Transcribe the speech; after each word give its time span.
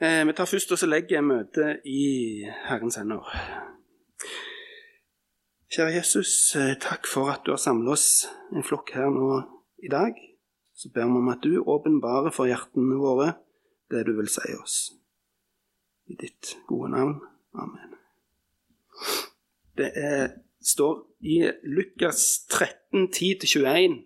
Eh, 0.00 0.26
vi 0.26 0.32
tar 0.36 0.44
først 0.44 0.72
og 0.74 0.78
så 0.78 0.86
legger 0.90 1.22
møtet 1.24 1.86
i 1.88 2.44
Herrens 2.66 2.98
hender. 3.00 3.24
Kjære 5.72 5.94
Jesus, 5.94 6.32
eh, 6.56 6.74
takk 6.80 7.08
for 7.08 7.32
at 7.32 7.46
du 7.46 7.54
har 7.54 7.62
samlet 7.62 7.94
oss 7.94 8.26
en 8.52 8.64
flokk 8.64 8.92
her 8.92 9.08
nå 9.08 9.40
i 9.80 9.88
dag. 9.88 10.12
Så 10.76 10.92
ber 10.92 11.08
vi 11.08 11.16
om 11.22 11.32
at 11.32 11.40
du 11.40 11.64
åpenbarer 11.64 12.30
for 12.30 12.44
hjertene 12.44 13.00
våre 13.00 13.38
det 13.90 14.04
du 14.04 14.12
vil 14.18 14.28
si 14.28 14.52
oss. 14.60 14.92
I 16.12 16.14
ditt 16.20 16.58
gode 16.68 16.92
navn. 16.92 17.16
Amen. 17.54 17.96
Det 19.76 19.90
er, 19.96 20.28
står 20.60 21.06
i 21.20 21.40
Lukas 21.64 22.44
13, 22.50 23.08
10-21 23.08 24.02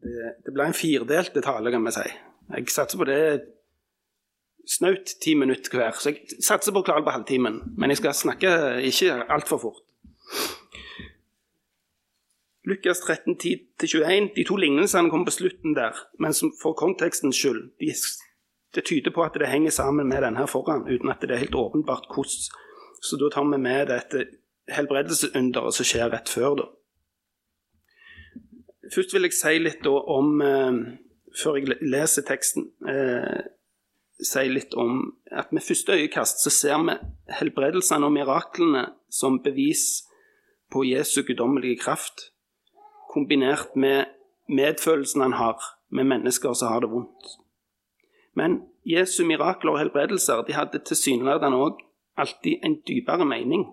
det, 0.00 0.34
det 0.46 0.52
ble 0.54 0.70
en 0.70 0.74
firdelt 0.74 1.34
tale, 1.44 1.70
kan 1.70 1.84
vi 1.84 1.98
si. 1.98 2.10
Jeg 2.56 2.70
satser 2.72 2.98
på 2.98 3.06
det 3.08 3.20
snaut 4.68 5.14
ti 5.22 5.34
minutter 5.34 5.76
hver. 5.76 5.96
Så 5.98 6.12
jeg 6.12 6.42
satser 6.44 6.74
på 6.74 6.82
å 6.82 6.86
klare 6.86 7.02
det 7.02 7.08
på 7.08 7.16
halvtimen. 7.16 7.60
Men 7.78 7.92
jeg 7.92 8.02
skal 8.02 8.16
snakke 8.16 8.50
ikke 8.86 9.22
altfor 9.32 9.62
fort. 9.66 9.84
Lukas 12.68 13.00
13, 13.00 13.34
10-21, 13.40 14.34
de 14.36 14.44
to 14.44 14.56
lignelsene 14.60 15.10
kommer 15.10 15.30
på 15.30 15.38
slutten 15.38 15.74
der. 15.74 15.96
Men 16.20 16.36
for 16.60 16.76
kontekstens 16.78 17.38
skyld 17.40 17.70
de, 17.80 17.94
Det 18.74 18.84
tyder 18.86 19.10
på 19.10 19.22
at 19.24 19.34
det 19.34 19.48
henger 19.48 19.70
sammen 19.70 20.06
med 20.06 20.22
denne 20.22 20.46
foran, 20.46 20.86
uten 20.86 21.10
at 21.10 21.22
det 21.22 21.30
er 21.30 21.42
helt 21.42 21.54
åpenbart 21.54 22.06
hvordan. 22.14 22.52
Så 23.02 23.16
da 23.16 23.30
tar 23.32 23.48
vi 23.50 23.58
med 23.58 23.88
dette 23.88 24.26
helbredelsesunderet 24.68 25.74
som 25.74 25.84
skjer 25.84 26.12
rett 26.12 26.28
før. 26.28 26.54
da. 26.54 26.66
Først 28.94 29.14
vil 29.14 29.26
jeg 29.26 29.34
si 29.34 29.58
litt 29.58 29.86
om 29.86 30.40
eh, 30.42 30.78
Før 31.36 31.60
jeg 31.60 31.78
leser 31.82 32.26
teksten 32.26 32.70
eh, 32.88 33.46
Si 34.20 34.42
litt 34.52 34.74
om 34.76 35.14
at 35.32 35.48
med 35.48 35.64
første 35.64 35.94
øyekast 35.96 36.42
så 36.44 36.50
ser 36.52 36.82
vi 36.84 36.92
helbredelsene 37.38 38.04
og 38.04 38.12
miraklene 38.12 38.82
som 39.08 39.38
bevis 39.40 40.02
på 40.68 40.82
Jesu 40.84 41.22
guddommelige 41.24 41.78
kraft, 41.80 42.26
kombinert 43.08 43.72
med 43.76 44.12
medfølelsen 44.52 45.24
han 45.24 45.38
har 45.38 45.64
med 45.88 46.04
mennesker 46.04 46.52
som 46.52 46.68
har 46.68 46.84
det 46.84 46.90
vondt. 46.92 47.30
Men 48.36 48.60
Jesu 48.84 49.24
mirakler 49.24 49.72
og 49.72 49.78
helbredelser 49.78 50.44
de 50.44 50.58
hadde 50.58 50.82
tilsynelatende 50.84 51.56
òg 51.56 51.80
alltid 52.20 52.60
en 52.64 52.76
dypere 52.88 53.24
mening. 53.24 53.64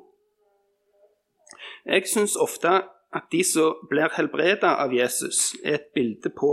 Jeg 1.86 2.08
syns 2.08 2.36
ofte 2.40 2.72
at 3.16 3.30
de 3.32 3.44
som 3.44 3.78
blir 3.90 4.12
helbreda 4.16 4.74
av 4.84 4.96
Jesus, 4.96 5.56
er 5.64 5.80
et 5.80 5.92
bilde 5.96 6.32
på 6.40 6.52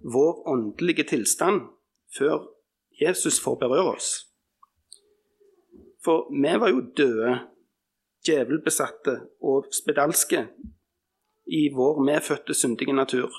vår 0.00 0.48
åndelige 0.48 1.04
tilstand 1.04 1.60
før 2.18 2.48
Jesus 3.00 3.40
får 3.40 3.58
berøre 3.62 3.94
oss. 3.94 4.10
For 6.04 6.28
vi 6.32 6.54
var 6.60 6.70
jo 6.70 6.80
døde, 6.96 7.38
djevelbesatte 8.26 9.20
og 9.42 9.68
spedalske 9.74 10.46
i 11.46 11.68
vår 11.74 12.02
medfødte 12.04 12.54
syndige 12.54 12.92
natur. 12.92 13.30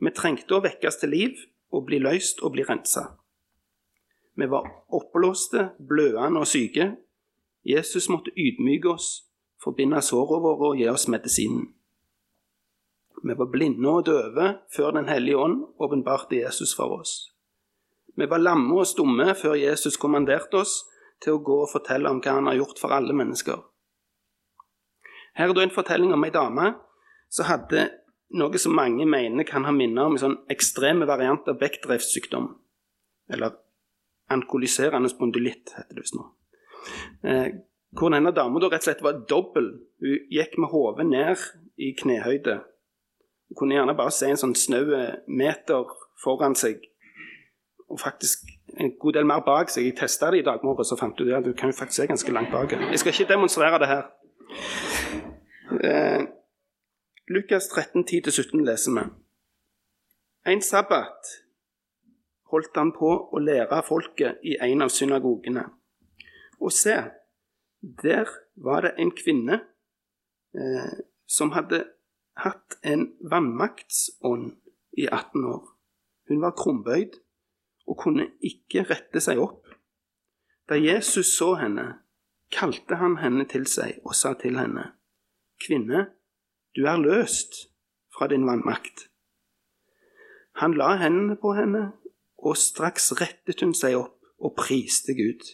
Vi 0.00 0.12
trengte 0.16 0.56
å 0.56 0.64
vekkes 0.64 1.00
til 1.00 1.12
liv 1.14 1.40
og 1.72 1.86
bli 1.88 2.00
løst 2.02 2.40
og 2.42 2.54
bli 2.54 2.64
rensa. 2.68 3.06
Vi 4.36 4.46
var 4.48 4.68
oppblåste, 4.88 5.70
blødende 5.88 6.40
og 6.40 6.46
syke. 6.46 6.94
Jesus 7.64 8.08
måtte 8.08 8.32
ydmyke 8.36 8.88
oss, 8.88 9.08
forbinde 9.62 10.00
sårene 10.00 10.40
våre 10.46 10.72
og 10.72 10.80
gi 10.80 10.88
oss 10.88 11.08
medisinen. 11.12 11.74
Vi 13.22 13.34
var 13.36 13.50
blinde 13.52 13.88
og 13.88 14.06
døve 14.06 14.46
før 14.76 14.90
Den 14.96 15.08
hellige 15.08 15.36
ånd 15.36 15.64
åpenbarte 15.78 16.36
Jesus 16.36 16.74
for 16.76 17.00
oss. 17.00 17.32
Vi 18.16 18.26
var 18.30 18.38
lamme 18.38 18.80
og 18.80 18.86
stumme 18.86 19.34
før 19.34 19.54
Jesus 19.54 19.96
kommanderte 19.96 20.60
oss 20.60 20.80
til 21.22 21.36
å 21.36 21.42
gå 21.44 21.62
og 21.62 21.72
fortelle 21.72 22.10
om 22.10 22.20
hva 22.20 22.38
han 22.38 22.48
har 22.48 22.58
gjort 22.58 22.80
for 22.80 22.92
alle 22.96 23.14
mennesker. 23.16 23.60
Her 25.36 25.48
er 25.48 25.54
det 25.54 25.62
en 25.68 25.74
fortelling 25.74 26.12
om 26.12 26.24
ei 26.24 26.32
dame 26.34 26.72
som 27.30 27.46
hadde 27.46 27.86
noe 28.40 28.58
som 28.62 28.74
mange 28.74 29.06
mener 29.06 29.46
kan 29.46 29.64
ha 29.66 29.72
minner 29.74 30.08
om 30.08 30.16
en 30.16 30.22
sånn 30.24 30.38
ekstreme 30.52 31.06
variant 31.06 31.48
av 31.50 31.58
Bechdrevs 31.60 32.10
sykdom. 32.14 32.48
Eller 33.30 33.56
ankoliserende 34.30 35.10
spondylitt, 35.10 35.74
heter 35.76 35.96
det 35.96 36.04
visst 36.04 36.16
nå. 36.18 36.26
Eh, 37.26 37.48
hvor 37.98 38.12
denne 38.14 38.32
dama 38.34 38.60
rett 38.62 38.78
og 38.80 38.86
slett 38.86 39.02
var 39.02 39.22
dobbel. 39.28 39.72
Hun 40.00 40.28
gikk 40.30 40.56
med 40.58 40.70
hodet 40.72 41.06
ned 41.10 41.46
i 41.80 41.92
knehøyde 41.98 42.60
du 43.50 43.56
kunne 43.58 43.74
gjerne 43.74 43.96
bare 43.98 44.14
se 44.14 44.28
en 44.30 44.38
sånn 44.38 44.54
snau 44.54 44.86
meter 45.26 45.90
foran 46.22 46.54
seg, 46.54 46.84
og 47.90 47.98
faktisk 47.98 48.46
en 48.78 48.92
god 49.02 49.16
del 49.18 49.26
mer 49.26 49.42
bak 49.42 49.72
seg. 49.72 49.88
Jeg 49.88 49.96
testa 49.98 50.30
det 50.30 50.44
i 50.44 50.46
dag 50.46 50.62
morges 50.62 50.92
og 50.94 51.00
fant 51.00 51.18
ut 51.18 51.32
at 51.34 51.44
du 51.44 51.50
kan 51.58 51.72
jo 51.72 51.76
faktisk 51.76 52.04
se 52.04 52.06
ganske 52.12 52.34
langt 52.36 52.52
bak. 52.54 52.76
Jeg 52.78 53.02
skal 53.02 53.16
ikke 53.16 53.32
demonstrere 53.32 53.80
det 53.82 53.90
her. 53.90 54.04
Eh, 55.82 56.22
Lukas 57.34 57.66
13, 57.68 58.04
10-17 58.06 58.62
leser 58.66 58.94
vi. 58.94 59.06
En 60.46 60.62
sabbat 60.62 61.34
holdt 62.50 62.78
han 62.78 62.94
på 62.94 63.10
å 63.30 63.42
lære 63.42 63.82
folket 63.86 64.40
i 64.46 64.56
en 64.62 64.86
av 64.86 64.94
synagogene. 64.94 65.66
Og 66.60 66.72
se, 66.74 66.96
der 67.80 68.30
var 68.54 68.86
det 68.86 68.94
en 68.98 69.12
kvinne 69.14 69.60
eh, 70.54 70.94
som 71.26 71.54
hadde 71.54 71.84
hatt 72.44 72.78
en 72.82 73.06
vannmaktsånd 73.30 74.54
i 74.98 75.06
18 75.06 75.44
år. 75.44 75.64
Hun 76.28 76.40
var 76.42 76.56
krumbøyd 76.58 77.18
og 77.90 77.98
kunne 77.98 78.28
ikke 78.46 78.84
rette 78.90 79.22
seg 79.22 79.40
opp. 79.42 79.66
Da 80.70 80.78
Jesus 80.78 81.32
så 81.36 81.54
henne, 81.58 82.00
kalte 82.54 82.98
han 83.00 83.18
henne 83.22 83.46
til 83.50 83.66
seg 83.70 83.98
og 84.04 84.14
sa 84.14 84.34
til 84.38 84.58
henne, 84.58 84.92
Kvinne, 85.60 86.06
du 86.76 86.86
er 86.88 87.00
løst 87.02 87.66
fra 88.14 88.30
din 88.30 88.46
vannmakt. 88.48 89.10
Han 90.62 90.74
la 90.74 90.94
hendene 91.02 91.36
på 91.36 91.52
henne, 91.58 91.90
og 92.40 92.56
straks 92.56 93.10
rettet 93.20 93.60
hun 93.60 93.74
seg 93.76 93.98
opp 93.98 94.16
og 94.40 94.54
priste 94.56 95.12
Gud. 95.18 95.44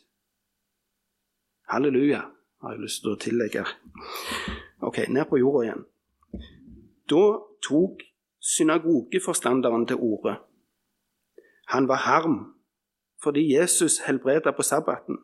Halleluja, 1.73 2.23
har 2.63 2.77
jeg 2.77 2.85
lyst 2.85 3.03
til 3.03 3.17
å 3.17 3.21
tillegge. 3.21 3.65
Ok, 4.87 5.03
ned 5.11 5.27
på 5.27 5.41
jorda 5.43 5.65
igjen. 5.67 5.85
Da 7.11 7.39
tok 7.69 8.03
synagogeforstanderen 8.43 9.87
til 9.87 9.97
orde. 9.97 10.37
Han 11.69 11.89
var 11.89 11.97
harm 11.97 12.53
fordi 13.23 13.57
Jesus 13.59 13.99
helbreda 13.99 14.51
på 14.51 14.63
sabbaten, 14.63 15.17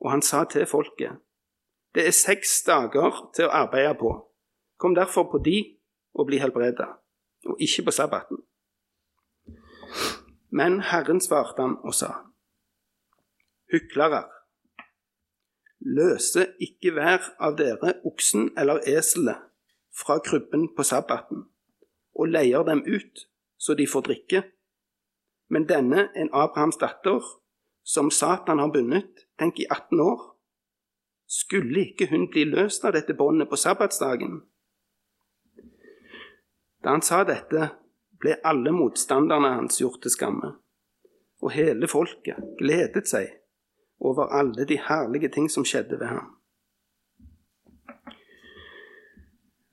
og 0.00 0.10
han 0.10 0.22
sa 0.22 0.44
til 0.44 0.66
folket 0.66 1.20
det 1.94 2.06
er 2.06 2.12
seks 2.12 2.62
dager 2.66 3.16
til 3.34 3.48
å 3.48 3.54
arbeide 3.64 3.94
på. 3.98 4.10
Kom 4.78 4.94
derfor 4.94 5.30
på 5.32 5.40
de 5.44 5.56
og 6.14 6.28
bli 6.28 6.38
helbreda, 6.38 6.86
og 7.48 7.62
ikke 7.64 7.86
på 7.88 7.94
sabbaten. 7.96 8.42
Men 10.50 10.80
Herren 10.84 11.20
svarte 11.24 11.64
han 11.64 11.78
og 11.82 11.96
sa, 11.96 12.12
hyklere, 13.72 14.26
løse 15.80 16.44
ikke 16.60 16.92
hver 16.94 17.32
av 17.40 17.56
dere 17.58 17.96
oksen 18.06 18.52
eller 18.58 18.84
eselet 18.86 19.47
fra 19.98 20.20
krybben 20.24 20.68
på 20.76 20.86
sabbaten 20.86 21.48
og 22.18 22.30
leier 22.34 22.64
dem 22.66 22.84
ut 22.86 23.28
så 23.58 23.74
de 23.74 23.86
får 23.86 24.00
drikke. 24.00 24.42
Men 25.50 25.66
denne, 25.66 26.08
en 26.14 26.30
Abrahams 26.32 26.76
datter, 26.76 27.24
som 27.82 28.10
Satan 28.10 28.58
har 28.58 28.72
bundet, 28.72 29.26
tenk 29.38 29.58
i 29.58 29.66
18 29.70 30.00
år, 30.00 30.20
skulle 31.26 31.80
ikke 31.88 32.08
hun 32.10 32.28
bli 32.30 32.44
løst 32.48 32.84
av 32.84 32.94
dette 32.96 33.16
båndet 33.16 33.48
på 33.48 33.56
sabbatsdagen? 33.56 34.40
Da 36.84 36.94
han 36.94 37.02
sa 37.02 37.24
dette, 37.26 37.70
ble 38.20 38.38
alle 38.46 38.72
motstanderne 38.74 39.54
hans 39.56 39.80
gjort 39.80 40.02
til 40.02 40.14
skamme, 40.14 40.52
og 41.42 41.54
hele 41.54 41.88
folket 41.90 42.38
gledet 42.58 43.08
seg 43.10 43.30
over 43.98 44.30
alle 44.34 44.66
de 44.66 44.78
herlige 44.78 45.30
ting 45.34 45.48
som 45.50 45.66
skjedde 45.66 45.98
ved 45.98 46.12
ham. 46.12 46.37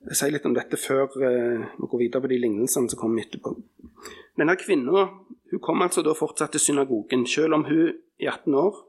Jeg 0.05 0.17
sier 0.19 0.33
litt 0.35 0.45
om 0.45 0.53
dette 0.53 0.77
før 0.77 1.07
uh, 1.17 1.63
vi 1.79 1.87
går 1.89 2.01
videre 2.03 2.21
på 2.21 2.29
de 2.29 2.37
lignelsene 2.43 2.91
som 2.91 2.99
kommer 2.99 3.23
etterpå. 3.25 3.55
Denne 4.37 4.57
kvinna 4.59 5.07
hun 5.51 5.61
kom 5.63 5.81
altså 5.81 6.03
da 6.05 6.13
fortsatt 6.17 6.53
til 6.53 6.61
synagogen, 6.61 7.25
selv 7.29 7.57
om 7.57 7.65
hun 7.65 7.93
i 8.19 8.27
18 8.27 8.53
år 8.59 8.81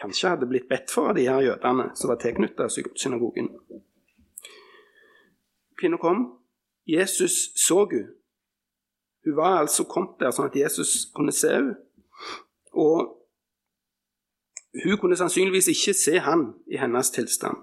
kanskje 0.00 0.32
hadde 0.32 0.48
blitt 0.48 0.68
bedt 0.70 0.90
for 0.90 1.10
av 1.10 1.18
de 1.18 1.28
her 1.28 1.42
jødene 1.44 1.90
som 1.98 2.10
var 2.10 2.18
tilknyttet 2.22 2.78
synagogen. 2.96 3.50
Kvinna 5.78 5.98
kom. 6.00 6.24
Jesus 6.86 7.52
så 7.56 7.84
hun. 7.90 8.08
Hun 9.24 9.36
var 9.36 9.60
altså 9.60 9.84
kommet 9.84 10.18
der 10.20 10.32
sånn 10.34 10.48
at 10.50 10.56
Jesus 10.58 11.10
kunne 11.14 11.34
se 11.34 11.52
henne. 11.52 11.76
Og 12.72 13.18
hun 14.82 14.98
kunne 14.98 15.18
sannsynligvis 15.20 15.68
ikke 15.74 15.94
se 15.94 16.18
han 16.24 16.48
i 16.66 16.80
hennes 16.80 17.10
tilstand, 17.12 17.58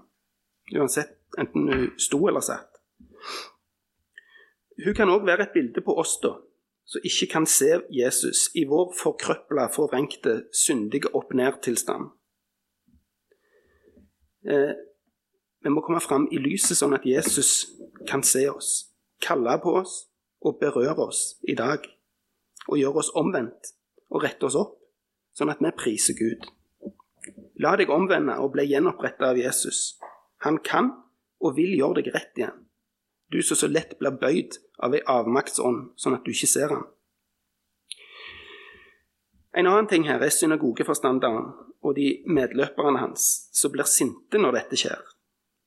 uansett 0.76 1.16
enten 1.38 1.68
hun 1.68 1.88
sto 1.98 2.22
eller 2.28 2.44
satt. 2.44 2.69
Hun 4.84 4.96
kan 4.96 5.12
òg 5.12 5.26
være 5.28 5.48
et 5.48 5.54
bilde 5.54 5.82
på 5.84 5.94
oss, 6.00 6.16
da, 6.22 6.36
som 6.88 7.04
ikke 7.04 7.28
kan 7.34 7.46
se 7.46 7.80
Jesus 7.92 8.48
i 8.54 8.64
vår 8.68 8.94
forkrøpla, 8.98 9.68
forvrengte, 9.74 10.44
syndige 10.56 11.12
opp-ned-tilstand. 11.14 12.10
Eh, 14.48 14.72
vi 15.60 15.68
må 15.68 15.82
komme 15.84 16.00
fram 16.00 16.28
i 16.32 16.40
lyset, 16.40 16.78
sånn 16.78 16.96
at 16.96 17.04
Jesus 17.04 17.68
kan 18.08 18.24
se 18.24 18.46
oss, 18.48 18.70
kalle 19.20 19.58
på 19.60 19.74
oss 19.82 20.06
og 20.40 20.56
berøre 20.62 21.10
oss 21.10 21.34
i 21.44 21.54
dag. 21.58 21.84
Og 22.68 22.78
gjøre 22.80 23.02
oss 23.02 23.12
omvendt 23.16 23.74
og 24.10 24.24
rette 24.24 24.46
oss 24.48 24.56
opp, 24.56 24.78
sånn 25.36 25.52
at 25.52 25.60
vi 25.60 25.72
priser 25.76 26.16
Gud. 26.16 26.48
La 27.60 27.74
deg 27.76 27.92
omvende 27.92 28.38
og 28.40 28.54
bli 28.54 28.64
gjenoppretta 28.70 29.30
av 29.32 29.38
Jesus. 29.40 29.98
Han 30.46 30.60
kan 30.64 30.92
og 31.40 31.56
vil 31.58 31.76
gjøre 31.76 32.00
deg 32.00 32.12
rett 32.14 32.40
igjen. 32.40 32.66
Du 33.30 33.42
som 33.42 33.56
så 33.56 33.68
lett 33.70 33.98
blir 33.98 34.16
bøyd 34.18 34.58
av 34.82 34.94
ei 34.96 35.02
avmaktsånd, 35.06 35.92
sånn 35.96 36.16
at 36.16 36.24
du 36.26 36.32
ikke 36.32 36.50
ser 36.50 36.74
han. 36.74 36.86
En 39.54 39.66
annen 39.66 39.88
ting 39.90 40.06
her 40.06 40.22
er 40.22 40.34
synagogeforstanderen 40.34 41.50
og 41.80 41.94
de 41.96 42.22
medløperne 42.26 43.00
hans 43.02 43.26
som 43.56 43.72
blir 43.72 43.88
sinte 43.88 44.38
når 44.38 44.58
dette 44.58 44.78
skjer. 44.78 45.00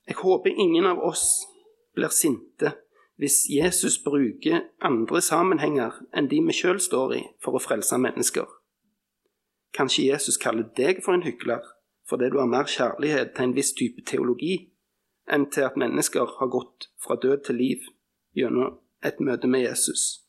Jeg 0.08 0.20
håper 0.20 0.60
ingen 0.60 0.88
av 0.88 1.00
oss 1.04 1.44
blir 1.96 2.12
sinte 2.12 2.74
hvis 3.20 3.46
Jesus 3.52 4.00
bruker 4.04 4.66
andre 4.84 5.22
sammenhenger 5.22 6.00
enn 6.16 6.28
de 6.32 6.42
vi 6.44 6.56
sjøl 6.56 6.80
står 6.82 7.16
i, 7.16 7.22
for 7.40 7.56
å 7.56 7.62
frelse 7.62 8.00
mennesker. 8.02 8.48
Kanskje 9.74 10.10
Jesus 10.10 10.40
kaller 10.42 10.68
deg 10.78 11.04
for 11.06 11.16
en 11.16 11.26
hykler 11.26 11.64
fordi 12.10 12.28
du 12.34 12.40
har 12.42 12.50
mer 12.52 12.68
kjærlighet 12.68 13.32
til 13.36 13.48
en 13.48 13.56
viss 13.56 13.72
type 13.78 14.04
teologi 14.08 14.73
enn 15.32 15.48
til 15.52 15.68
at 15.68 15.80
mennesker 15.80 16.38
har 16.40 16.52
gått 16.52 16.90
fra 17.04 17.16
død 17.16 17.46
til 17.48 17.60
liv 17.62 17.88
gjennom 18.38 18.80
et 19.04 19.20
møte 19.20 19.48
med 19.48 19.66
Jesus. 19.66 20.24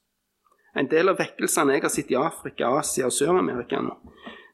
En 0.74 0.88
del 0.90 1.10
av 1.10 1.20
vekkelsene 1.20 1.76
jeg 1.76 1.84
har 1.84 1.92
sett 1.92 2.10
i 2.10 2.18
Afrika, 2.18 2.72
Asia 2.80 3.06
og 3.06 3.14
Sør-Amerika 3.14 3.78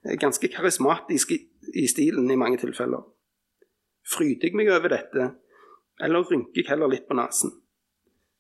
er 0.04 0.20
ganske 0.20 0.50
karismatiske 0.52 1.38
i 1.80 1.86
stilen 1.88 2.28
i 2.30 2.38
mange 2.40 2.60
tilfeller. 2.60 3.06
Fryder 4.10 4.48
jeg 4.48 4.56
meg 4.56 4.70
over 4.72 4.92
dette, 4.92 5.30
eller 6.00 6.24
rynker 6.28 6.62
jeg 6.62 6.70
heller 6.72 6.92
litt 6.92 7.08
på 7.08 7.16
nesen? 7.16 7.54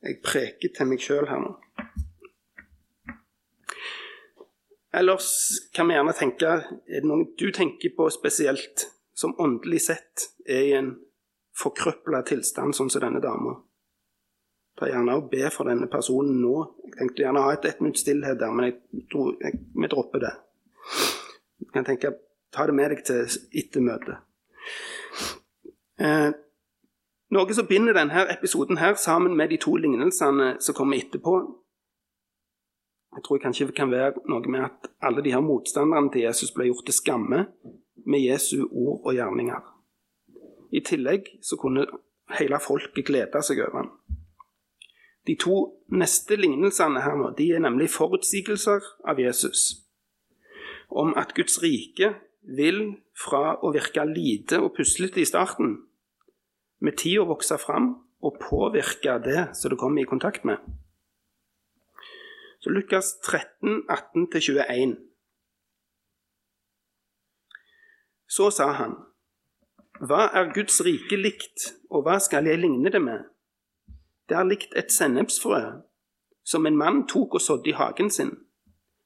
Jeg 0.00 0.20
preker 0.24 0.72
til 0.76 0.88
meg 0.88 1.02
sjøl 1.04 1.28
her 1.28 1.42
nå. 1.42 1.54
Ellers 4.96 5.28
kan 5.76 5.86
vi 5.86 5.94
gjerne 5.94 6.14
tenke 6.18 6.48
Er 6.50 7.04
det 7.04 7.06
noe 7.06 7.28
du 7.38 7.52
tenker 7.54 7.92
på 7.94 8.08
spesielt, 8.10 8.88
som 9.14 9.36
åndelig 9.38 9.84
sett 9.86 10.30
er 10.48 10.64
i 10.66 10.72
en 10.74 10.94
forkrøpla 11.60 12.22
tilstand, 12.28 12.74
sånn 12.76 12.90
som 12.92 13.04
denne 13.04 13.22
dama. 13.22 13.56
Ta 14.78 14.88
gjerne 14.88 15.16
og 15.18 15.28
be 15.32 15.50
for 15.52 15.68
denne 15.68 15.88
personen 15.92 16.40
nå. 16.40 16.54
Jeg 16.86 16.96
tenkte 16.98 17.24
gjerne 17.24 17.42
å 17.42 17.48
ha 17.48 17.54
et 17.56 17.66
ett 17.68 17.80
minutts 17.82 18.04
stillhet 18.04 18.40
der, 18.40 18.52
men 18.54 18.70
jeg 18.70 19.06
tror 19.12 19.34
jeg, 19.42 19.60
vi 19.76 19.90
dropper 19.92 20.24
det. 20.24 20.34
Du 21.60 21.68
kan 21.74 21.84
tenke 21.84 22.14
ta 22.54 22.66
det 22.66 22.76
med 22.76 22.94
deg 22.94 23.02
til 23.06 23.26
etter 23.60 23.84
møtet. 23.84 24.22
Eh, 26.00 26.30
noe 27.36 27.54
som 27.54 27.68
binder 27.68 27.94
denne 27.94 28.24
episoden 28.32 28.80
her 28.80 28.96
sammen 28.98 29.36
med 29.36 29.52
de 29.52 29.60
to 29.60 29.76
lignelsene 29.76 30.54
som 30.64 30.76
kommer 30.76 30.98
etterpå, 31.02 31.34
jeg 33.16 33.24
tror 33.26 33.38
kanskje 33.42 33.66
det 33.66 33.74
kan 33.74 33.90
være 33.90 34.22
noe 34.30 34.50
med 34.52 34.64
at 34.68 34.86
alle 35.02 35.22
de 35.22 35.32
her 35.34 35.42
motstanderne 35.42 36.12
til 36.14 36.22
Jesus 36.28 36.52
ble 36.54 36.68
gjort 36.68 36.86
til 36.86 36.94
skamme 36.94 37.40
med 38.06 38.22
Jesu 38.22 38.68
ord 38.70 39.00
og 39.02 39.14
gjerninger. 39.16 39.60
I 40.70 40.82
tillegg 40.86 41.26
så 41.42 41.58
kunne 41.58 41.86
hele 42.38 42.60
folket 42.62 43.06
glede 43.08 43.42
seg 43.42 43.62
over 43.64 43.82
den. 43.82 43.90
De 45.26 45.36
to 45.36 45.56
neste 45.92 46.38
lignelsene 46.38 47.02
her 47.04 47.16
nå, 47.18 47.32
de 47.36 47.50
er 47.54 47.62
nemlig 47.62 47.90
forutsigelser 47.92 48.84
av 49.08 49.20
Jesus. 49.20 49.84
Om 50.90 51.12
at 51.18 51.34
Guds 51.36 51.60
rike 51.62 52.14
vil 52.56 52.80
fra 53.18 53.58
å 53.60 53.72
virke 53.74 54.06
lite 54.08 54.62
og 54.62 54.72
puslete 54.78 55.20
i 55.20 55.28
starten, 55.28 55.76
med 56.80 56.96
tida 56.96 57.26
vokse 57.28 57.58
fram 57.60 57.92
og 58.24 58.38
påvirke 58.40 59.18
det 59.24 59.50
som 59.58 59.72
du 59.72 59.76
kommer 59.76 60.02
i 60.02 60.08
kontakt 60.08 60.46
med. 60.48 60.56
Så 62.60 62.72
Lukas 62.72 63.18
13, 63.24 63.84
18-21. 63.88 64.96
Så 68.28 68.50
sa 68.54 68.72
han 68.72 68.96
hva 70.00 70.30
er 70.32 70.48
Guds 70.54 70.78
rike 70.80 71.16
likt, 71.20 71.74
og 71.92 72.06
hva 72.06 72.16
skal 72.24 72.46
jeg 72.48 72.62
ligne 72.62 72.88
det 72.88 73.02
med? 73.04 73.26
Det 74.28 74.38
er 74.38 74.46
likt 74.48 74.72
et 74.78 74.92
sennepsfrø 74.94 75.60
som 76.40 76.64
en 76.66 76.78
mann 76.80 77.02
tok 77.10 77.36
og 77.36 77.44
sådde 77.44 77.68
i 77.68 77.76
hagen 77.76 78.08
sin. 78.10 78.32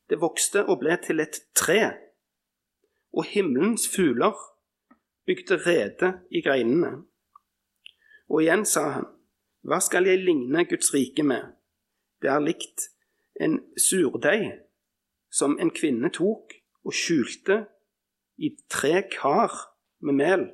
Det 0.06 0.20
vokste 0.22 0.62
og 0.62 0.78
ble 0.84 0.94
til 1.02 1.18
et 1.24 1.40
tre, 1.58 1.96
og 3.10 3.26
himmelens 3.26 3.88
fugler 3.90 4.38
bygde 5.26 5.58
rede 5.66 6.12
i 6.30 6.44
greinene. 6.46 7.02
Og 8.30 8.44
igjen 8.44 8.62
sa 8.62 8.86
han, 9.00 9.10
hva 9.66 9.82
skal 9.82 10.06
jeg 10.06 10.22
ligne 10.22 10.62
Guds 10.70 10.94
rike 10.94 11.26
med? 11.26 11.56
Det 12.22 12.30
er 12.30 12.44
likt 12.44 12.90
en 13.42 13.64
surdeig 13.74 14.60
som 15.32 15.58
en 15.58 15.74
kvinne 15.74 16.14
tok 16.14 16.54
og 16.86 16.94
skjulte 16.94 17.64
i 18.38 18.54
tre 18.70 19.00
kar 19.10 19.50
med 19.98 20.22
mel 20.22 20.52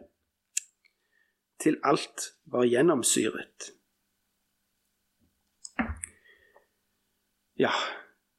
til 1.61 1.79
alt 1.85 2.33
var 2.51 2.67
gjennomsyret. 2.69 3.71
Ja, 7.61 7.73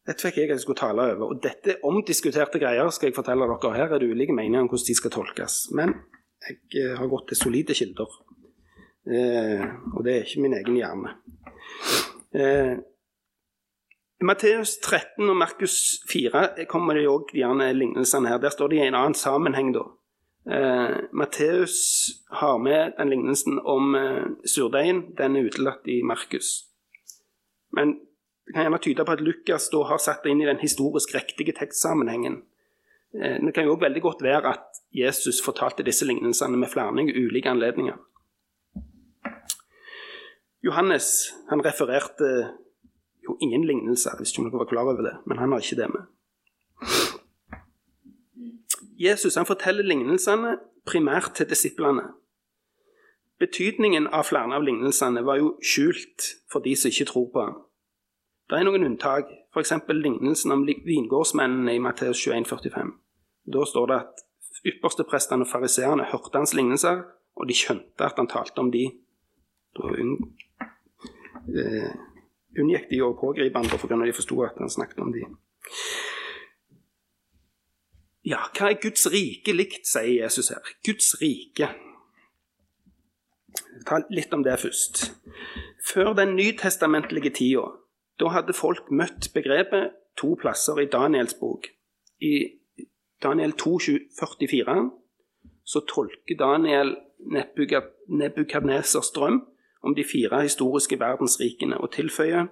dette 0.08 0.26
fikk 0.26 0.40
jeg 0.40 0.50
at 0.50 0.56
jeg 0.56 0.64
skulle 0.64 0.82
tale 0.82 1.04
over. 1.14 1.36
Og 1.36 1.42
dette 1.44 1.78
omdiskuterte 1.86 2.60
greier 2.62 2.90
skal 2.94 3.12
jeg 3.12 3.18
fortelle 3.18 3.46
dere. 3.46 3.74
Her 3.78 3.94
er 3.94 4.02
det 4.02 4.10
ulike 4.10 4.34
meninger 4.34 4.64
om 4.64 4.70
hvordan 4.72 4.88
de 4.88 4.98
skal 4.98 5.14
tolkes. 5.14 5.58
Men 5.78 5.94
jeg 6.42 6.58
eh, 6.82 6.96
har 6.98 7.10
gått 7.12 7.30
til 7.30 7.38
solide 7.38 7.78
kilder. 7.78 8.16
Eh, 9.06 9.66
og 9.94 10.02
det 10.06 10.16
er 10.16 10.26
ikke 10.26 10.42
min 10.42 10.58
egen 10.58 10.80
hjerne. 10.80 11.14
Eh, 12.34 12.74
Matteus 14.22 14.76
13 14.82 15.30
og 15.30 15.38
Markus 15.38 15.76
4 16.10 16.66
kommer 16.70 16.98
det 16.98 17.08
òg 17.10 17.34
lignelsene 17.34 18.30
her. 18.30 18.42
Der 18.42 18.54
står 18.54 18.74
de 18.74 18.82
i 18.82 18.88
en 18.88 18.98
annen 18.98 19.18
sammenheng, 19.18 19.74
da. 19.74 19.86
Eh, 20.50 20.96
Matteus 21.12 22.08
har 22.30 22.60
med 22.60 22.94
den 22.98 23.10
lignelsen 23.10 23.60
om 23.60 23.96
eh, 23.96 24.26
surdeigen. 24.46 25.16
Den 25.18 25.36
er 25.36 25.50
utelatt 25.50 25.88
i 25.88 26.02
Markus. 26.04 26.66
Men 27.72 28.00
det 28.46 28.54
kan 28.54 28.66
gjerne 28.66 28.82
tyde 28.82 29.06
på 29.06 29.14
at 29.14 29.22
Lukas 29.22 29.70
da 29.70 29.84
har 29.86 30.02
satt 30.02 30.24
det 30.24 30.34
inn 30.34 30.42
i 30.42 30.50
den 30.50 30.60
historisk 30.60 31.14
riktige 31.16 31.54
tekstsammenhengen. 31.60 32.42
Eh, 33.14 33.38
det 33.46 33.54
kan 33.54 33.68
jo 33.68 33.76
òg 33.76 33.86
veldig 33.86 34.02
godt 34.02 34.26
være 34.26 34.56
at 34.56 34.82
Jesus 34.92 35.44
fortalte 35.46 35.86
disse 35.86 36.08
lignelsene 36.10 36.58
med 36.58 36.74
flere 36.74 36.92
ulike 36.92 37.50
anledninger. 37.50 38.00
Johannes 40.62 41.34
han 41.50 41.62
refererte 41.66 42.50
jo 43.24 43.38
ingen 43.42 43.64
lignelser, 43.66 44.18
hvis 44.18 44.34
ikke 44.34 44.50
dere 44.50 44.62
var 44.62 44.70
klar 44.70 44.90
over 44.90 45.06
det, 45.06 45.16
men 45.26 45.38
han 45.38 45.52
har 45.52 45.62
ikke 45.62 45.82
det 45.82 45.90
med. 45.94 47.18
Jesus 49.02 49.38
han 49.40 49.50
forteller 49.50 49.88
lignelsene 49.88 50.58
primært 50.86 51.34
til 51.38 51.50
disiplene. 51.50 52.10
Betydningen 53.42 54.08
av 54.14 54.28
flere 54.30 54.54
av 54.54 54.66
lignelsene 54.66 55.24
var 55.26 55.40
jo 55.42 55.56
skjult 55.66 56.28
for 56.52 56.62
de 56.62 56.76
som 56.78 56.94
ikke 56.94 57.08
tror 57.10 57.30
på 57.34 57.46
ham. 57.46 57.56
Det 58.50 58.60
er 58.60 58.68
noen 58.68 58.86
unntak, 58.86 59.30
f.eks. 59.56 59.72
lignelsen 59.90 60.54
om 60.54 60.66
vingårdsmennene 60.68 61.78
i 61.78 61.82
Matteus 61.82 62.20
21, 62.22 62.46
45. 62.50 62.92
Da 63.56 63.66
står 63.66 63.88
det 63.90 63.98
at 64.04 64.22
ypperste 64.68 65.06
prestene 65.10 65.48
og 65.48 65.50
fariseerne 65.50 66.10
hørte 66.12 66.38
hans 66.38 66.54
lignelser, 66.54 67.02
og 67.40 67.48
de 67.50 67.58
skjønte 67.58 68.06
at 68.06 68.20
han 68.20 68.30
talte 68.30 68.62
om 68.62 68.70
de. 68.74 68.84
Da 69.80 69.90
eh, 69.96 71.94
unngikk 72.60 72.90
de 72.92 73.02
å 73.02 73.16
pågripe 73.18 73.58
ham 73.58 73.72
at 73.72 74.06
de 74.06 74.18
forsto 74.20 74.44
at 74.46 74.60
han 74.60 74.70
snakket 74.70 75.02
om 75.02 75.16
de. 75.16 75.24
Ja, 78.26 78.44
hva 78.54 78.70
er 78.70 78.82
Guds 78.82 79.08
rike 79.10 79.54
likt, 79.56 79.88
sier 79.90 80.24
Jesus 80.24 80.52
her. 80.54 80.62
Guds 80.86 81.16
rike. 81.22 81.72
Ta 83.88 84.02
litt 84.14 84.34
om 84.36 84.44
det 84.46 84.60
først. 84.62 85.08
Før 85.90 86.14
den 86.14 86.36
nytestamentlige 86.38 87.34
tida, 87.40 87.66
da 88.22 88.30
hadde 88.36 88.54
folk 88.54 88.92
møtt 88.94 89.32
begrepet 89.34 89.96
to 90.20 90.36
plasser 90.42 90.78
i 90.84 90.90
Daniels 90.92 91.34
bok. 91.40 91.66
I 92.22 92.62
Daniel 93.24 93.56
2, 93.58 93.80
44 94.20 94.78
så 95.66 95.82
tolker 95.90 96.38
Daniel 96.38 96.96
Nebukadnesers 97.32 99.12
drøm 99.16 99.42
om 99.82 99.96
de 99.98 100.06
fire 100.06 100.44
historiske 100.46 101.00
verdensrikene 101.00 101.78
og 101.82 101.94
tilføyer 101.94 102.50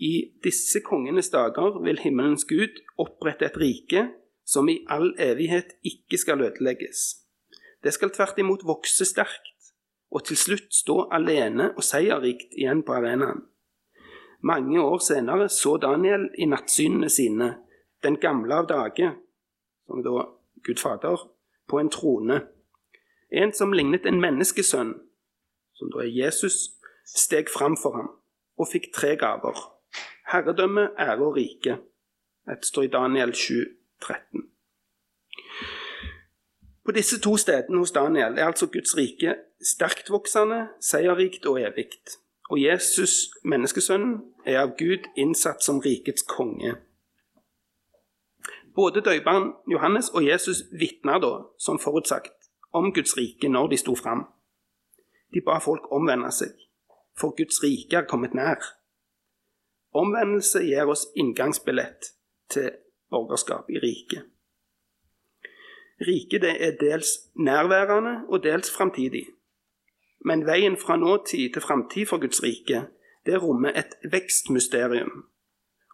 i 0.00 0.12
disse 0.44 0.80
kongenes 0.84 1.30
dager 1.30 1.78
vil 1.84 2.00
himmelens 2.02 2.44
Gud 2.48 2.80
opprette 2.98 3.46
et 3.46 3.58
rike 3.60 4.08
som 4.44 4.68
i 4.68 4.84
all 4.88 5.14
evighet 5.18 5.76
ikke 5.82 6.18
skal 6.18 6.42
ødelegges. 6.44 7.24
Det 7.84 7.92
skal 7.92 8.10
tvert 8.10 8.38
imot 8.38 8.64
vokse 8.64 9.04
sterkt, 9.04 9.50
og 10.10 10.24
til 10.24 10.36
slutt 10.36 10.70
stå 10.74 11.08
alene 11.12 11.72
og 11.74 11.82
seierrikt 11.84 12.54
igjen 12.54 12.84
på 12.86 12.94
arenaen. 12.96 13.42
Mange 14.44 14.80
år 14.80 14.98
senere 14.98 15.48
så 15.48 15.76
Daniel 15.80 16.28
i 16.38 16.46
nattsynene 16.46 17.08
sine 17.10 17.54
den 18.04 18.18
gamle 18.20 18.54
av 18.54 18.66
dage, 18.68 19.14
som 19.86 20.02
da 20.04 20.26
Gud 20.64 20.80
Fader, 20.80 21.16
på 21.68 21.80
en 21.80 21.88
trone. 21.88 22.42
En 23.32 23.52
som 23.52 23.72
lignet 23.72 24.06
en 24.06 24.20
menneskesønn, 24.20 24.92
som 25.74 25.92
da 25.94 26.04
er 26.04 26.12
Jesus, 26.12 26.76
steg 27.08 27.48
fram 27.52 27.76
for 27.80 27.96
ham 27.96 28.10
og 28.60 28.68
fikk 28.70 28.92
tre 28.94 29.14
gaver. 29.16 29.56
Herredømme, 30.30 30.90
ære 31.00 31.24
og 31.24 31.36
rike. 31.36 31.78
Dette 32.48 32.68
står 32.68 32.86
i 32.86 32.92
Daniel 32.92 33.32
7, 33.34 33.64
13. 34.06 34.48
På 36.84 36.92
disse 36.92 37.20
to 37.20 37.36
stedene 37.36 37.78
hos 37.78 37.92
Daniel 37.92 38.38
er 38.38 38.46
altså 38.46 38.66
Guds 38.66 38.96
rike 38.96 39.36
sterkt 39.64 40.10
voksende, 40.10 40.68
seierrikt 40.80 41.46
og 41.46 41.60
evig. 41.60 41.88
Og 42.50 42.62
Jesus, 42.62 43.30
menneskesønnen, 43.44 44.18
er 44.44 44.60
av 44.60 44.74
Gud 44.78 45.08
innsatt 45.16 45.64
som 45.64 45.80
rikets 45.80 46.26
konge. 46.28 46.74
Både 48.74 49.00
døperen 49.00 49.52
Johannes 49.70 50.10
og 50.10 50.26
Jesus 50.26 50.64
vitna 50.72 51.18
da, 51.18 51.32
som 51.58 51.78
forutsagt, 51.78 52.34
om 52.72 52.92
Guds 52.92 53.16
rike 53.16 53.48
når 53.48 53.68
de 53.72 53.76
sto 53.80 53.94
fram. 53.96 54.26
De 55.32 55.40
ba 55.40 55.56
folk 55.62 55.88
omvende 55.92 56.30
seg, 56.34 56.52
for 57.16 57.32
Guds 57.38 57.62
rike 57.62 57.96
er 57.96 58.08
kommet 58.10 58.34
nær. 58.34 58.60
Omvendelse 59.94 60.64
gir 60.66 60.90
oss 60.90 61.06
inngangsbillett 61.16 62.12
til 62.50 62.72
borgerskap 63.14 63.70
i 63.70 63.78
riket. 63.82 64.26
Riket 66.04 66.44
er 66.44 66.74
dels 66.80 67.14
nærværende 67.38 68.14
og 68.28 68.42
dels 68.42 68.70
framtidig. 68.70 69.26
Men 70.24 70.46
veien 70.46 70.76
fra 70.76 70.96
nåtid 70.96 71.52
til 71.52 71.62
framtid 71.62 72.06
for 72.10 72.20
Guds 72.20 72.42
rike, 72.42 72.86
det 73.26 73.42
rommer 73.42 73.72
et 73.78 73.94
vekstmysterium. 74.12 75.24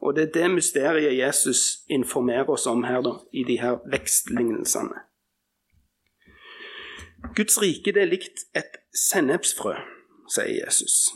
Og 0.01 0.17
det 0.17 0.23
er 0.23 0.33
det 0.33 0.51
mysteriet 0.51 1.19
Jesus 1.19 1.85
informerer 1.89 2.49
oss 2.51 2.67
om 2.67 2.85
her, 2.85 3.03
da, 3.03 3.13
i 3.33 3.45
de 3.45 3.61
her 3.61 3.83
vekstlignelsene. 3.91 5.03
Guds 7.37 7.61
rike 7.63 7.93
det 7.93 8.03
er 8.03 8.09
likt 8.09 8.47
et 8.57 8.81
sennepsfrø, 8.97 9.75
sier 10.33 10.65
Jesus. 10.65 11.11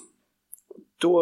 Da 1.02 1.14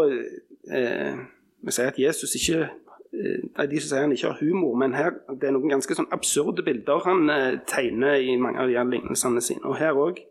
eh, 0.75 1.23
Vi 1.62 1.71
sier 1.71 1.93
at 1.93 1.99
Jesus 1.99 2.35
ikke 2.35 2.67
eh, 3.12 3.40
er 3.59 3.71
de 3.71 3.81
som 3.81 3.88
sier 3.92 4.07
han 4.07 4.14
ikke 4.14 4.33
har 4.33 4.42
humor, 4.42 4.76
men 4.81 4.97
her 4.97 5.16
det 5.31 5.49
er 5.49 5.57
noen 5.57 5.75
ganske 5.75 5.97
sånn 5.97 6.11
absurde 6.14 6.64
bilder 6.66 7.04
han 7.07 7.31
eh, 7.33 7.59
tegner 7.69 8.21
i 8.21 8.37
mange 8.40 8.61
av 8.62 8.71
de 8.71 8.78
her 8.78 8.88
lignelsene 8.88 9.42
sine. 9.45 9.64
Og 9.69 9.78
her 9.81 9.99
òg. 9.99 10.23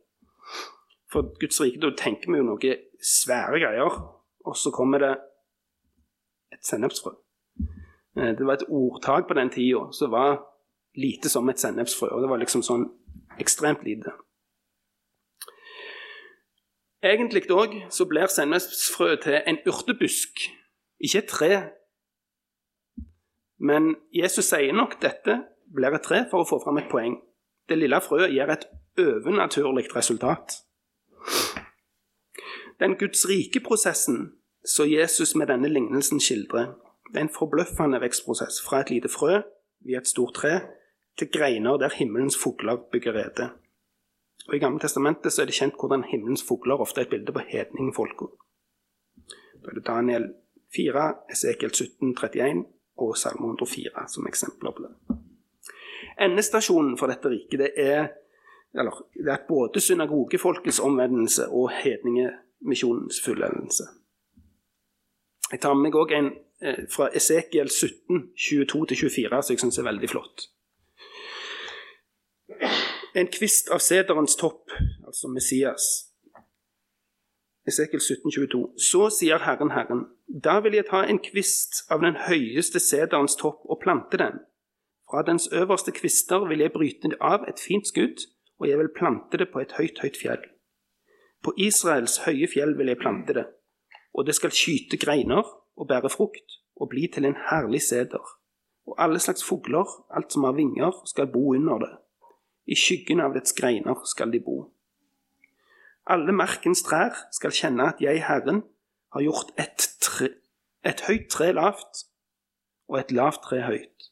For 1.11 1.27
Guds 1.41 1.59
rike, 1.59 1.81
da 1.83 1.89
tenker 1.99 2.31
vi 2.31 2.39
jo 2.39 2.47
noe 2.47 2.75
svære 3.03 3.59
greier, 3.59 3.97
og 4.47 4.55
så 4.55 4.71
kommer 4.71 5.03
det 5.03 5.11
et 6.55 6.63
sennepsfrø. 6.63 7.11
Eh, 8.17 8.31
det 8.37 8.47
var 8.47 8.53
et 8.53 8.69
ordtak 8.69 9.27
på 9.27 9.35
den 9.35 9.51
tida 9.51 9.89
som 9.91 10.11
var 10.11 10.39
lite 10.95 11.29
som 11.29 11.49
et 11.49 11.59
sennepsfrø, 11.59 12.07
og 12.07 12.23
det 12.23 12.29
var 12.31 12.39
liksom 12.39 12.63
sånn 12.63 12.87
ekstremt 13.39 13.83
lite. 13.87 14.13
Egentlig 17.03 17.47
òg 17.49 17.73
så 17.89 18.05
blir 18.05 18.29
sennepsfrø 18.29 19.15
til 19.23 19.39
en 19.47 19.57
urtebusk, 19.65 20.43
ikke 21.01 21.23
et 21.23 21.31
tre. 21.31 21.53
Men 23.61 23.95
Jesus 24.09 24.49
sier 24.49 24.73
nok 24.73 24.97
dette 25.03 25.37
blir 25.71 25.93
et 25.93 26.03
tre 26.03 26.23
for 26.31 26.41
å 26.41 26.49
få 26.49 26.57
fram 26.63 26.79
et 26.81 26.89
poeng. 26.89 27.19
Det 27.69 27.77
lille 27.77 27.99
frøet 28.01 28.33
gir 28.33 28.49
et 28.49 28.65
overnaturlig 28.99 29.85
resultat. 29.93 30.57
Den 32.81 32.97
Guds 32.97 33.27
rike-prosessen 33.29 34.31
som 34.65 34.89
Jesus 34.89 35.35
med 35.37 35.51
denne 35.53 35.69
lignelsen 35.69 36.19
skildrer, 36.19 36.73
det 37.13 37.19
er 37.19 37.27
en 37.27 37.33
forbløffende 37.35 38.01
vekstprosess 38.01 38.57
fra 38.65 38.81
et 38.81 38.89
lite 38.89 39.11
frø 39.13 39.43
via 39.85 40.01
et 40.01 40.09
stort 40.09 40.39
tre 40.41 40.55
til 41.19 41.29
greiner 41.29 41.77
der 41.77 41.93
himmelens 41.93 42.37
fugler 42.39 42.81
bygger 42.91 43.13
rede. 43.13 43.51
Og 44.47 44.55
I 44.57 44.61
Gamle 44.63 44.81
testamentet 44.81 45.33
så 45.33 45.43
er 45.43 45.51
det 45.51 45.57
kjent 45.59 45.77
hvordan 45.77 46.07
himmelens 46.09 46.41
fugler 46.47 46.81
ofte 46.81 47.03
er 47.03 47.05
et 47.05 47.13
bilde 47.13 47.33
på 47.35 47.45
hedningfolka. 47.45 48.31
Da 49.61 49.69
er 49.69 49.77
det 49.77 49.85
Daniel 49.85 50.31
4, 50.73 51.09
Esekiel 51.29 51.73
17, 51.75 52.15
31 52.17 52.65
og 53.01 53.17
Salme 53.17 53.49
104 53.49 54.05
som 54.13 54.27
eksempler 54.29 54.75
på 54.75 54.85
det. 54.85 55.17
Endestasjonen 56.21 56.97
for 56.99 57.11
dette 57.11 57.31
riket 57.31 57.63
det 57.63 57.71
er, 57.79 58.11
eller, 58.77 59.01
det 59.15 59.33
er 59.33 59.47
både 59.47 59.81
synagogefolkets 59.81 60.79
omvendelse 60.85 61.49
og 61.49 61.71
hedningemisjonens 61.81 63.21
fullendelse. 63.25 63.89
Jeg 65.51 65.59
tar 65.59 65.75
med 65.75 65.89
meg 65.89 65.99
òg 65.99 66.15
en 66.15 66.31
eh, 66.63 66.85
fra 66.89 67.09
Esekiel 67.15 67.69
17, 67.69 68.31
22-24, 68.37 69.41
som 69.41 69.53
jeg 69.55 69.63
syns 69.65 69.81
er 69.81 69.89
veldig 69.89 70.11
flott 70.11 70.51
en 73.13 73.27
kvist 73.27 73.69
av 73.71 73.81
sederens 73.83 74.35
topp, 74.39 74.71
altså 75.05 75.29
Messias. 75.31 76.10
Esekiel 77.67 78.01
17, 78.01 78.31
22. 78.31 78.61
Så 78.77 79.09
sier 79.13 79.43
Herren 79.45 79.71
Herren, 79.75 80.05
da 80.27 80.59
vil 80.65 80.73
jeg 80.79 80.87
ta 80.89 81.03
en 81.05 81.19
kvist 81.21 81.83
av 81.93 82.01
den 82.01 82.17
høyeste 82.25 82.81
sederens 82.81 83.37
topp 83.37 83.67
og 83.69 83.81
plante 83.83 84.17
den. 84.17 84.41
Fra 85.11 85.21
dens 85.27 85.45
øverste 85.53 85.93
kvister 85.93 86.47
vil 86.49 86.63
jeg 86.63 86.73
bryte 86.73 87.13
av 87.19 87.45
et 87.49 87.61
fint 87.61 87.85
skudd, 87.87 88.25
og 88.57 88.69
jeg 88.69 88.79
vil 88.79 88.93
plante 88.95 89.37
det 89.37 89.51
på 89.53 89.61
et 89.61 89.75
høyt, 89.77 90.01
høyt 90.01 90.17
fjell. 90.17 90.43
På 91.43 91.53
Israels 91.57 92.21
høye 92.25 92.49
fjell 92.49 92.73
vil 92.77 92.89
jeg 92.93 93.01
plante 93.01 93.33
det, 93.37 93.45
og 94.13 94.25
det 94.25 94.37
skal 94.37 94.53
skyte 94.53 94.97
greiner 95.01 95.45
og 95.77 95.87
bære 95.89 96.09
frukt 96.13 96.61
og 96.81 96.89
bli 96.89 97.07
til 97.13 97.25
en 97.29 97.37
herlig 97.49 97.81
seder. 97.85 98.21
Og 98.89 98.97
alle 98.97 99.19
slags 99.21 99.43
fugler, 99.45 99.85
alt 100.09 100.33
som 100.33 100.45
har 100.49 100.57
vinger, 100.57 101.03
skal 101.05 101.29
bo 101.29 101.53
under 101.53 101.77
det. 101.85 101.93
I 102.65 102.77
skyggen 102.77 103.21
av 103.21 103.33
dets 103.37 103.53
greiner 103.53 104.01
skal 104.09 104.33
de 104.33 104.41
bo. 104.41 104.71
Alle 106.11 106.33
markens 106.35 106.81
trær 106.83 107.15
skal 107.31 107.53
kjenne 107.55 107.85
at 107.87 108.01
jeg, 108.03 108.19
Herren, 108.27 108.65
har 109.15 109.23
gjort 109.23 109.51
et, 109.59 109.85
tre, 110.03 110.27
et 110.83 111.03
høyt 111.07 111.29
tre 111.31 111.51
lavt 111.55 112.01
og 112.91 112.97
et 112.99 113.13
lavt 113.15 113.45
tre 113.45 113.61
høyt. 113.63 114.09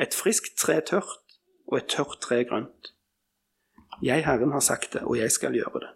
Et 0.00 0.14
friskt 0.16 0.56
tre 0.56 0.78
tørt 0.80 1.36
og 1.68 1.76
et 1.76 1.90
tørt 1.92 2.22
tre 2.24 2.38
grønt. 2.48 2.94
Jeg, 4.02 4.24
Herren, 4.24 4.52
har 4.52 4.64
sagt 4.64 4.94
det, 4.94 5.02
og 5.02 5.18
jeg 5.18 5.30
skal 5.30 5.52
gjøre 5.52 5.82
det. 5.84 5.90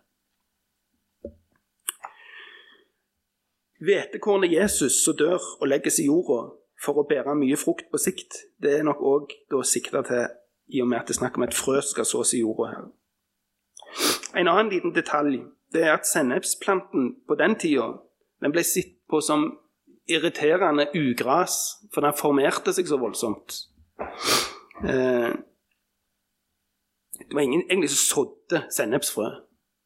Hvetekornet 3.85 4.53
Jesus 4.53 4.99
som 5.05 5.17
dør 5.17 5.41
og 5.61 5.69
legges 5.69 5.99
i 5.99 6.07
jorda 6.11 6.51
for 6.85 7.01
å 7.01 7.07
bære 7.09 7.33
mye 7.39 7.57
frukt 7.57 7.89
på 7.93 8.01
sikt, 8.01 8.43
det 8.61 8.77
er 8.79 8.85
nok 8.85 9.01
òg 9.01 9.33
sikta 9.65 10.05
til 10.05 10.29
i 10.69 10.85
og 10.85 10.89
med 10.89 11.01
at 11.01 11.09
det 11.09 11.17
er 11.17 11.21
snakk 11.23 11.41
om 11.41 11.49
et 11.49 11.57
frø 11.57 11.81
skal 11.81 12.09
sås 12.09 12.37
i 12.37 12.43
jorda 12.45 12.69
her. 12.75 12.85
En 14.37 14.49
annen 14.49 14.73
liten 14.73 14.95
detalj 14.95 15.43
det 15.75 15.83
er 15.83 15.97
at 15.97 16.07
sennepsplanten 16.07 17.15
på 17.29 17.35
den 17.35 17.57
tida 17.59 17.93
den 18.43 18.53
ble 18.55 18.63
sett 18.67 18.97
på 19.11 19.21
som 19.21 19.47
irriterende 20.11 20.87
ugras, 20.95 21.57
for 21.95 22.05
den 22.05 22.17
formerte 22.17 22.75
seg 22.77 22.89
så 22.89 22.99
voldsomt. 23.01 23.57
Eh, 24.85 25.33
det 27.19 27.33
var 27.33 27.41
ingen 27.41 27.65
egentlig 27.71 27.91
som 27.91 28.03
sådde 28.11 28.65
sennepsfrø. 28.77 29.31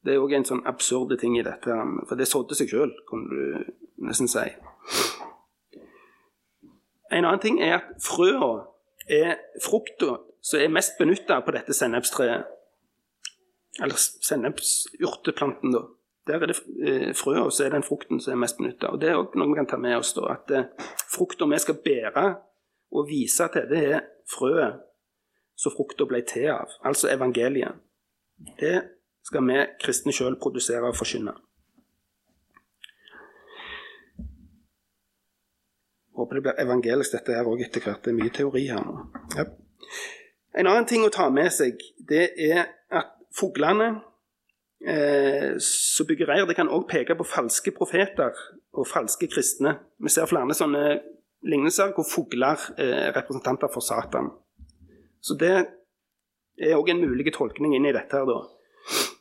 Det 0.05 0.15
er 0.15 0.23
òg 0.23 0.35
en 0.35 0.49
sånn 0.49 0.65
absurde 0.67 1.19
ting 1.21 1.37
i 1.39 1.45
dette, 1.47 1.77
for 2.09 2.19
det 2.19 2.29
sådde 2.29 2.57
seg 2.59 2.73
sjøl, 2.73 2.93
kan 3.11 3.25
du 3.31 3.41
nesten 4.09 4.31
si. 4.31 4.47
En 7.13 7.25
annen 7.25 7.43
ting 7.43 7.61
er 7.63 7.79
at 7.79 7.95
frøa 8.05 8.67
er 9.09 9.39
frukta 9.65 10.19
som 10.45 10.61
er 10.61 10.73
mest 10.73 10.99
benytta 10.99 11.41
på 11.45 11.55
dette 11.55 11.75
sennepstreet, 11.77 12.47
eller 13.83 13.95
sennepsurteplanten, 13.99 15.73
da, 15.73 15.85
der 16.29 16.43
er 16.43 16.53
det 16.53 16.59
frø, 17.17 17.37
og 17.41 17.53
så 17.53 17.65
er 17.65 17.77
den 17.77 17.87
frukten 17.87 18.21
som 18.21 18.35
er 18.35 18.43
mest 18.43 18.59
benytta. 18.59 18.91
Det 19.01 19.11
er 19.11 19.21
òg 19.21 19.37
noe 19.39 19.53
vi 19.53 19.59
kan 19.61 19.71
ta 19.71 19.79
med 19.81 19.97
oss. 20.01 20.13
da, 20.17 20.27
At 20.35 20.53
eh, 20.53 20.69
frukta 21.09 21.49
vi 21.49 21.61
skal 21.63 21.81
bære 21.85 22.27
og 22.93 23.09
vise 23.09 23.49
til, 23.55 23.69
det 23.71 23.83
er 23.95 24.07
frøet 24.29 24.85
som 25.59 25.75
frukta 25.75 26.07
ble 26.07 26.23
til 26.29 26.51
av, 26.53 26.73
altså 26.87 27.11
evangeliet. 27.11 27.81
Det 28.61 28.77
skal 29.27 29.45
vi 29.49 29.59
kristne 29.83 30.15
sjøl 30.15 30.39
produsere 30.41 30.89
og 30.89 30.97
forkynne. 30.97 31.35
Håper 36.19 36.39
det 36.39 36.45
blir 36.47 36.63
evangelisk 36.63 37.15
dette 37.15 37.35
her 37.35 37.47
òg 37.47 37.63
etter 37.63 37.83
hvert. 37.83 38.03
Det 38.05 38.11
er 38.11 38.19
mye 38.19 38.35
teori 38.35 38.65
her 38.71 38.83
nå. 38.83 38.95
Ja. 39.37 39.47
En 40.59 40.67
annen 40.67 40.89
ting 40.91 41.05
å 41.07 41.13
ta 41.15 41.29
med 41.31 41.51
seg, 41.55 41.79
det 42.09 42.33
er 42.43 42.65
at 42.91 43.18
fuglene 43.39 43.89
eh, 44.83 45.55
som 45.63 46.09
bygger 46.09 46.31
reir, 46.33 46.49
det 46.49 46.59
kan 46.59 46.71
òg 46.73 46.89
peke 46.91 47.17
på 47.19 47.27
falske 47.27 47.73
profeter 47.77 48.35
og 48.75 48.89
falske 48.89 49.31
kristne. 49.31 49.77
Vi 50.03 50.13
ser 50.13 50.29
flere 50.31 50.57
sånne 50.57 50.85
lignelser 51.49 51.95
hvor 51.95 52.07
fugler 52.09 52.69
er 52.77 53.13
representanter 53.17 53.71
for 53.73 53.85
Satan. 53.85 54.33
Så 55.23 55.37
det 55.39 55.55
er 56.59 56.77
òg 56.79 56.91
en 56.91 57.03
mulig 57.03 57.33
tolkning 57.35 57.77
inn 57.77 57.87
i 57.87 57.95
dette. 57.95 58.17
her 58.17 58.27
da. 58.27 58.41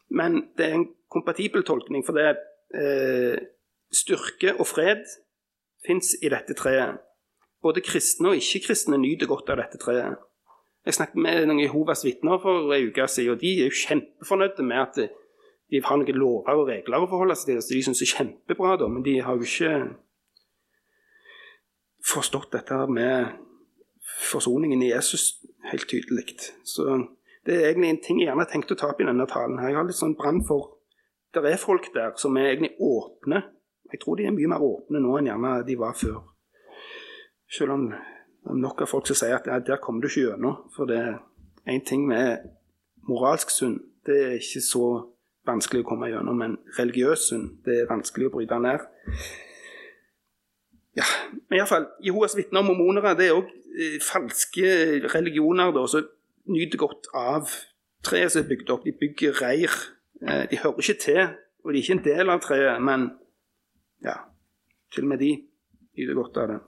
Men 0.09 0.47
det 0.57 0.65
er 0.65 0.77
en 0.77 0.89
kompatibel 1.11 1.63
tolkning, 1.63 2.05
for 2.05 2.17
det 2.17 2.37
eh, 2.75 3.37
styrke 3.93 4.55
og 4.57 4.67
fred 4.67 5.03
fins 5.85 6.15
i 6.21 6.31
dette 6.31 6.55
treet. 6.57 7.01
Både 7.63 7.83
kristne 7.85 8.31
og 8.31 8.39
ikke-kristne 8.39 8.99
nyter 9.01 9.29
godt 9.29 9.49
av 9.53 9.61
dette 9.61 9.79
treet. 9.81 10.19
Jeg 10.87 10.95
snakket 10.95 11.19
med 11.19 11.49
noen 11.49 11.59
Jehovas 11.59 12.05
vitner 12.07 12.39
for 12.39 12.71
en 12.71 12.85
uke 12.87 13.07
siden, 13.11 13.33
og 13.33 13.41
de 13.41 13.49
er 13.57 13.65
jo 13.67 13.75
kjempefornøyde 13.75 14.63
med 14.63 14.77
at 14.85 14.99
de 15.67 15.81
har 15.83 15.99
noen 15.99 16.15
lover 16.15 16.61
og 16.61 16.69
regler 16.69 17.03
å 17.03 17.09
forholde 17.11 17.35
seg 17.35 17.49
til. 17.49 17.59
Så 17.59 17.75
de 17.75 17.81
syns 17.83 17.99
det 17.99 18.07
er 18.07 18.13
kjempebra, 18.13 18.77
da, 18.79 18.87
men 18.87 19.03
de 19.03 19.17
har 19.19 19.35
jo 19.35 19.43
ikke 19.43 19.73
forstått 22.07 22.55
dette 22.55 22.79
med 22.87 23.35
forsoningen 24.29 24.85
i 24.87 24.93
Jesus 24.93 25.41
helt 25.67 25.89
tydelig. 25.91 26.37
Så 26.63 26.87
det 27.43 27.57
er 27.57 27.69
egentlig 27.73 27.91
en 27.91 28.03
ting 28.07 28.23
jeg 28.23 28.29
gjerne 28.29 28.45
har 28.45 28.51
tenkt 28.53 28.71
å 28.71 28.79
ta 28.79 28.93
opp 28.93 29.03
i 29.03 29.09
denne 29.11 29.27
talen. 29.27 29.59
her. 29.59 29.73
Jeg 29.73 29.81
har 29.81 29.91
litt 29.91 29.99
sånn 29.99 30.15
brann 30.15 30.43
for 30.47 30.73
Det 31.35 31.43
er 31.43 31.59
folk 31.59 31.91
der 31.93 32.15
som 32.15 32.37
er 32.39 32.53
egentlig 32.53 32.77
åpne. 32.79 33.43
Jeg 33.91 33.99
tror 33.99 34.15
de 34.15 34.25
er 34.25 34.31
mye 34.31 34.47
mer 34.47 34.63
åpne 34.63 35.03
nå 35.03 35.17
enn 35.19 35.27
gjerne 35.27 35.51
de 35.67 35.75
var 35.75 35.99
før. 35.99 36.23
Selv 37.51 37.75
om 37.75 37.83
nok 38.55 38.81
av 38.81 38.91
folk 38.91 39.07
som 39.09 39.17
sier 39.17 39.37
at 39.37 39.47
ja, 39.49 39.59
der 39.59 39.81
kommer 39.81 40.01
du 40.01 40.09
ikke 40.09 40.29
gjennom. 40.29 40.61
For 40.75 40.89
det 40.89 40.97
er 40.99 41.17
én 41.67 41.83
ting 41.85 42.07
med 42.07 42.47
moralsk 43.07 43.51
synd, 43.51 43.79
det 44.05 44.17
er 44.23 44.37
ikke 44.39 44.63
så 44.63 44.87
vanskelig 45.47 45.83
å 45.83 45.87
komme 45.87 46.09
gjennom. 46.11 46.39
Men 46.39 46.57
religiøs 46.77 47.27
synd, 47.31 47.49
det 47.65 47.81
er 47.81 47.91
vanskelig 47.91 48.29
å 48.29 48.35
bryte 48.37 48.59
ned. 48.63 48.85
Ja, 50.97 51.05
men 51.47 51.59
iallfall, 51.59 51.89
Jehovas 52.01 52.35
vitner 52.37 52.63
og 52.63 52.71
mormonere 52.71 53.13
det 53.17 53.27
er 53.27 53.37
òg 53.37 53.51
eh, 53.77 53.99
falske 54.01 54.71
religioner 55.13 55.69
da, 55.75 55.83
som 55.91 56.07
nyter 56.49 56.81
godt 56.81 57.11
av 57.13 57.51
treet 58.07 58.33
som 58.33 58.41
er 58.41 58.49
bygd 58.49 58.71
opp. 58.73 58.87
De 58.87 58.95
bygger 58.97 59.37
reir. 59.43 59.75
Eh, 60.23 60.47
de 60.49 60.57
hører 60.63 60.81
ikke 60.81 60.97
til, 61.03 61.21
og 61.61 61.73
de 61.73 61.77
er 61.77 61.83
ikke 61.83 61.97
en 61.99 62.07
del 62.07 62.33
av 62.33 62.41
treet, 62.41 62.81
men 62.81 63.11
ja, 64.05 64.17
til 64.93 65.05
og 65.05 65.13
med 65.13 65.21
de 65.21 65.31
nyter 65.97 66.17
godt 66.17 66.41
av 66.41 66.51
det 66.55 66.59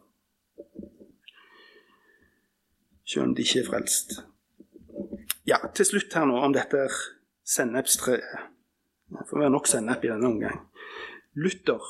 selv 3.10 3.26
om 3.26 3.36
de 3.36 3.46
ikke 3.46 3.64
er 3.64 3.70
frelst. 3.70 4.20
Ja, 5.50 5.58
til 5.74 5.88
slutt 5.88 6.14
her 6.14 6.28
nå 6.30 6.38
om 6.46 6.54
dette 6.54 6.86
sennepstreet. 7.48 8.46
Det 9.10 9.26
får 9.30 9.42
være 9.42 9.54
nok 9.56 9.68
sennep 9.68 10.04
i 10.06 10.12
denne 10.12 10.30
omgang. 10.30 10.60
Luther, 11.34 11.82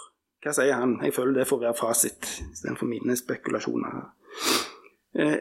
hva 0.43 0.53
sier 0.55 0.79
han? 0.79 0.95
Jeg 1.03 1.15
føler 1.15 1.41
det 1.41 1.47
får 1.49 1.59
være 1.65 1.75
fasit 1.75 2.29
istedenfor 2.45 2.88
mine 2.88 3.17
spekulasjoner. 3.19 3.97
Eh, 5.19 5.39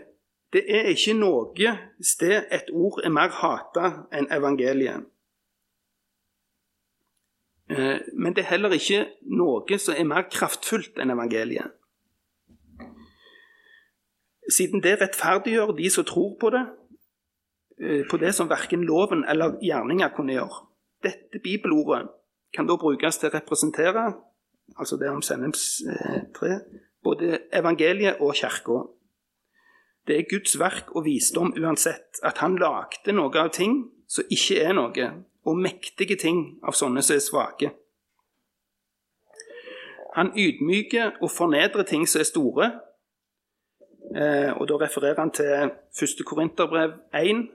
det 0.53 0.65
er 0.67 0.91
ikke 0.91 1.15
noe 1.15 1.77
sted 2.03 2.49
et 2.51 2.73
ord 2.73 2.99
er 3.05 3.15
mer 3.15 3.31
hata 3.39 3.93
enn 4.11 4.31
evangeliet. 4.35 5.07
Eh, 7.71 8.01
men 8.17 8.35
det 8.35 8.47
er 8.47 8.55
heller 8.57 8.75
ikke 8.75 9.05
noe 9.39 9.79
som 9.79 9.95
er 9.95 10.09
mer 10.09 10.27
kraftfullt 10.33 10.99
enn 10.99 11.15
evangeliet. 11.15 11.78
Siden 14.49 14.83
det 14.83 15.01
rettferdiggjør 15.01 15.75
de 15.77 15.91
som 15.91 16.05
tror 16.05 16.37
på 16.41 16.51
det, 16.51 16.65
eh, 17.81 18.05
på 18.11 18.17
det 18.17 18.35
som 18.35 18.49
verken 18.49 18.85
loven 18.85 19.25
eller 19.29 19.59
gjerninger 19.63 20.09
kunne 20.17 20.33
gjøre. 20.33 20.65
Dette 21.03 21.39
bibelordet 21.45 22.09
kan 22.55 22.67
da 22.67 22.77
brukes 22.77 23.19
til 23.19 23.29
å 23.29 23.35
representere 23.35 24.15
altså 24.79 24.97
det 24.97 25.11
om 25.11 25.23
sennepstre, 25.23 26.61
både 27.05 27.39
evangeliet 27.53 28.21
og 28.21 28.35
kirka. 28.35 28.89
Det 30.07 30.17
er 30.17 30.31
Guds 30.31 30.59
verk 30.59 30.97
og 30.97 31.05
visdom 31.05 31.53
uansett 31.57 32.21
at 32.23 32.39
han 32.39 32.57
lagde 32.57 33.13
noe 33.13 33.37
av 33.37 33.53
ting 33.53 33.91
som 34.09 34.25
ikke 34.31 34.61
er 34.65 34.73
noe, 34.73 35.09
og 35.45 35.57
mektige 35.57 36.17
ting 36.17 36.59
av 36.65 36.73
sånne 36.73 37.03
som 37.03 37.17
er 37.17 37.25
svake. 37.25 37.71
Han 40.17 40.33
ydmyker 40.37 41.21
og 41.23 41.31
fornedrer 41.31 41.85
ting 41.85 42.09
som 42.09 42.21
er 42.21 42.29
store, 42.29 42.71
Eh, 42.71 42.88
og 44.59 44.69
Da 44.69 44.77
refererer 44.81 45.21
han 45.21 45.31
til 45.31 45.45
1. 46.03 46.25
Korinterbrev 46.27 46.91
1. 47.15 47.49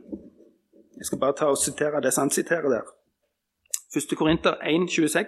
Jeg 0.97 1.05
skal 1.05 1.19
bare 1.19 1.33
ta 1.37 1.45
og 1.45 1.57
sitere 1.57 2.01
det 2.01 2.13
han 2.17 2.29
siterer 2.29 2.69
der. 2.69 2.85
1. 3.97 4.17
Korinter 4.17 4.53
1, 4.61 4.89
26. 4.91 5.25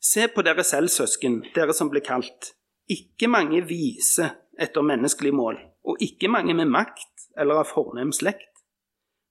Se 0.00 0.28
på 0.34 0.42
dere 0.42 0.64
selv, 0.64 0.88
søsken, 0.88 1.44
dere 1.54 1.74
som 1.74 1.90
ble 1.90 2.00
kalt. 2.00 2.54
Ikke 2.88 3.28
mange 3.28 3.62
vise 3.68 4.30
etter 4.60 4.82
menneskelig 4.82 5.34
mål, 5.34 5.58
og 5.84 5.96
ikke 6.00 6.28
mange 6.28 6.54
med 6.54 6.70
makt 6.72 7.28
eller 7.38 7.62
av 7.62 7.68
fornem 7.70 8.12
slekt. 8.12 8.64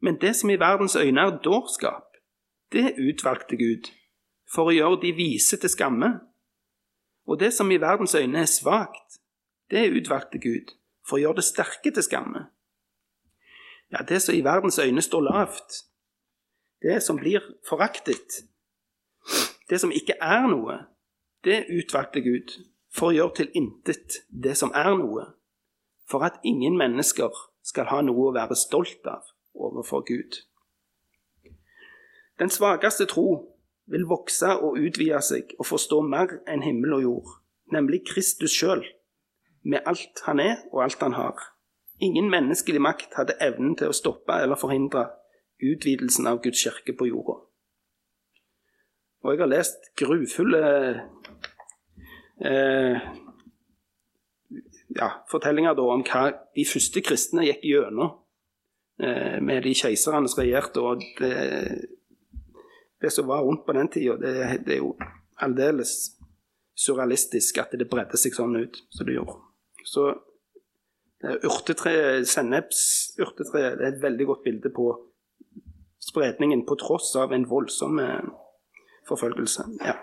Men 0.02 0.20
det 0.22 0.36
som 0.36 0.50
i 0.50 0.60
verdens 0.60 0.96
øyne 0.96 1.22
er 1.22 1.40
dårskap, 1.44 2.16
det 2.72 2.96
utvalgte 2.98 3.58
Gud, 3.58 3.90
for 4.54 4.70
å 4.70 4.76
gjøre 4.76 5.02
de 5.02 5.14
vise 5.18 5.58
til 5.58 5.70
skamme. 5.70 6.12
Og 7.28 7.40
det 7.40 7.52
som 7.54 7.72
i 7.72 7.82
verdens 7.82 8.16
øyne 8.16 8.46
er 8.46 8.50
svakt, 8.50 9.20
det 9.72 9.90
utvalgte 9.92 10.40
Gud, 10.40 10.76
for 11.10 11.18
å 11.18 11.24
gjøre 11.24 11.42
det 11.42 11.48
sterke 11.50 11.92
til 11.94 12.06
skamme. 12.06 12.46
Ja, 13.90 14.04
det 14.06 14.22
som 14.22 14.36
i 14.38 14.44
verdens 14.46 14.78
øyne 14.80 15.02
står 15.02 15.26
lavt, 15.26 15.84
det 16.86 17.02
som 17.04 17.18
blir 17.18 17.42
foraktet, 17.68 18.44
det 19.70 19.80
som 19.82 19.92
ikke 19.92 20.20
er 20.22 20.46
noe, 20.48 20.78
det 21.44 21.66
utvalgte 21.74 22.22
Gud 22.22 22.54
for 22.94 23.10
å 23.10 23.16
gjøre 23.16 23.36
til 23.40 23.50
intet 23.58 24.22
det 24.30 24.56
som 24.58 24.72
er 24.78 24.92
noe, 25.00 25.26
for 26.10 26.26
at 26.26 26.40
ingen 26.46 26.78
mennesker 26.78 27.34
skal 27.66 27.90
ha 27.90 28.02
noe 28.06 28.30
å 28.30 28.36
være 28.36 28.58
stolt 28.58 29.06
av 29.10 29.26
overfor 29.54 30.06
Gud. 30.06 30.42
Den 32.40 32.54
svakeste 32.54 33.10
tro 33.10 33.28
vil 33.90 34.06
vokse 34.08 34.54
og 34.62 34.78
utvide 34.80 35.20
seg 35.26 35.56
og 35.58 35.68
forstå 35.68 36.02
mer 36.06 36.40
enn 36.48 36.64
himmel 36.64 37.00
og 37.00 37.06
jord, 37.06 37.36
nemlig 37.74 38.06
Kristus 38.08 38.54
sjøl 38.56 38.86
med 39.70 39.86
alt 39.86 40.24
han 40.26 40.42
er 40.42 40.64
og 40.72 40.84
alt 40.84 41.02
han 41.06 41.18
har. 41.18 41.38
Ingen 42.02 42.30
menneskelig 42.32 42.82
makt 42.82 43.18
hadde 43.20 43.38
evnen 43.44 43.76
til 43.78 43.92
å 43.92 43.96
stoppe 43.96 44.38
eller 44.42 44.60
forhindre 44.60 45.10
utvidelsen 45.60 46.28
av 46.32 46.42
Guds 46.44 46.64
kirke 46.64 46.96
på 46.96 47.10
jorda. 47.10 47.42
Og 49.20 49.34
jeg 49.34 49.42
har 49.42 49.52
lest 49.52 49.90
grufulle 50.00 50.62
eh, 52.40 53.10
ja, 54.96 55.10
fortellinger 55.32 55.82
om 55.84 56.06
hva 56.08 56.30
de 56.56 56.66
første 56.68 57.04
kristne 57.04 57.44
gikk 57.50 57.66
gjennom 57.68 58.14
eh, 59.04 59.38
med 59.44 59.66
de 59.68 59.76
keiserne 59.76 60.32
som 60.32 60.44
regjerte. 60.44 60.80
og 60.80 61.04
det, 61.20 61.34
det, 63.02 63.12
som 63.12 63.28
var 63.28 63.44
rundt 63.44 63.66
på 63.68 63.76
den 63.76 63.92
tida, 63.92 64.16
det, 64.24 64.64
det 64.64 64.78
er 64.78 64.82
jo 64.86 64.96
aldeles 65.44 66.16
surrealistisk 66.80 67.60
at 67.60 67.76
det 67.76 67.90
bredde 67.92 68.18
seg 68.18 68.40
sånn 68.40 68.56
ut 68.56 68.84
som 68.96 69.08
det 69.08 69.20
gjorde. 69.20 69.49
Så 69.90 70.12
urtetreet, 71.24 72.28
sennepsurtetreet, 72.28 73.82
er 73.82 73.88
et 73.92 74.02
veldig 74.02 74.26
godt 74.26 74.44
bilde 74.44 74.72
på 74.76 74.92
spredningen 76.00 76.66
på 76.66 76.78
tross 76.80 77.12
av 77.20 77.34
en 77.36 77.46
voldsom 77.50 78.00
eh, 78.00 78.28
forfølgelse. 79.08 79.66
Ja. 79.84 79.98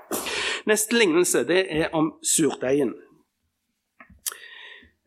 Neste 0.66 0.98
lignelse 0.98 1.44
det 1.48 1.64
er 1.72 1.94
om 1.96 2.12
surdeigen. 2.22 2.94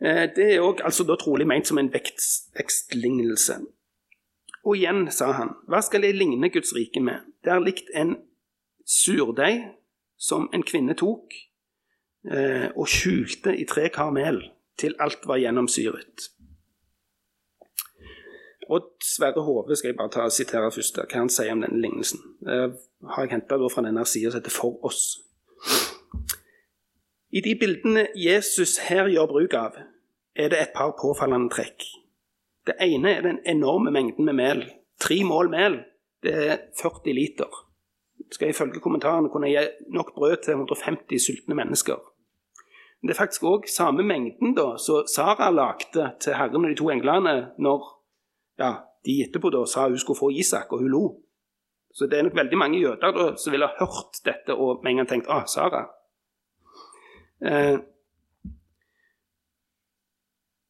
Eh, 0.02 0.26
det 0.36 0.48
er 0.56 0.64
òg 0.66 0.82
altså 0.86 1.06
trolig 1.16 1.48
ment 1.48 1.70
som 1.70 1.78
en 1.78 1.92
vekstlignelse. 1.94 3.60
Og 4.66 4.76
igjen 4.76 5.08
sa 5.14 5.32
han, 5.38 5.54
hva 5.70 5.82
skal 5.86 6.04
jeg 6.04 6.18
ligne 6.18 6.50
Guds 6.52 6.74
rike 6.76 7.02
med? 7.04 7.22
Det 7.44 7.54
er 7.54 7.64
likt 7.64 7.94
en 7.96 8.18
surdeig 8.86 9.70
som 10.20 10.50
en 10.54 10.66
kvinne 10.66 10.98
tok 11.00 11.36
eh, 12.28 12.68
og 12.74 12.90
skjulte 12.90 13.54
i 13.56 13.68
tre 13.70 13.88
kar 13.94 14.12
mel 14.16 14.42
til 14.80 14.96
alt 15.00 15.26
var 15.28 15.42
gjennomsyret. 15.42 16.30
Odd 18.70 18.92
Sverre 19.02 19.42
Hove 19.42 19.76
skal 19.76 19.92
jeg 19.92 19.98
bare 19.98 20.12
ta 20.14 20.28
og 20.28 20.34
sitere 20.34 20.70
først, 20.72 21.00
hva 21.02 21.22
han 21.24 21.32
sier 21.34 21.56
om 21.56 21.64
denne 21.64 21.82
lignelsen. 21.82 22.22
Det 22.46 22.60
har 23.10 23.26
jeg 23.26 23.34
henta 23.34 23.58
fra 23.74 23.86
denne 23.86 24.06
sida 24.06 24.30
som 24.30 24.42
heter 24.42 24.54
For 24.54 24.78
oss. 24.86 25.18
I 27.34 27.42
de 27.46 27.56
bildene 27.62 28.08
Jesus 28.18 28.78
her 28.90 29.10
gjør 29.10 29.30
bruk 29.30 29.56
av, 29.58 29.80
er 30.36 30.50
det 30.54 30.60
et 30.62 30.76
par 30.76 30.96
påfallende 30.98 31.50
trekk. 31.54 31.86
Det 32.70 32.76
ene 32.82 33.16
er 33.16 33.26
den 33.26 33.42
enorme 33.46 33.92
mengden 33.92 34.26
med 34.26 34.38
mel. 34.38 34.64
Tre 35.02 35.24
mål 35.26 35.50
mel, 35.50 35.80
det 36.24 36.34
er 36.34 36.58
40 36.78 37.14
liter. 37.14 37.50
Skal 38.32 38.52
ifølge 38.54 38.82
kommentarene 38.84 39.32
kunne 39.34 39.50
gi 39.50 39.62
nok 39.94 40.14
brød 40.16 40.44
til 40.46 40.58
150 40.58 41.26
sultne 41.26 41.58
mennesker. 41.58 41.98
Det 43.02 43.14
er 43.14 43.16
faktisk 43.16 43.46
òg 43.48 43.68
samme 43.72 44.04
mengden 44.04 44.56
da, 44.58 44.74
som 44.78 45.08
Sara 45.08 45.48
lagde 45.56 46.10
til 46.20 46.36
Herren 46.36 46.66
og 46.66 46.72
de 46.72 46.76
to 46.76 46.90
englene 46.92 47.36
når 47.58 47.86
ja, 48.60 48.74
de 49.08 49.22
etterpå 49.24 49.52
da 49.56 49.64
sa 49.66 49.88
hun 49.88 50.00
skulle 50.00 50.20
få 50.20 50.32
Isak, 50.36 50.74
og 50.74 50.84
hun 50.84 50.92
lo. 50.92 51.04
Så 51.96 52.08
det 52.08 52.20
er 52.20 52.28
nok 52.28 52.36
veldig 52.36 52.58
mange 52.58 52.82
jøder 52.82 53.16
da, 53.16 53.30
som 53.40 53.56
ville 53.56 53.68
ha 53.68 53.80
hørt 53.80 54.20
dette 54.26 54.56
og 54.56 54.84
med 54.84 54.92
en 54.92 55.02
gang 55.02 55.10
tenkt 55.10 55.32
ah, 55.32 55.46
Sara. 55.48 55.86
Eh, 57.40 57.80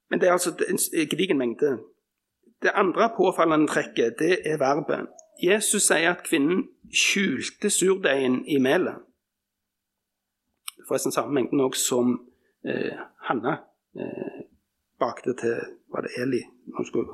men 0.10 0.22
det 0.22 0.30
er 0.30 0.38
altså 0.38 0.54
en 0.70 1.10
gedigen 1.10 1.38
mengde. 1.38 1.80
Det 2.62 2.72
andre 2.74 3.10
påfallende 3.18 3.68
trekket 3.68 4.20
det 4.20 4.38
er 4.46 4.62
verbet. 4.62 5.10
Jesus 5.44 5.88
sier 5.88 6.14
at 6.14 6.26
kvinnen 6.28 6.68
skjulte 6.94 7.70
surdeigen 7.74 8.44
i 8.46 8.58
melet 8.62 9.09
forresten 10.88 11.12
samme 11.12 11.34
mengden 11.34 11.60
også 11.60 11.86
som 11.86 12.14
eh, 12.66 12.96
Hanna 13.28 13.58
eh, 13.96 14.40
bakte 15.00 15.34
til 15.40 15.60
Var 15.90 16.02
det 16.06 16.10
Eli? 16.22 16.40
Skulle, 16.86 17.08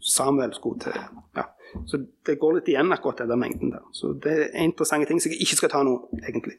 Samuel 0.00 0.54
skulle 0.54 0.80
til 0.80 0.92
ja. 1.36 1.44
Så 1.86 2.04
det 2.26 2.38
går 2.38 2.58
litt 2.58 2.68
igjen, 2.68 2.92
akkurat 2.92 3.18
den 3.24 3.40
mengden 3.40 3.70
der. 3.72 3.84
Så 3.92 4.12
det 4.24 4.34
er 4.52 4.66
interessante 4.66 5.08
ting 5.08 5.22
som 5.22 5.32
jeg 5.32 5.40
ikke 5.40 5.56
skal 5.56 5.70
ta 5.72 5.80
nå, 5.82 5.94
egentlig. 6.28 6.58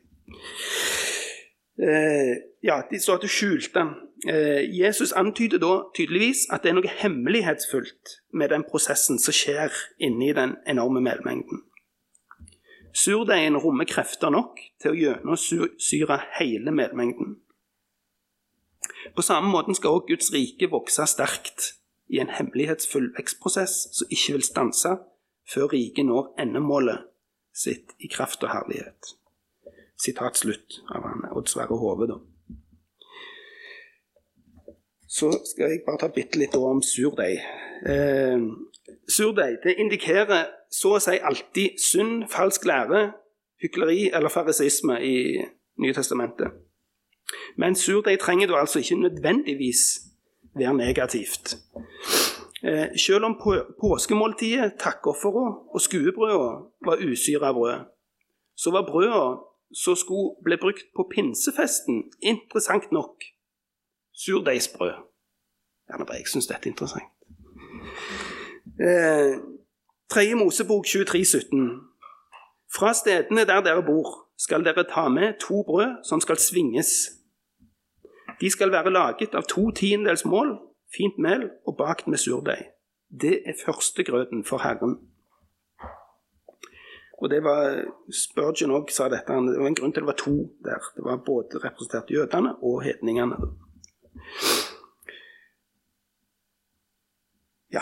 Eh, 1.77 2.33
ja, 2.63 2.81
de 2.91 2.99
står 2.99 3.19
at 3.19 3.21
det 3.21 3.29
skjulte. 3.29 3.85
Eh, 4.29 4.79
Jesus 4.79 5.11
antyder 5.11 5.57
da 5.57 5.73
tydeligvis 5.97 6.47
at 6.53 6.63
det 6.63 6.71
er 6.71 6.77
noe 6.79 6.95
hemmelighetsfullt 7.01 8.17
med 8.33 8.49
den 8.49 8.65
prosessen 8.69 9.19
som 9.19 9.35
skjer 9.35 9.73
inni 9.99 10.31
den 10.33 10.55
enorme 10.67 11.01
melmengden. 11.01 11.63
Surdeigen 12.93 13.57
rommer 13.57 13.87
krefter 13.89 14.29
nok 14.29 14.59
til 14.81 14.93
å 14.93 14.97
gjennomsyre 14.97 16.19
hele 16.37 16.71
medmengden. 16.71 17.39
På 19.15 19.21
samme 19.25 19.49
måten 19.49 19.75
skal 19.75 19.97
også 19.97 20.07
Guds 20.11 20.33
rike 20.33 20.69
vokse 20.69 21.05
sterkt 21.09 21.73
i 22.13 22.19
en 22.21 22.29
hemmelighetsfull 22.29 23.09
vekstprosess 23.17 23.75
som 23.97 24.13
ikke 24.13 24.37
vil 24.37 24.45
stanse 24.45 24.93
før 25.49 25.71
riket 25.73 26.05
når 26.05 26.33
endemålet 26.43 27.09
sitt 27.53 27.95
i 27.99 28.09
kraft 28.11 28.43
og 28.45 28.53
herlighet. 28.53 29.15
Sitat 29.99 30.37
slutt 30.37 30.81
av 30.93 31.05
han 31.07 31.25
Odd 31.31 31.49
Sverre 31.49 31.77
Hove, 31.79 32.07
da. 32.09 32.19
Så 35.07 35.29
skal 35.45 35.69
jeg 35.69 35.83
bare 35.85 36.01
ta 36.01 36.09
bitte 36.13 36.39
litt 36.41 36.55
om 36.57 36.81
surdeig. 36.81 37.41
Eh, 37.85 38.45
surdeig 39.09 39.59
det 39.65 39.77
indikerer 39.81 40.49
så 40.73 40.95
å 40.97 41.01
si 41.01 41.19
alltid 41.21 41.77
synd, 41.81 42.25
falsk 42.33 42.65
lære, 42.65 43.11
hykleri 43.61 44.09
eller 44.13 44.33
farisisme 44.33 44.97
i 45.05 45.15
Nye 45.81 45.93
Testamentet. 45.93 46.51
Men 47.57 47.77
surdeig 47.77 48.19
trenger 48.19 48.49
du 48.49 48.55
altså 48.57 48.81
ikke 48.81 48.99
nødvendigvis 49.05 49.83
være 50.57 50.73
negativt. 50.77 51.55
Eh, 52.63 52.97
selv 52.97 53.25
om 53.25 53.35
på, 53.43 53.55
påskemåltidet, 53.81 54.73
takkoffera 54.79 55.45
og 55.73 55.81
skuebrøda 55.81 56.51
var 56.85 57.01
usyra 57.11 57.53
brød, 57.53 57.79
så 58.55 58.71
var 58.71 58.87
brøda 58.87 59.23
som 59.73 59.95
skulle 59.95 60.35
bli 60.45 60.57
brukt 60.61 60.85
på 60.95 61.09
pinsefesten, 61.15 62.03
interessant 62.21 62.91
nok 62.91 63.23
surdeigsbrød. 64.13 64.93
Jeg 65.89 66.27
syns 66.27 66.47
dette 66.47 66.69
er 66.69 66.71
interessant. 66.71 67.09
Eh, 68.79 69.33
3. 70.13 70.35
Mosebok 70.35 70.85
23, 70.85 71.25
17. 71.25 71.81
Fra 72.75 72.93
stedene 72.93 73.45
der 73.49 73.61
dere 73.65 73.81
bor, 73.81 74.27
skal 74.37 74.61
dere 74.65 74.83
ta 74.85 75.07
med 75.09 75.39
to 75.41 75.63
brød 75.65 76.03
som 76.05 76.21
skal 76.21 76.37
svinges. 76.37 76.91
De 78.41 78.49
skal 78.49 78.71
være 78.71 78.93
laget 78.93 79.33
av 79.33 79.47
to 79.49 79.71
tiendedels 79.71 80.25
mål 80.25 80.59
fint 80.93 81.17
mel 81.17 81.47
og 81.65 81.77
bakt 81.77 82.07
med 82.07 82.21
surdeig. 82.21 82.69
Det 83.09 83.41
er 83.45 83.57
førstegrøten 83.65 84.45
for 84.45 84.61
Herren. 84.61 84.99
Og 87.17 87.29
det 87.29 87.41
var 87.43 87.81
Spurgeon 88.13 88.75
òg 88.77 88.93
sa 88.93 89.09
dette. 89.09 89.33
Det 89.33 89.57
var 89.57 89.69
en 89.71 89.81
grunn 89.81 89.93
til 89.93 90.05
det 90.05 90.11
var 90.11 90.19
to 90.21 90.35
der. 90.65 90.93
Det 90.95 91.03
var 91.09 91.25
både 91.25 91.61
representert 91.65 92.13
jødene 92.13 92.55
og 92.61 92.81
hedningene. 92.85 93.37
Ja. 97.73 97.81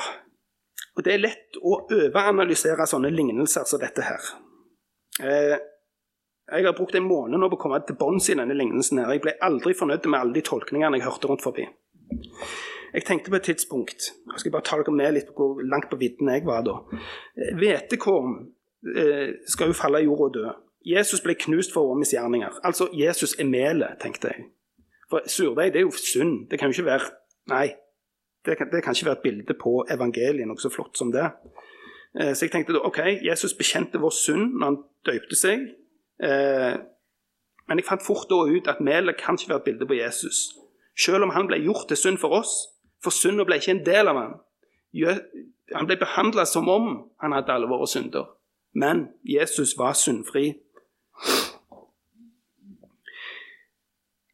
Og 1.01 1.05
det 1.07 1.13
er 1.15 1.21
lett 1.23 1.57
å 1.57 1.79
overanalysere 1.81 2.85
sånne 2.85 3.09
lignelser 3.09 3.65
som 3.65 3.79
dette 3.81 4.03
her. 4.05 4.25
Eh, 5.17 5.55
jeg 6.51 6.67
har 6.67 6.75
brukt 6.77 6.93
en 6.93 7.07
måned 7.07 7.41
nå 7.41 7.49
på 7.49 7.57
å 7.57 7.61
komme 7.63 7.79
til 7.87 7.97
bunns 7.97 8.29
i 8.29 8.35
denne 8.37 8.53
lignelsen. 8.53 8.99
her. 9.01 9.15
Jeg 9.15 9.23
ble 9.23 9.33
aldri 9.41 9.73
fornøyd 9.73 10.05
med 10.05 10.19
alle 10.19 10.35
de 10.35 10.43
tolkningene 10.45 10.99
jeg 10.99 11.07
hørte 11.07 11.27
rundt 11.31 11.41
forbi. 11.41 11.65
Jeg 12.93 13.05
tenkte 13.07 13.31
på 13.31 13.37
et 13.37 13.43
tidspunkt 13.47 14.11
Jeg 14.11 14.39
skal 14.39 14.51
bare 14.51 14.67
ta 14.67 14.75
dere 14.77 14.91
med 14.93 15.13
litt 15.13 15.29
på 15.33 15.47
hvor 15.55 15.63
langt 15.63 15.89
på 15.89 15.97
vidden 15.97 16.29
jeg 16.29 16.45
var 16.45 16.61
da. 16.61 16.77
Eh, 17.33 17.55
hvetekorn 17.57 18.37
eh, 18.93 19.33
skal 19.47 19.73
jo 19.73 19.73
falle 19.81 20.03
i 20.03 20.05
jorda 20.05 20.27
og 20.27 20.33
dø. 20.37 20.53
Jesus 20.85 21.21
ble 21.25 21.33
knust 21.33 21.73
for 21.73 21.87
våre 21.87 21.97
misgjerninger. 21.97 22.61
Altså, 22.63 22.91
Jesus 22.93 23.33
er 23.39 23.49
melet, 23.49 23.97
tenkte 24.01 24.35
jeg. 24.35 24.51
For 25.09 25.25
surdeig, 25.25 25.73
det 25.73 25.81
er 25.81 25.89
jo 25.89 25.97
synd. 25.97 26.45
Det 26.51 26.59
kan 26.59 26.69
jo 26.69 26.77
ikke 26.77 26.91
være 26.93 27.09
Nei. 27.49 27.71
Det 28.45 28.57
kan, 28.57 28.69
det 28.71 28.81
kan 28.83 28.95
ikke 28.95 29.05
være 29.05 29.19
et 29.19 29.25
bilde 29.25 29.55
på 29.59 29.73
evangeliet, 29.93 30.47
noe 30.49 30.61
så 30.61 30.71
flott 30.73 30.97
som 30.97 31.11
det. 31.13 31.27
Eh, 32.19 32.33
så 32.33 32.47
jeg 32.47 32.53
tenkte 32.55 32.75
da, 32.75 32.81
OK, 32.87 32.99
Jesus 33.25 33.53
bekjente 33.57 34.01
vår 34.01 34.15
synd 34.17 34.57
når 34.57 34.65
han 34.65 34.81
døypte 35.07 35.37
seg. 35.37 35.69
Men 36.21 37.79
jeg 37.79 37.87
fant 37.87 38.03
fort 38.05 38.27
da 38.29 38.43
ut 38.45 38.67
at 38.69 38.81
melet 38.83 39.17
kan 39.17 39.37
ikke 39.39 39.49
være 39.49 39.61
et 39.63 39.67
bilde 39.71 39.87
på 39.89 39.95
Jesus. 39.97 40.51
Selv 40.99 41.23
om 41.25 41.31
han 41.33 41.47
ble 41.49 41.57
gjort 41.63 41.87
til 41.89 41.97
synd 41.97 42.19
for 42.21 42.35
oss, 42.37 42.51
for 43.01 43.15
synda 43.15 43.45
ble 43.47 43.57
ikke 43.61 43.73
en 43.77 43.85
del 43.85 44.11
av 44.11 44.19
ham. 44.19 44.33
Han 45.73 45.87
ble 45.87 45.97
behandla 46.01 46.45
som 46.45 46.69
om 46.69 46.91
han 47.23 47.33
hadde 47.33 47.55
alle 47.55 47.69
våre 47.71 47.87
synder. 47.89 48.27
Men 48.75 49.07
Jesus 49.23 49.73
var 49.79 49.95
syndfri. 49.97 50.53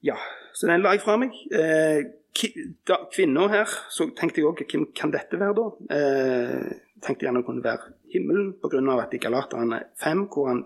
Ja, 0.04 0.18
så 0.54 0.68
den 0.68 0.82
la 0.82 0.94
jeg 0.96 1.04
fra 1.06 1.18
meg. 1.22 1.34
Eh, 1.52 2.04
Kvinna 2.38 3.48
her, 3.52 3.72
så 3.90 4.10
tenkte 4.18 4.42
jeg 4.42 4.50
òg 4.50 4.62
hvem 4.66 4.88
kan 4.98 5.14
dette 5.14 5.40
være, 5.40 5.56
da? 5.58 5.96
Eh, 5.96 6.68
tenkte 7.04 7.26
gjerne 7.26 7.42
det 7.42 7.48
kunne 7.48 7.64
være 7.66 7.94
himmelen, 8.14 8.54
pga. 8.62 8.82
at 9.02 9.14
i 9.14 9.22
Galaterne 9.22 9.84
5, 10.04 10.28
hvor 10.34 10.48
han 10.52 10.66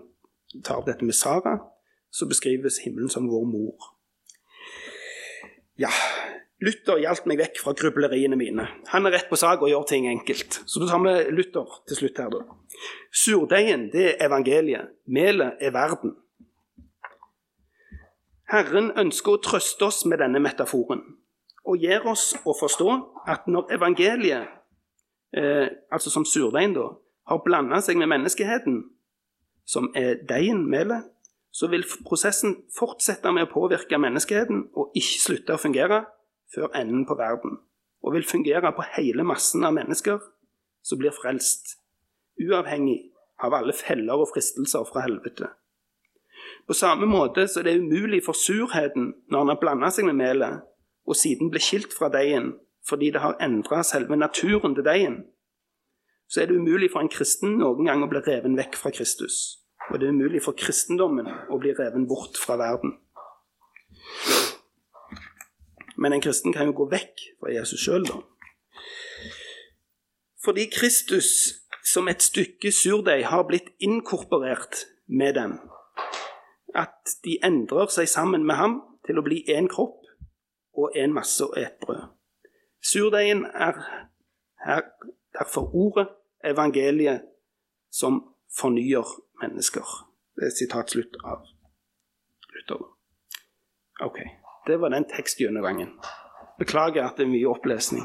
tar 0.64 0.80
opp 0.80 0.86
dette 0.86 1.04
med 1.04 1.16
Sara, 1.16 1.58
så 2.12 2.28
beskrives 2.28 2.82
himmelen 2.84 3.08
som 3.08 3.28
vår 3.28 3.44
mor. 3.48 3.92
Ja, 5.80 5.90
Luther 6.62 7.00
hjalp 7.00 7.24
meg 7.26 7.40
vekk 7.40 7.62
fra 7.62 7.72
grubleriene 7.74 8.36
mine. 8.38 8.68
Han 8.92 9.06
er 9.06 9.16
rett 9.16 9.30
på 9.30 9.38
sak 9.40 9.64
og 9.64 9.70
gjør 9.72 9.86
ting 9.88 10.06
enkelt. 10.06 10.60
Så 10.66 10.82
da 10.82 10.90
tar 10.90 11.00
vi 11.02 11.14
Luther 11.34 11.80
til 11.88 11.98
slutt 11.98 12.20
her, 12.20 12.28
da. 12.30 12.44
Surdeigen, 13.10 13.88
det 13.90 14.12
er 14.12 14.26
evangeliet. 14.28 14.92
Melet 15.06 15.58
er 15.60 15.74
verden. 15.74 16.14
Herren 18.52 18.92
ønsker 19.00 19.38
å 19.38 19.42
trøste 19.42 19.88
oss 19.88 20.04
med 20.04 20.20
denne 20.20 20.42
metaforen 20.44 21.02
og 21.72 21.80
gir 21.80 22.04
oss 22.08 22.32
å 22.44 22.52
forstå 22.56 22.90
at 23.32 23.46
når 23.48 23.72
evangeliet, 23.78 24.50
eh, 25.36 25.68
altså 25.92 26.12
som 26.12 26.26
surdeigen, 26.28 26.76
har 27.28 27.44
blanda 27.44 27.80
seg 27.80 27.96
med 27.96 28.10
menneskeheten, 28.12 28.82
som 29.64 29.88
er 29.96 30.20
deigen, 30.28 30.66
melet, 30.68 31.06
så 31.52 31.68
vil 31.68 31.84
prosessen 32.04 32.56
fortsette 32.76 33.32
med 33.32 33.46
å 33.46 33.52
påvirke 33.52 34.00
menneskeheten 34.00 34.66
og 34.72 34.96
ikke 34.96 35.20
slutte 35.20 35.56
å 35.56 35.60
fungere 35.60 36.02
før 36.52 36.72
enden 36.76 37.06
på 37.08 37.16
verden, 37.16 37.58
og 38.02 38.16
vil 38.16 38.26
fungere 38.26 38.72
på 38.76 38.84
hele 38.96 39.24
massen 39.24 39.64
av 39.64 39.76
mennesker 39.76 40.20
som 40.82 41.00
blir 41.00 41.14
frelst, 41.14 41.76
uavhengig 42.40 42.98
av 43.42 43.54
alle 43.54 43.74
feller 43.76 44.18
og 44.18 44.32
fristelser 44.32 44.84
fra 44.88 45.04
helvete. 45.06 45.52
På 46.66 46.74
samme 46.74 47.06
måte 47.06 47.46
så 47.48 47.60
er 47.60 47.68
det 47.68 47.80
umulig 47.80 48.22
for 48.26 48.36
surheten 48.38 49.12
når 49.30 49.38
han 49.38 49.52
har 49.52 49.60
blanda 49.60 49.90
seg 49.94 50.08
med 50.08 50.18
melet, 50.18 50.60
og 51.06 51.16
siden 51.18 51.50
ble 51.50 51.60
skilt 51.62 51.94
fra 51.96 52.10
deigen 52.12 52.54
fordi 52.88 53.12
det 53.14 53.20
har 53.22 53.38
endra 53.38 53.82
selve 53.86 54.16
naturen 54.18 54.74
til 54.74 54.84
deigen, 54.84 55.18
så 56.26 56.42
er 56.42 56.48
det 56.50 56.56
umulig 56.58 56.88
for 56.90 57.04
en 57.04 57.12
kristen 57.12 57.58
noen 57.60 57.86
gang 57.86 58.02
å 58.02 58.08
bli 58.10 58.22
reven 58.26 58.56
vekk 58.58 58.78
fra 58.80 58.90
Kristus. 58.90 59.36
Og 59.90 60.00
det 60.00 60.08
er 60.08 60.16
umulig 60.16 60.42
for 60.42 60.58
kristendommen 60.58 61.28
å 61.50 61.58
bli 61.62 61.74
reven 61.78 62.08
bort 62.10 62.38
fra 62.42 62.56
verden. 62.58 62.96
Men 65.96 66.16
en 66.16 66.24
kristen 66.24 66.54
kan 66.54 66.70
jo 66.70 66.76
gå 66.80 66.88
vekk 66.90 67.26
fra 67.38 67.54
Jesus 67.54 67.84
sjøl, 67.84 68.06
da. 68.08 68.18
Fordi 70.42 70.66
Kristus 70.74 71.62
som 71.86 72.08
et 72.08 72.22
stykke 72.22 72.72
surdeig 72.72 73.26
har 73.26 73.44
blitt 73.46 73.70
inkorporert 73.82 74.86
med 75.06 75.34
dem. 75.34 75.58
At 76.74 77.16
de 77.24 77.36
endrer 77.44 77.90
seg 77.92 78.08
sammen 78.08 78.46
med 78.46 78.56
ham 78.56 78.78
til 79.06 79.18
å 79.18 79.26
bli 79.26 79.42
én 79.50 79.68
kropp 79.70 80.01
og 80.74 80.92
en 80.96 81.12
masse 81.12 81.44
og 81.44 81.60
et 81.60 81.76
brød. 81.80 82.02
Surdeigen 82.82 83.44
er 83.44 83.72
her 84.66 84.80
derfor 85.38 85.74
ordet, 85.74 86.08
evangeliet, 86.44 87.22
som 87.92 88.24
fornyer 88.60 89.06
mennesker. 89.42 89.86
Det 90.36 90.44
er 90.44 90.56
sitat 90.58 90.90
slutt 90.90 91.16
av 91.24 91.44
Luther. 92.54 92.84
Ok. 94.00 94.18
Det 94.66 94.80
var 94.80 94.88
den 94.88 95.04
tekstgjennomgangen. 95.16 95.88
Beklager 96.58 97.08
at 97.08 97.16
det 97.16 97.26
er 97.26 97.30
mye 97.32 97.48
opplesning. 97.48 98.02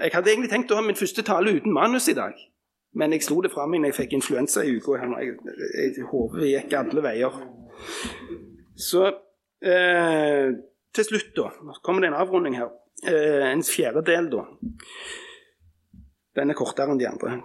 Jeg 0.00 0.10
hadde 0.14 0.30
egentlig 0.30 0.50
tenkt 0.50 0.70
å 0.70 0.78
ha 0.78 0.84
min 0.84 0.98
første 0.98 1.22
tale 1.26 1.56
uten 1.56 1.72
manus 1.74 2.08
i 2.08 2.14
dag, 2.14 2.34
men 2.94 3.12
jeg 3.12 3.24
slo 3.26 3.40
det 3.42 3.50
fra 3.52 3.66
meg 3.66 3.80
når 3.80 3.92
jeg 3.92 3.98
fikk 4.02 4.18
influensa 4.18 4.62
i 4.62 4.76
uka. 4.76 4.98
Hodet 6.12 6.50
gikk 6.52 6.76
alle 6.78 7.04
veier. 7.04 7.40
Så 8.78 9.06
eh, 9.64 10.52
til 10.98 11.06
slutt, 11.06 11.32
da. 11.36 11.48
Nå 11.64 11.78
kommer 11.84 12.04
det 12.04 12.12
en 12.12 12.18
avrunding 12.18 12.58
her. 12.58 12.74
Eh, 13.06 13.46
en 13.52 13.64
fjerdedel, 13.64 14.28
da. 14.34 14.44
Den 16.38 16.52
er 16.52 16.58
kortere 16.58 16.92
enn 16.92 17.00
de 17.00 17.08
andre. 17.08 17.38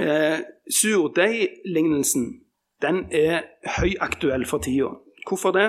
Eh, 0.00 0.38
Surdeiglignelsen 0.70 2.30
den 2.80 3.04
er 3.12 3.42
høyaktuell 3.78 4.46
for 4.48 4.64
tida. 4.64 4.94
Hvorfor 5.28 5.52
det? 5.52 5.68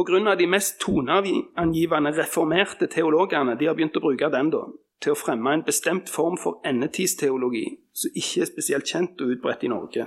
Pga. 0.00 0.34
de 0.34 0.46
mest 0.46 0.80
toneangivende 0.80 2.10
reformerte 2.16 2.86
teologene 2.86 3.56
de 3.58 3.66
har 3.66 3.74
begynt 3.74 3.96
å 3.96 4.00
bruke 4.00 4.30
den 4.32 4.50
da, 4.50 4.64
til 5.00 5.12
å 5.12 5.18
fremme 5.18 5.52
en 5.52 5.64
bestemt 5.66 6.08
form 6.08 6.38
for 6.40 6.60
endetidsteologi 6.64 7.66
som 7.92 8.10
ikke 8.14 8.40
er 8.40 8.48
spesielt 8.48 8.88
kjent 8.88 9.20
og 9.20 9.34
utbredt 9.34 9.64
i 9.64 9.68
Norge 9.68 10.06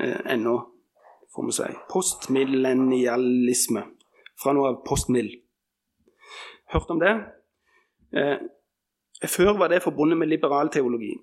eh, 0.00 0.20
ennå, 0.34 0.56
får 1.32 1.46
vi 1.46 1.52
si. 1.60 1.70
Postmillennialisme. 1.92 3.84
Fra 4.42 4.52
noe 4.52 4.72
av 4.72 4.82
Post 4.86 5.08
Mill. 5.12 5.30
Hørt 6.72 6.90
om 6.92 7.00
det? 7.00 7.14
Eh, 8.16 8.38
før 9.28 9.56
var 9.58 9.72
det 9.72 9.84
forbundet 9.84 10.18
med 10.18 10.28
liberal 10.28 10.70
teologi. 10.72 11.14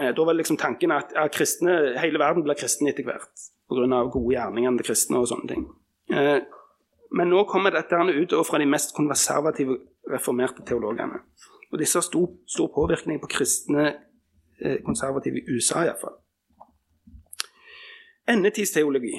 Eh, 0.00 0.10
da 0.16 0.24
var 0.24 0.34
liksom 0.34 0.56
tanken 0.56 0.90
at 0.90 1.12
at 1.16 1.32
kristne, 1.32 1.98
hele 2.00 2.18
verden 2.18 2.42
blir 2.42 2.58
kristne 2.58 2.90
etter 2.90 3.04
hvert 3.04 3.46
pga. 3.68 4.10
gode 4.10 4.34
gjerninger 4.34 4.76
til 4.76 4.86
kristne 4.86 5.18
og 5.18 5.28
sånne 5.28 5.48
ting. 5.48 5.66
Eh, 6.10 6.40
men 7.12 7.28
nå 7.28 7.44
kommer 7.44 7.70
dette 7.70 7.94
ut 7.94 8.46
fra 8.46 8.58
de 8.58 8.66
mest 8.66 8.94
konservative, 8.96 9.78
reformerte 10.10 10.64
teologene. 10.66 11.20
Og 11.72 11.78
disse 11.78 11.98
har 11.98 12.02
stor, 12.02 12.28
stor 12.46 12.68
påvirkning 12.74 13.20
på 13.20 13.28
kristne 13.28 13.94
eh, 14.60 14.82
konservative 14.84 15.38
i 15.38 15.44
USA 15.48 15.84
iallfall. 15.84 16.18
Endetidsteologi 18.28 19.14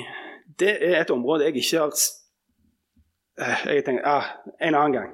det 0.60 0.78
er 0.82 1.02
et 1.02 1.12
område 1.12 1.44
jeg 1.44 1.56
ikke 1.56 1.80
har 1.80 1.96
Jeg 3.38 3.86
tenker 3.86 4.06
ah, 4.06 4.30
en 4.62 4.76
annen 4.76 4.94
gang. 4.94 5.12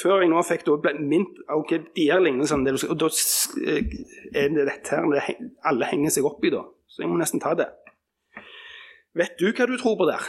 Før 0.00 0.22
jeg 0.22 0.30
nå 0.30 0.40
fikk 0.46 0.64
det 0.66 0.76
ble 0.84 0.92
mint, 1.00 1.40
ok, 1.50 1.72
de 1.96 2.06
her 2.08 2.22
sånn, 2.48 2.66
og 2.68 2.96
da 3.00 3.08
er 3.10 4.52
det 4.54 4.66
dette 4.68 4.96
her 4.96 5.08
det 5.10 5.24
alle 5.66 5.88
henger 5.90 6.14
seg 6.14 6.28
opp 6.28 6.44
i, 6.44 6.52
da. 6.52 6.62
Så 6.88 7.02
jeg 7.02 7.10
må 7.10 7.18
nesten 7.20 7.42
ta 7.42 7.54
det. 7.58 7.68
Vet 9.18 9.36
du 9.40 9.50
hva 9.50 9.66
du 9.66 9.76
tror 9.80 9.96
på 9.98 10.06
der? 10.08 10.28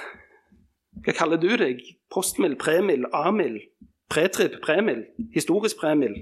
Hva 1.05 1.15
kaller 1.15 1.39
du 1.41 1.51
deg? 1.59 1.83
Postmil, 2.11 2.57
premil, 2.59 3.05
amil, 3.15 3.59
pretrib, 4.11 4.57
premil, 4.65 5.05
historisk 5.35 5.79
premil? 5.79 6.17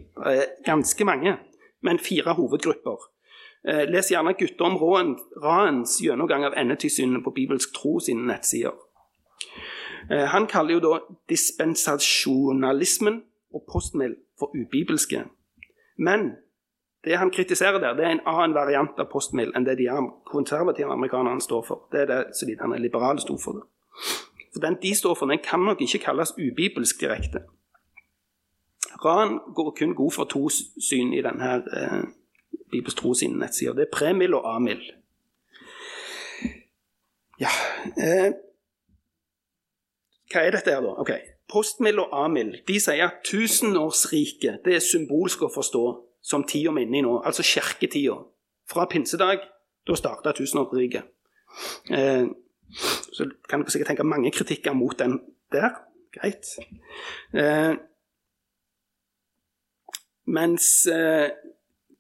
Ganske 0.67 1.07
mange, 1.07 1.37
men 1.85 2.01
fire 2.03 2.35
hovedgrupper. 2.37 3.07
Eh, 3.67 3.85
les 3.91 4.11
gjerne 4.11 4.35
Guttorm 4.39 4.77
Raens 4.79 5.97
gjennomgang 5.99 6.45
av 6.47 6.55
endetidssynet 6.59 7.23
på 7.25 7.33
Bibelsk 7.35 7.73
tro 7.75 7.97
sine 8.03 8.23
nettsider. 8.29 8.75
Eh, 10.11 10.27
han 10.33 10.47
kaller 10.47 10.73
jo 10.73 10.79
da 10.79 10.99
dispensasjonalismen 11.29 13.23
og 13.53 13.65
postmill 13.71 14.15
for 14.39 14.51
ubibelske. 14.55 15.23
Men 15.97 16.31
det 17.03 17.17
han 17.17 17.31
kritiserer 17.31 17.79
der, 17.79 17.93
det 17.93 18.05
er 18.05 18.09
en 18.09 18.25
annen 18.27 18.55
variant 18.55 18.99
av 18.99 19.07
postmill 19.11 19.51
enn 19.55 19.65
det 19.65 19.77
de 19.79 19.87
konservative 20.27 20.91
amerikanerne 20.91 21.41
står 21.41 21.63
for. 21.67 21.87
Det 21.91 22.01
er 22.01 22.05
det 22.05 22.59
han 22.59 22.73
er 22.73 23.11
en 23.11 23.19
sto 23.19 23.37
for. 23.37 23.53
Det. 23.59 23.63
For 24.53 24.59
den 24.59 24.77
de 24.81 24.95
står 24.95 25.15
for, 25.15 25.25
den 25.25 25.39
kan 25.43 25.59
nok 25.59 25.81
ikke 25.81 25.99
kalles 25.99 26.33
ubibelsk 26.37 26.99
direkte. 27.01 27.43
Ran 29.05 29.39
går 29.55 29.75
kun 29.79 29.95
god 29.95 30.11
for 30.11 30.23
to 30.23 30.49
syn 30.49 31.13
i 31.13 31.21
denne 31.21 31.63
eh, 31.77 32.03
Bibels 32.71 32.95
tro 32.95 33.13
sine 33.13 33.39
nettsider. 33.39 33.73
Det 33.73 33.81
er 33.81 33.93
premill 33.93 34.33
og 34.33 34.55
amill. 34.55 34.81
Ja 37.39 37.51
eh, 37.97 38.33
Hva 40.29 40.45
er 40.45 40.53
dette 40.53 40.73
her, 40.73 40.83
da? 40.85 40.93
Ok, 41.01 41.13
Postmil 41.49 42.01
og 42.03 42.11
Amil 42.13 42.59
de 42.67 42.77
sier 42.81 43.07
at 43.07 43.23
tusenårsriket 43.25 44.61
det 44.65 44.75
er 44.77 44.85
symbolsk 44.85 45.47
å 45.47 45.53
forstå 45.53 45.85
som 46.21 46.43
tida 46.45 46.73
vi 46.75 46.83
er 46.83 46.89
inne 46.89 46.99
i 46.99 47.05
nå, 47.05 47.15
altså 47.25 47.45
kirketida. 47.45 48.19
Fra 48.69 48.85
pinsedag, 48.91 49.41
da 49.87 49.95
starta 49.97 50.33
tusenårsriket. 50.37 51.07
Eh, 51.89 52.27
så 53.15 53.25
kan 53.49 53.63
dere 53.63 53.73
sikkert 53.73 53.93
tenke 53.95 54.05
mange 54.05 54.31
kritikker 54.35 54.75
mot 54.77 54.97
den 54.99 55.17
der. 55.51 55.79
Greit. 56.13 56.51
Eh, 57.33 57.73
mens 60.29 60.69
eh, 60.89 61.31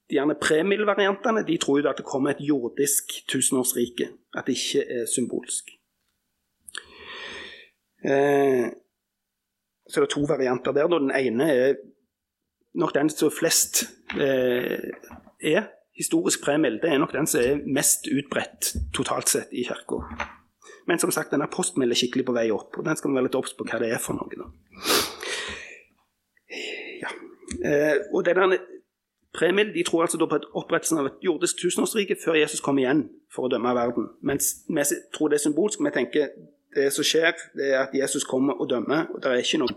de 0.09 0.17
gjerne 0.17 0.37
premil-variantene 0.41 1.45
de 1.47 1.57
tror 1.61 1.81
jo 1.81 1.89
at 1.89 1.97
det 1.97 2.05
kommer 2.05 2.33
et 2.33 2.45
jordisk 2.45 3.23
tusenårsrike. 3.29 4.11
At 4.37 4.45
det 4.45 4.57
ikke 4.59 4.85
er 4.99 5.09
symbolsk. 5.09 5.78
Eh, 8.03 8.69
så 9.89 9.99
det 10.01 10.07
er 10.07 10.13
to 10.13 10.25
varianter 10.29 10.71
der. 10.71 10.87
Den 10.87 11.11
ene 11.11 11.51
er 11.51 11.73
nok 12.73 12.93
den 12.95 13.09
som 13.09 13.31
flest 13.33 13.83
eh, 14.19 14.91
er. 15.41 15.69
Historisk 15.99 16.43
premiel 16.45 16.79
det 16.79 16.93
er 16.93 16.99
nok 17.01 17.13
den 17.13 17.27
som 17.27 17.41
er 17.43 17.63
mest 17.67 18.07
utbredt 18.07 18.73
totalt 18.95 19.29
sett 19.29 19.51
i 19.51 19.65
kirka. 19.67 20.03
Men 20.87 20.99
som 20.99 21.11
sagt, 21.11 21.31
denne 21.31 21.49
postmild 21.51 21.91
er 21.91 21.99
skikkelig 21.99 22.25
på 22.25 22.33
vei 22.33 22.47
opp, 22.55 22.77
og 22.79 22.85
den 22.85 22.97
skal 22.97 23.11
vi 23.11 23.19
være 23.19 23.27
litt 23.27 23.37
obs 23.37 23.53
på 23.57 23.67
hva 23.67 23.81
det 23.81 23.91
er 23.93 24.01
for 24.01 24.17
noe. 24.17 24.47
Ja. 27.03 27.11
Eh, 27.65 27.97
og 28.13 28.23
denne 28.25 28.57
Premil 29.33 29.73
de 29.73 29.83
tror 29.85 30.01
altså 30.01 30.17
da 30.17 30.25
på 30.25 30.39
et 30.39 30.47
opprettelsen 30.57 30.97
av 30.97 31.05
et 31.05 31.19
jordisk 31.21 31.59
tusenårsrike 31.61 32.15
før 32.23 32.39
Jesus 32.39 32.63
kom 32.65 32.79
igjen 32.81 33.03
for 33.33 33.45
å 33.45 33.51
dømme 33.51 33.75
verden. 33.77 34.07
Mens 34.25 34.63
vi 34.67 34.85
tror 35.13 35.29
det 35.29 35.37
er 35.37 35.43
symbolsk. 35.43 35.83
Vi 35.85 35.91
tenker 35.93 36.31
det 36.75 36.89
som 36.93 37.05
skjer, 37.05 37.33
det 37.57 37.71
er 37.73 37.83
at 37.83 37.95
Jesus 37.95 38.23
kommer 38.27 38.59
og 38.61 38.69
dømmer, 38.69 39.07
og 39.13 39.23
det 39.23 39.31
er 39.31 39.43
ikke 39.43 39.61
noe 39.61 39.75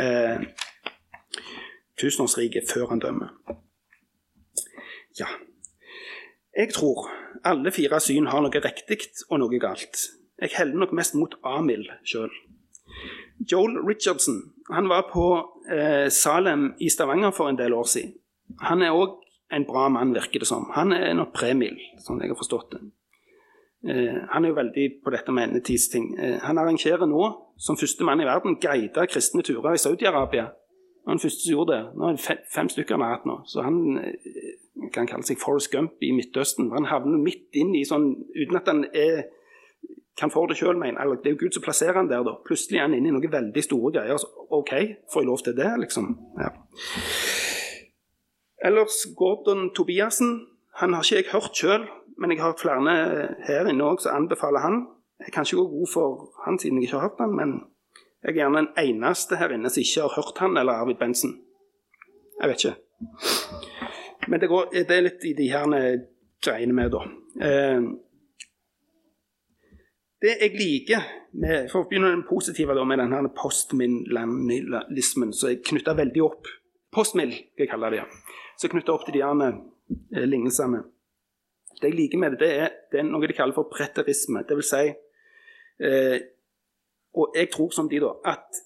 eh, 0.00 0.46
tusenårsrike 2.00 2.64
før 2.70 2.92
han 2.94 3.02
dømmer. 3.02 3.34
Ja. 5.20 5.28
Jeg 6.56 6.72
tror 6.74 7.08
alle 7.44 7.72
fire 7.74 8.00
syn 8.00 8.30
har 8.30 8.42
noe 8.44 8.64
riktig 8.64 9.00
og 9.28 9.42
noe 9.42 9.60
galt. 9.62 10.08
Jeg 10.40 10.56
heller 10.56 10.84
nok 10.84 10.94
mest 10.96 11.14
mot 11.18 11.36
Amil 11.46 11.86
sjøl. 12.06 12.32
Joel 13.50 13.78
Richardson 13.82 14.40
han 14.70 14.88
var 14.88 15.08
på 15.12 15.26
eh, 15.70 16.08
Salem 16.10 16.72
i 16.80 16.88
Stavanger 16.90 17.34
for 17.34 17.50
en 17.50 17.58
del 17.58 17.74
år 17.74 17.88
siden. 17.90 18.14
Han 18.64 18.82
er 18.82 18.94
òg 18.94 19.20
en 19.54 19.66
bra 19.68 19.88
mann, 19.92 20.14
virker 20.14 20.42
det 20.42 20.48
som. 20.48 20.66
Han 20.74 20.92
er 20.92 21.12
nok 21.16 21.34
premil, 21.36 21.76
sånn 22.02 22.22
jeg 22.22 22.32
har 22.32 22.38
forstått 22.38 22.76
det. 22.76 22.80
Eh, 23.88 24.20
han 24.30 24.44
er 24.44 24.48
jo 24.48 24.56
veldig 24.56 24.84
på 25.04 25.12
dette 25.12 25.32
med 25.32 25.48
endetidsting. 25.48 26.10
Eh, 26.18 26.36
han 26.42 26.58
arrangerer 26.58 27.06
nå, 27.06 27.24
som 27.58 27.76
første 27.76 28.04
mann 28.04 28.20
i 28.20 28.28
verden, 28.28 28.56
guida 28.60 29.06
kristne 29.06 29.44
turer 29.44 29.74
i 29.74 29.82
Saudi-Arabia. 29.82 30.48
Han 31.08 31.20
første 31.20 31.44
som 31.44 31.52
gjorde 31.52 31.76
det. 31.76 31.82
Nå 31.94 32.08
er 32.08 32.16
det 32.16 32.38
fem, 32.54 32.68
stykker 32.72 32.96
han 32.96 33.04
har 33.04 33.16
hatt 33.18 33.26
nå. 33.28 33.38
Så 33.50 33.64
han 33.66 33.98
eh, 34.00 34.88
kan 34.94 35.08
kalle 35.10 35.26
seg 35.28 35.40
Forrest 35.42 35.70
Gump 35.72 36.00
i 36.00 36.14
Midtøsten. 36.16 36.72
Han 36.72 36.88
havner 36.88 37.20
midt 37.20 37.52
inn 37.60 37.74
i 37.76 37.84
sånn 37.88 38.14
Uten 38.34 38.60
at 38.60 38.70
han 38.70 38.86
er 38.92 39.26
kan 40.14 40.30
få 40.30 40.44
det 40.46 40.54
sjøl, 40.58 40.76
men 40.78 40.94
det 40.94 41.26
er 41.26 41.32
jo 41.34 41.40
Gud 41.40 41.56
som 41.56 41.62
plasserer 41.64 41.96
han 41.98 42.06
der, 42.06 42.22
da. 42.22 42.36
Plutselig 42.46 42.78
er 42.78 42.86
han 42.86 42.94
inne 42.94 43.10
i 43.10 43.14
noen 43.14 43.32
veldig 43.32 43.62
store 43.66 43.90
greier. 43.96 44.20
Så 44.22 44.28
OK, 44.54 44.70
får 45.10 45.24
jeg 45.24 45.26
lov 45.26 45.40
til 45.42 45.56
det, 45.58 45.70
liksom? 45.82 46.12
Ja. 46.38 46.52
Ellers 48.64 49.00
Gordon 49.18 49.72
Tobiassen. 49.74 50.46
Han 50.78 50.94
har 50.94 51.02
ikke 51.02 51.18
jeg 51.18 51.32
hørt 51.32 51.58
sjøl, 51.58 51.88
men 52.18 52.32
jeg 52.32 52.42
har 52.42 52.58
flere 52.58 52.94
her 53.46 53.70
inne 53.70 53.86
òg 53.86 54.02
som 54.02 54.16
anbefaler 54.16 54.64
han. 54.64 54.82
Jeg 55.24 55.32
kan 55.34 55.46
ikke 55.46 55.62
gå 55.62 55.66
god 55.72 55.90
for 55.92 56.28
han 56.44 56.58
siden 56.58 56.78
jeg 56.78 56.88
ikke 56.88 56.98
har 56.98 57.08
hørt 57.08 57.22
han, 57.22 57.34
men 57.36 57.54
jeg 58.24 58.32
er 58.32 58.38
gjerne 58.40 58.62
den 58.62 58.72
eneste 58.80 59.36
her 59.36 59.52
inne 59.54 59.70
som 59.70 59.82
ikke 59.84 60.06
har 60.06 60.16
hørt 60.16 60.40
han 60.42 60.56
eller 60.56 60.80
Arvid 60.80 60.98
Bensen. 61.00 61.36
Jeg 62.40 62.50
vet 62.50 62.64
ikke. 62.64 62.76
Men 64.28 64.40
det, 64.40 64.48
går, 64.48 64.70
det 64.72 64.96
er 64.96 65.04
litt 65.04 65.26
i 65.28 65.34
de 65.36 65.50
her 65.52 65.66
greiene 66.44 66.76
med, 66.76 66.94
da. 66.94 67.02
Eh, 67.44 67.82
det 70.24 70.38
jeg 70.40 70.56
liker 70.56 71.04
med, 71.34 71.68
For 71.68 71.82
å 71.82 71.88
begynne 71.88 72.12
den 72.14 72.24
positive 72.28 72.76
da, 72.76 72.84
med 72.88 73.02
denne 73.02 73.28
postmillennialismen, 73.36 75.34
som 75.36 75.50
er 75.50 75.60
knytta 75.66 75.96
veldig 75.98 76.22
opp 76.24 76.52
Postmill, 76.94 77.32
skal 77.34 77.64
jeg 77.64 77.70
kalle 77.72 77.88
det. 77.90 78.04
ja. 78.04 78.04
Så 78.56 78.68
knytta 78.70 78.94
opp 78.94 79.02
til 79.02 79.16
de 79.16 79.22
her 79.24 79.40
eh, 79.42 80.26
lignelsene. 80.28 80.84
Det 81.80 81.90
jeg 81.90 81.98
liker 81.98 82.20
med 82.20 82.34
det, 82.34 82.40
det 82.40 82.52
er, 82.66 82.70
det 82.92 83.00
er 83.00 83.08
noe 83.08 83.26
de 83.26 83.36
kaller 83.36 83.56
for 83.56 83.70
preterisme. 83.72 84.44
Det 84.48 84.56
vil 84.58 84.66
si 84.68 84.84
eh, 85.88 86.18
Og 87.14 87.36
jeg 87.36 87.50
tror 87.52 87.70
som 87.70 87.88
de, 87.88 88.00
da, 88.02 88.14
at 88.34 88.62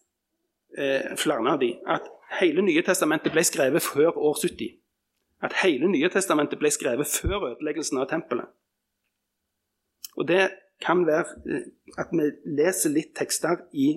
eh, 0.78 1.16
flere 1.20 1.52
av 1.52 1.60
de, 1.60 1.74
at 1.86 2.06
hele 2.40 2.64
Nye 2.64 2.82
Testamentet 2.84 3.32
ble 3.32 3.44
skrevet 3.44 3.84
før 3.84 4.16
år 4.16 4.38
70. 4.40 4.78
At 5.44 5.58
hele 5.62 5.90
Nye 5.90 6.08
Testamentet 6.12 6.60
ble 6.60 6.70
skrevet 6.72 7.08
før 7.08 7.50
ødeleggelsen 7.52 8.00
av 8.00 8.08
tempelet. 8.10 8.48
Og 10.18 10.28
det 10.28 10.48
kan 10.84 11.04
være 11.06 11.24
eh, 11.50 11.68
at 11.98 12.12
vi 12.12 12.30
leser 12.58 12.94
litt 12.94 13.14
tekster 13.18 13.64
i 13.72 13.94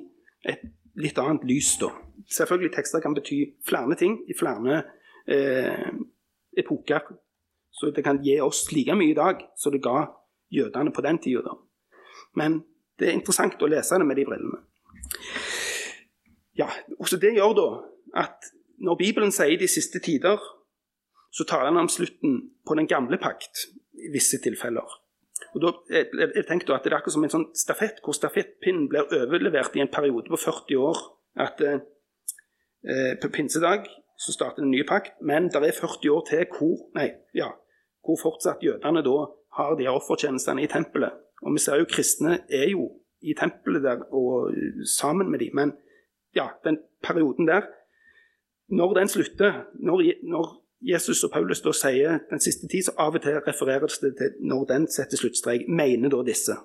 et 0.47 0.63
litt 0.99 1.19
annet 1.21 1.45
lys, 1.47 1.75
da. 1.79 1.91
Selvfølgelig 2.31 2.73
tekster 2.75 3.01
kan 3.03 3.15
bety 3.15 3.41
flere 3.67 3.95
ting 3.99 4.17
i 4.29 4.35
flere 4.37 4.81
eh, 5.27 5.91
epoker. 6.57 7.13
Så 7.81 7.89
det 7.89 8.03
kan 8.05 8.19
gi 8.21 8.35
oss 8.45 8.67
like 8.69 8.93
mye 8.93 9.15
i 9.15 9.17
dag 9.17 9.39
som 9.57 9.73
det 9.73 9.81
ga 9.81 10.03
jødene 10.53 10.93
på 10.93 11.01
den 11.01 11.17
tida. 11.17 11.55
Men 12.37 12.59
det 12.99 13.07
er 13.09 13.17
interessant 13.17 13.57
å 13.57 13.69
lese 13.71 13.97
det 13.97 14.05
med 14.05 14.19
de 14.21 14.25
brillene. 14.27 14.59
Ja, 16.59 16.67
også 16.99 17.17
Det 17.17 17.33
gjør 17.33 17.55
da 17.57 17.69
at 18.21 18.51
når 18.85 18.99
Bibelen 18.99 19.31
sier 19.33 19.57
de 19.57 19.69
siste 19.69 19.97
tider, 20.03 20.37
så 21.31 21.45
taler 21.47 21.71
den 21.71 21.81
om 21.81 21.89
slutten 21.89 22.35
på 22.67 22.75
den 22.77 22.89
gamle 22.91 23.17
pakt 23.17 23.65
i 23.97 24.11
visse 24.13 24.37
tilfeller. 24.43 24.97
Og 25.55 25.63
da, 25.63 25.71
jeg, 25.89 26.11
jeg 26.35 26.45
tenkte 26.47 26.75
at 26.75 26.83
Det 26.83 26.91
er 26.91 26.97
akkurat 26.99 27.15
som 27.15 27.25
en 27.25 27.33
sånn 27.33 27.47
stafett, 27.57 28.03
hvor 28.05 28.13
stafettpinnen 28.13 28.85
blir 28.91 29.09
overlevert 29.09 29.73
i 29.75 29.81
en 29.81 29.89
periode 29.89 30.29
på 30.29 30.37
40 30.37 30.85
år. 30.85 31.01
At 31.41 31.65
eh, 31.65 31.81
På 33.21 33.31
pinsedag 33.33 33.89
så 34.21 34.35
starter 34.35 34.61
en 34.61 34.69
ny 34.69 34.83
pakt, 34.85 35.17
men 35.25 35.49
det 35.49 35.57
er 35.57 35.73
40 35.73 36.13
år 36.13 36.25
til 36.29 36.45
hvor, 36.53 36.75
nei, 36.93 37.07
ja, 37.33 37.49
hvor 38.05 38.19
fortsatt 38.21 38.63
jødene 38.63 39.03
da 39.05 39.17
har 39.57 39.75
de 39.79 39.87
offertjenestene 39.91 40.63
i 40.63 40.69
tempelet. 40.71 41.13
Og 41.41 41.53
vi 41.53 41.59
ser 41.59 41.81
jo 41.81 41.89
kristne 41.89 42.39
er 42.49 42.69
jo 42.71 42.89
i 43.21 43.35
tempelet 43.37 43.83
der 43.83 44.03
og 44.13 44.53
sammen 44.97 45.31
med 45.31 45.39
dem. 45.39 45.55
Men 45.55 45.73
ja, 46.35 46.47
den 46.63 46.79
perioden 47.03 47.47
der 47.47 47.61
Når 48.71 48.93
den 48.93 49.07
slutter, 49.07 49.65
når, 49.73 50.03
når 50.23 50.61
Jesus 50.81 51.23
og 51.23 51.31
Paulus 51.31 51.61
da 51.61 51.73
sier 51.75 52.19
den 52.29 52.39
siste 52.39 52.67
tid, 52.67 52.85
så 52.87 52.93
av 52.97 53.17
og 53.17 53.21
til 53.21 53.41
refereres 53.47 53.99
det 53.99 54.13
til 54.17 54.37
når 54.39 54.63
den 54.69 54.87
setter 54.87 55.19
sluttstrek, 55.19 55.67
mener 55.67 56.09
da 56.09 56.23
disse. 56.23 56.55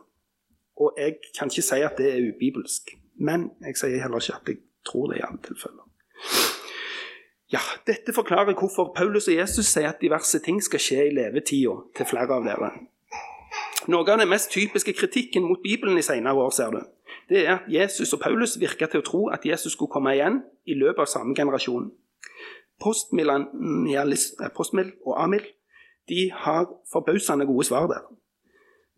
Og 0.77 0.95
jeg 0.99 1.19
kan 1.39 1.51
ikke 1.51 1.67
si 1.67 1.81
at 1.83 1.99
det 1.99 2.13
er 2.13 2.29
ubibelsk, 2.29 2.95
men 3.19 3.51
jeg 3.67 3.81
sier 3.81 4.03
heller 4.05 4.23
ikke 4.23 4.39
at 4.39 4.53
jeg 4.53 4.63
tror 4.87 5.11
det 5.11 5.19
i 5.19 5.27
alle 5.27 5.43
tilfeller. 5.49 5.85
Ja, 7.53 7.59
Dette 7.87 8.13
forklarer 8.13 8.55
hvorfor 8.59 8.93
Paulus 8.97 9.29
og 9.29 9.37
Jesus 9.37 9.67
sier 9.71 9.89
at 9.93 10.01
diverse 10.03 10.39
ting 10.43 10.63
skal 10.63 10.81
skje 10.83 11.07
i 11.07 11.15
levetida 11.15 11.77
til 11.97 12.07
flere 12.11 12.35
av 12.35 12.47
dere. 12.47 12.71
Noe 13.87 14.03
av 14.03 14.19
den 14.19 14.29
mest 14.29 14.51
typiske 14.51 14.93
kritikken 14.99 15.47
mot 15.47 15.63
Bibelen 15.63 15.99
i 15.99 16.03
senere 16.03 16.35
år, 16.35 16.51
ser 16.51 16.71
du, 16.75 16.81
det 17.31 17.45
er 17.45 17.53
at 17.61 17.69
Jesus 17.71 18.13
og 18.13 18.21
Paulus 18.21 18.59
virka 18.59 18.87
til 18.91 19.01
å 19.03 19.07
tro 19.07 19.29
at 19.31 19.47
Jesus 19.47 19.73
skulle 19.77 19.95
komme 19.95 20.15
igjen 20.17 20.43
i 20.67 20.75
løpet 20.75 21.01
av 21.05 21.11
samme 21.11 21.35
generasjon. 21.39 21.87
Eh, 21.87 21.91
postmill 22.83 23.31
og 25.07 25.15
Amil 25.23 25.47
de 26.09 26.31
har 26.35 26.67
forbausende 26.93 27.47
gode 27.47 27.65
svar 27.67 27.87
der. 27.91 28.03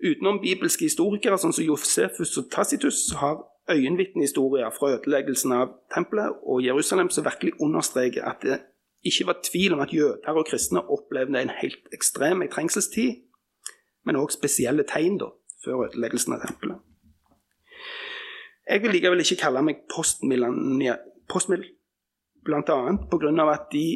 Utenom 0.04 0.40
bibelske 0.40 0.84
historikere 0.84 1.38
sånn 1.40 1.54
som 1.56 1.64
Josefus 1.64 2.37
og 2.38 2.50
Tacitus 2.52 3.08
har 3.18 3.40
øyenvitnehistorier 3.70 4.70
fra 4.78 4.92
ødeleggelsen 4.96 5.52
av 5.52 5.72
tempelet 5.94 6.42
og 6.42 6.64
Jerusalem 6.64 7.11
som 7.11 7.24
virkelig 7.24 7.52
understreker 7.61 8.24
at 8.24 8.42
det 8.42 8.61
ikke 9.04 9.26
var 9.26 9.40
tvil 9.44 9.72
om 9.72 9.81
at 9.81 9.94
jøder 9.94 10.37
og 10.37 10.46
kristne 10.46 10.83
opplevde 10.90 11.42
en 11.42 11.50
helt 11.61 11.88
ekstrem 11.92 12.42
trengselstid, 12.50 13.22
men 14.04 14.16
òg 14.16 14.33
spesielle 14.35 14.85
tegn 14.88 15.18
da, 15.20 15.31
før 15.64 15.87
ødeleggelsen 15.87 16.35
av 16.35 16.46
tempelet. 16.46 16.81
Jeg 18.68 18.83
vil 18.83 18.92
likevel 18.92 19.22
ikke 19.24 19.42
kalle 19.42 19.62
meg 19.64 19.85
postmill, 19.94 21.64
Bl.a. 22.44 22.61
pga. 23.11 23.50
at 23.52 23.68
de 23.72 23.87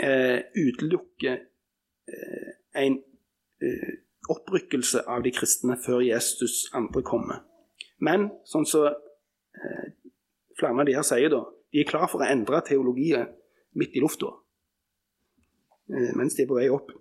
eh, 0.00 0.40
utelukker 0.56 1.36
eh, 2.08 2.50
en 2.84 2.98
eh, 3.62 3.92
opprykkelse 4.30 5.04
av 5.08 5.22
de 5.24 5.32
kristne 5.32 5.76
før 5.86 6.00
Jesus 6.04 6.70
andre 6.74 7.02
kommer. 7.02 7.42
Men 8.00 8.30
sånn 8.44 8.66
som 8.68 8.88
så, 8.88 8.94
flere 10.58 10.80
av 10.80 10.86
de 10.86 10.96
her 10.96 11.06
sier, 11.06 11.30
da, 11.32 11.42
de 11.72 11.82
er 11.82 11.88
klar 11.88 12.08
for 12.10 12.22
å 12.22 12.28
endre 12.30 12.62
teologien 12.66 13.28
midt 13.78 13.96
i 13.96 14.02
lufta 14.02 14.30
eh, 15.90 16.12
mens 16.14 16.36
de 16.36 16.44
er 16.44 16.50
på 16.50 16.58
vei 16.58 16.68
opp. 16.72 16.92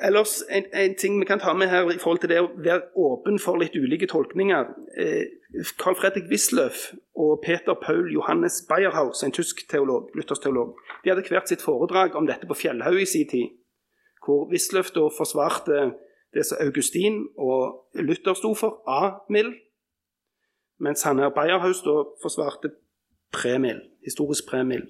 Ellers, 0.00 0.38
en, 0.48 0.64
en, 0.72 0.94
ting 0.96 1.18
vi 1.20 1.26
kan 1.28 1.42
ta 1.42 1.52
med 1.54 1.68
her 1.68 1.90
i 1.92 1.98
forhold 2.00 2.22
til 2.22 2.32
det 2.32 2.40
å 2.40 2.48
være 2.56 2.88
åpen 2.96 3.36
for 3.42 3.60
litt 3.60 3.76
ulike 3.76 4.08
tolkninger. 4.08 4.70
Eh, 4.96 5.26
Carl 5.78 5.98
Fredrik 5.98 6.30
Wisløff 6.30 6.86
og 7.20 7.42
Peter 7.44 7.76
Paul 7.76 8.08
Johannes 8.12 8.62
Beierhaus, 8.68 9.20
en 9.26 9.34
tysk 9.36 9.66
teolog, 9.68 10.08
luthersteolog, 10.16 10.78
de 11.04 11.12
hadde 11.12 11.26
hvert 11.28 11.52
sitt 11.52 11.62
foredrag 11.62 12.16
om 12.16 12.28
dette 12.30 12.48
på 12.48 12.56
Fjellhaug 12.62 13.02
i 13.02 13.08
sin 13.08 13.28
tid. 13.28 13.52
Hvor 14.24 14.48
Wisløff 14.50 14.94
da 14.96 15.04
forsvarte 15.12 15.90
det 16.34 16.46
som 16.46 16.60
Augustin 16.60 17.24
og 17.38 17.90
Luther 17.94 18.34
sto 18.38 18.54
for, 18.54 18.82
A-mill, 18.86 19.52
mens 20.80 21.02
han 21.02 21.18
her 21.18 21.32
Bayerhaus 21.34 21.82
da 21.82 22.02
forsvarte 22.22 22.70
premild, 23.32 23.82
historisk 24.04 24.48
premil. 24.48 24.86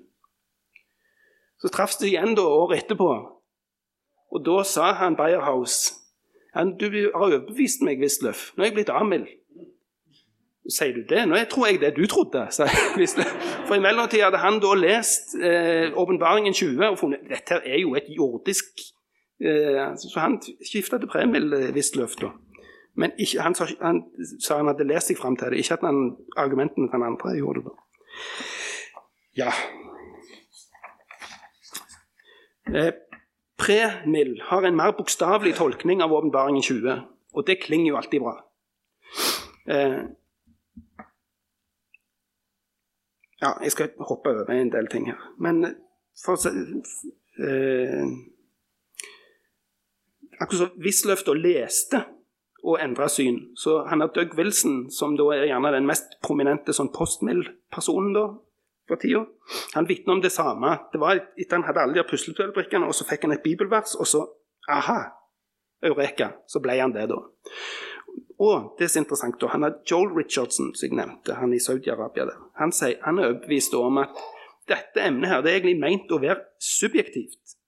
Så 1.60 1.68
traff 1.68 1.96
de 2.00 2.08
igjen 2.08 2.36
da 2.36 2.44
året 2.46 2.84
etterpå 2.84 3.10
og 4.30 4.44
da 4.46 4.62
sa 4.66 4.92
han 4.98 5.16
Bayerhaus 5.18 5.96
du 6.80 6.86
har 6.90 7.14
overbevist 7.14 7.84
meg, 7.86 8.00
Wisløff. 8.02 8.50
Nå 8.56 8.64
er 8.64 8.70
jeg 8.70 8.74
blitt 8.80 8.88
Amil. 8.90 9.28
Sier 10.66 10.96
du 10.96 11.04
det? 11.06 11.22
Nå 11.30 11.38
tror 11.50 11.68
jeg 11.68 11.78
det 11.82 11.92
du 11.94 12.02
trodde, 12.10 12.42
sa 12.50 12.66
Wisløff. 12.98 13.30
For 13.68 13.78
i 13.78 13.82
mellomtida 13.82 14.26
hadde 14.26 14.40
han 14.42 14.58
da 14.62 14.72
lest 14.78 15.36
eh, 15.38 15.94
Åpenbaringen 15.94 16.50
eh, 16.50 16.58
20 16.58 16.88
og 16.88 16.98
funnet 16.98 17.22
dette 17.30 17.60
er 17.62 17.78
jo 17.84 17.94
et 17.98 18.10
jordisk 18.10 18.82
Så 19.40 20.20
han 20.20 20.38
skifta 20.66 20.98
til 20.98 21.08
Premil 21.08 21.52
eh, 21.56 21.74
Wisløff, 21.74 22.16
da. 22.20 22.34
Men 22.94 23.14
ikke, 23.16 23.40
han, 23.40 23.54
sa, 23.54 23.66
han, 23.80 24.02
sa 24.42 24.58
han 24.60 24.68
hadde 24.68 24.84
lest 24.88 25.08
seg 25.08 25.18
fram 25.20 25.36
til 25.38 25.52
det, 25.52 25.62
ikke 25.62 25.78
at 25.78 25.86
han, 25.86 26.00
argumentene 26.36 26.90
til 26.90 26.98
den 26.98 27.06
andre 27.06 27.36
gjorde 27.38 27.62
det. 27.68 27.76
Ja. 29.38 29.52
Eh, 32.74 32.92
Premil 33.60 34.40
har 34.50 34.66
en 34.66 34.76
mer 34.76 34.92
bokstavelig 34.96 35.54
tolkning 35.56 36.02
av 36.02 36.12
åpenbaringen 36.12 36.62
20, 36.62 37.02
og 37.32 37.46
det 37.46 37.60
klinger 37.62 37.92
jo 37.92 38.00
alltid 38.00 38.24
bra. 38.24 38.34
Eh, 39.70 40.00
ja, 43.40 43.54
jeg 43.62 43.72
skal 43.72 43.92
hoppe 44.08 44.32
over 44.34 44.52
en 44.52 44.72
del 44.72 44.88
ting 44.92 45.08
her. 45.08 45.20
Men 45.38 45.62
for 46.24 46.36
å 46.36 46.52
eh, 47.40 48.04
Akkurat 50.40 50.58
som 50.58 50.80
Wisløff 50.80 51.26
leste 51.36 52.04
og 52.64 52.80
endra 52.80 53.08
syn, 53.08 53.40
så 53.56 53.84
han 53.88 54.00
har 54.00 54.12
Doug 54.14 54.36
Wilson, 54.36 54.90
som 54.92 55.16
da 55.16 55.26
er 55.34 55.48
gjerne 55.48 55.72
den 55.72 55.88
mest 55.88 56.16
prominente 56.24 56.74
sånn 56.76 56.92
postmill-personen 56.92 58.16
for 58.88 59.00
tida. 59.00 59.24
Han 59.74 59.88
vitner 59.88 60.16
om 60.16 60.22
det 60.24 60.32
samme. 60.34 60.74
Det 60.92 61.00
var 61.00 61.22
etter 61.36 61.56
han 61.56 61.66
hadde 61.68 61.84
alle 61.84 61.96
de 62.00 62.04
puslespillbrikkene, 62.08 62.88
og 62.88 62.96
så 62.96 63.06
fikk 63.08 63.24
han 63.26 63.36
et 63.36 63.44
bibelvers, 63.44 63.94
og 63.96 64.08
så 64.08 64.24
aha, 64.68 64.98
eureka, 65.84 66.34
så 66.48 66.60
ble 66.62 66.76
han 66.80 66.92
det, 66.96 67.08
da. 67.12 67.20
Og 68.40 68.74
det 68.78 68.86
er 68.86 68.92
så 68.92 69.02
interessant, 69.02 69.40
da, 69.40 69.52
han 69.52 69.64
har 69.66 69.78
Joel 69.88 70.12
Richardson, 70.16 70.72
som 70.74 70.88
jeg 70.88 70.96
nevnte, 70.96 71.36
han 71.36 71.52
i 71.52 71.60
Saudi-Arabia. 71.60 72.28
der. 72.28 72.44
Han, 72.60 72.72
sier, 72.72 72.96
han 73.04 73.20
er 73.20 73.32
overbevist 73.34 73.76
om 73.76 74.00
at 74.00 74.20
dette 74.70 75.04
emnet 75.04 75.28
her, 75.28 75.42
det 75.44 75.52
er 75.52 75.60
egentlig 75.60 75.80
meint 75.80 76.12
å 76.12 76.20
være 76.22 76.44
subjektivt. 76.64 77.59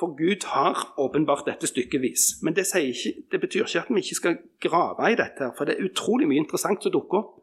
For 0.00 0.14
Gud 0.16 0.46
har 0.48 0.94
åpenbart 0.96 1.44
dette 1.46 1.68
stykkevis. 1.68 2.40
Men 2.42 2.56
det, 2.56 2.64
ikke, 2.74 3.12
det, 3.32 3.40
betyr 3.40 3.66
ikke 3.66 3.82
at 3.82 3.90
vi 3.92 4.00
ikke 4.00 4.16
skal 4.16 4.38
grave 4.64 5.12
i 5.12 5.18
dette. 5.18 5.50
For 5.56 5.68
det 5.68 5.76
er 5.76 5.90
utrolig 5.90 6.28
mye 6.28 6.40
interessant 6.40 6.82
som 6.82 6.94
dukker 6.94 7.20
opp. 7.20 7.36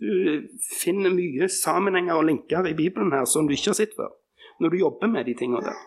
Du 0.00 0.44
finner 0.80 1.12
mye 1.12 1.48
sammenhenger 1.52 2.20
og 2.20 2.28
linker 2.28 2.68
i 2.68 2.76
Bibelen 2.76 3.12
her 3.12 3.24
som 3.28 3.48
du 3.48 3.56
ikke 3.56 3.72
har 3.72 3.80
sett 3.80 3.96
før, 3.96 4.12
når 4.60 4.72
du 4.72 4.76
jobber 4.80 5.12
med 5.12 5.24
de 5.28 5.34
tingene 5.36 5.60
der. 5.64 5.82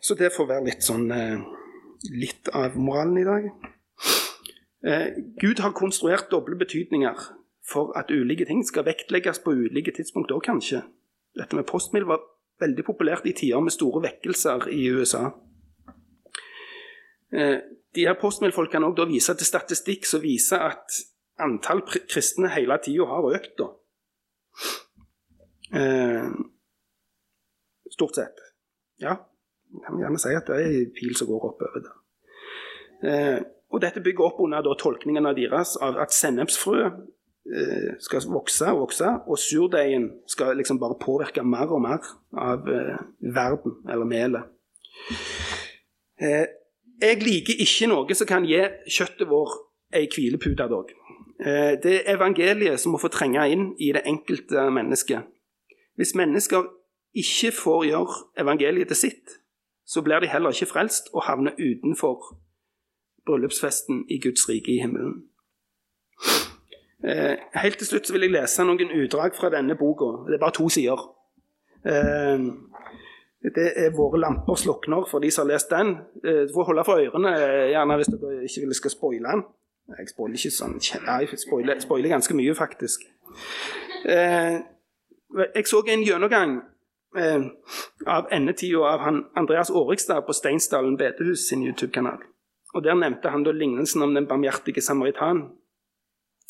Så 0.00 0.16
det 0.18 0.32
får 0.36 0.48
være 0.48 0.66
litt 0.66 0.84
sånn 0.84 1.10
eh, 1.12 1.42
litt 2.10 2.48
av 2.56 2.76
moralen 2.76 3.20
i 3.20 3.26
dag. 3.28 3.50
Eh, 4.82 5.08
Gud 5.40 5.60
har 5.62 5.76
konstruert 5.76 6.32
doble 6.32 6.56
betydninger 6.58 7.20
for 7.68 7.92
at 7.98 8.10
ulike 8.10 8.48
ting 8.48 8.64
skal 8.66 8.88
vektlegges 8.88 9.38
på 9.44 9.54
ulike 9.54 9.92
tidspunkt 9.94 10.32
òg, 10.34 10.42
kanskje. 10.48 10.82
Dette 11.38 11.56
med 11.56 11.68
postmiddel 11.68 12.08
var 12.08 12.24
veldig 12.62 12.84
populært 12.86 13.26
i 13.28 13.34
tider 13.36 13.62
med 13.62 13.74
store 13.74 14.02
vekkelser 14.06 14.68
i 14.72 14.84
USA. 14.94 15.28
Eh, 17.32 17.58
de 17.94 18.06
her 18.08 18.16
postmildfolkene 18.20 18.88
kan 18.88 18.88
òg 18.88 19.10
vise 19.10 19.34
til 19.36 19.48
statistikk 19.48 20.06
som 20.08 20.22
viser 20.24 20.62
at 20.72 21.02
antall 21.42 21.82
kristne 21.88 22.50
hele 22.52 22.78
tida 22.84 23.06
har 23.08 23.28
økt. 23.36 23.62
Eh, 25.72 26.28
stort 27.92 28.16
sett. 28.16 28.42
Ja, 29.00 29.16
jeg 29.72 29.84
kan 29.86 29.98
gjerne 30.00 30.20
si 30.20 30.36
at 30.36 30.48
det 30.48 30.60
er 30.60 30.76
en 30.82 30.94
pil 30.96 31.16
som 31.16 31.28
går 31.30 31.48
oppover 31.50 31.84
der. 31.86 31.98
Eh, 33.02 33.40
og 33.72 33.80
dette 33.82 34.02
bygger 34.04 34.28
opp 34.28 34.40
under 34.44 34.62
da, 34.62 34.74
tolkningen 34.78 35.26
av 35.26 35.36
deres 35.38 35.74
av 35.80 35.96
at 36.02 36.12
sennepsfrø 36.14 36.90
skal 38.00 38.22
vokse 38.30 38.68
og 38.70 38.84
vokse, 38.84 39.08
og 39.26 39.38
surdeigen 39.38 40.10
skal 40.30 40.56
liksom 40.56 40.78
bare 40.78 40.94
påvirke 41.00 41.42
mer 41.42 41.72
og 41.74 41.82
mer 41.82 42.06
av 42.38 42.68
eh, 42.70 43.00
verden, 43.34 43.74
eller 43.90 44.06
melet. 44.06 44.46
Eh, 46.22 46.46
jeg 47.02 47.22
liker 47.22 47.58
ikke 47.64 47.88
noe 47.90 48.14
som 48.14 48.28
kan 48.30 48.46
gi 48.46 48.60
kjøttet 48.86 49.26
vår 49.30 49.56
ei 49.98 50.06
hvilepute 50.06 50.68
dog. 50.70 50.92
Eh, 51.42 51.74
det 51.82 51.96
er 52.02 52.14
evangeliet 52.14 52.80
som 52.80 52.94
må 52.94 53.00
få 53.02 53.10
trenge 53.10 53.42
inn 53.50 53.72
i 53.78 53.90
det 53.96 54.04
enkelte 54.06 54.68
mennesket. 54.70 55.26
Hvis 55.98 56.14
mennesker 56.14 56.68
ikke 57.18 57.52
får 57.58 57.84
gjøre 57.90 58.20
evangeliet 58.44 58.88
til 58.92 58.96
sitt, 58.96 59.38
så 59.84 60.02
blir 60.02 60.22
de 60.22 60.30
heller 60.30 60.54
ikke 60.54 60.70
frelst 60.70 61.10
og 61.12 61.26
havner 61.26 61.58
utenfor 61.58 62.38
bryllupsfesten 63.26 64.06
i 64.08 64.20
Guds 64.22 64.48
rike 64.48 64.72
i 64.72 64.80
himmelen. 64.80 65.24
Eh, 67.04 67.36
helt 67.54 67.78
til 67.78 67.86
slutt 67.86 68.12
vil 68.12 68.28
jeg 68.28 68.34
lese 68.36 68.64
noen 68.66 68.92
utdrag 69.02 69.34
fra 69.34 69.50
denne 69.50 69.74
boka. 69.78 70.10
Det 70.28 70.36
er 70.36 70.42
bare 70.42 70.58
to 70.58 70.68
sider. 70.68 71.08
Eh, 71.86 72.38
Det 73.42 73.72
er 73.76 73.90
'Våre 73.90 74.20
lamper 74.20 74.54
slukner', 74.54 75.10
for 75.10 75.18
de 75.18 75.30
som 75.30 75.46
har 75.46 75.52
lest 75.52 75.70
den. 75.70 75.98
Eh, 76.24 76.46
du 76.46 76.52
får 76.54 76.64
holde 76.64 76.84
for 76.84 76.94
ørene 76.94 77.32
gjerne 77.74 77.96
hvis 77.96 78.06
dere 78.06 78.42
ikke 78.42 78.60
vil 78.60 78.74
skal 78.74 78.90
spoile 78.90 79.28
den. 79.32 79.42
Jeg 79.98 80.08
spoiler 80.08 80.34
ikke 80.34 80.50
sånn 80.50 80.74
Jeg 81.20 81.38
spoiler, 81.80 82.08
ganske 82.08 82.34
mye, 82.34 82.54
faktisk. 82.54 83.00
Jeg 84.04 85.66
så 85.66 85.82
en 85.88 86.04
gjennomgang 86.04 86.62
av 88.06 88.26
endetida 88.30 88.84
av 88.84 89.00
han 89.00 89.24
Andreas 89.36 89.70
Årikstad 89.70 90.20
på 90.20 90.32
Steinsdalen 90.32 90.96
bedehus 90.96 91.48
sin 91.48 91.62
YouTube-kanal. 91.66 92.18
Og 92.74 92.84
Der 92.84 92.94
nevnte 92.94 93.28
han 93.28 93.42
da 93.42 93.50
lignelsen 93.50 94.02
om 94.02 94.14
den 94.14 94.26
barmhjertige 94.26 94.80
samaritan. 94.80 95.50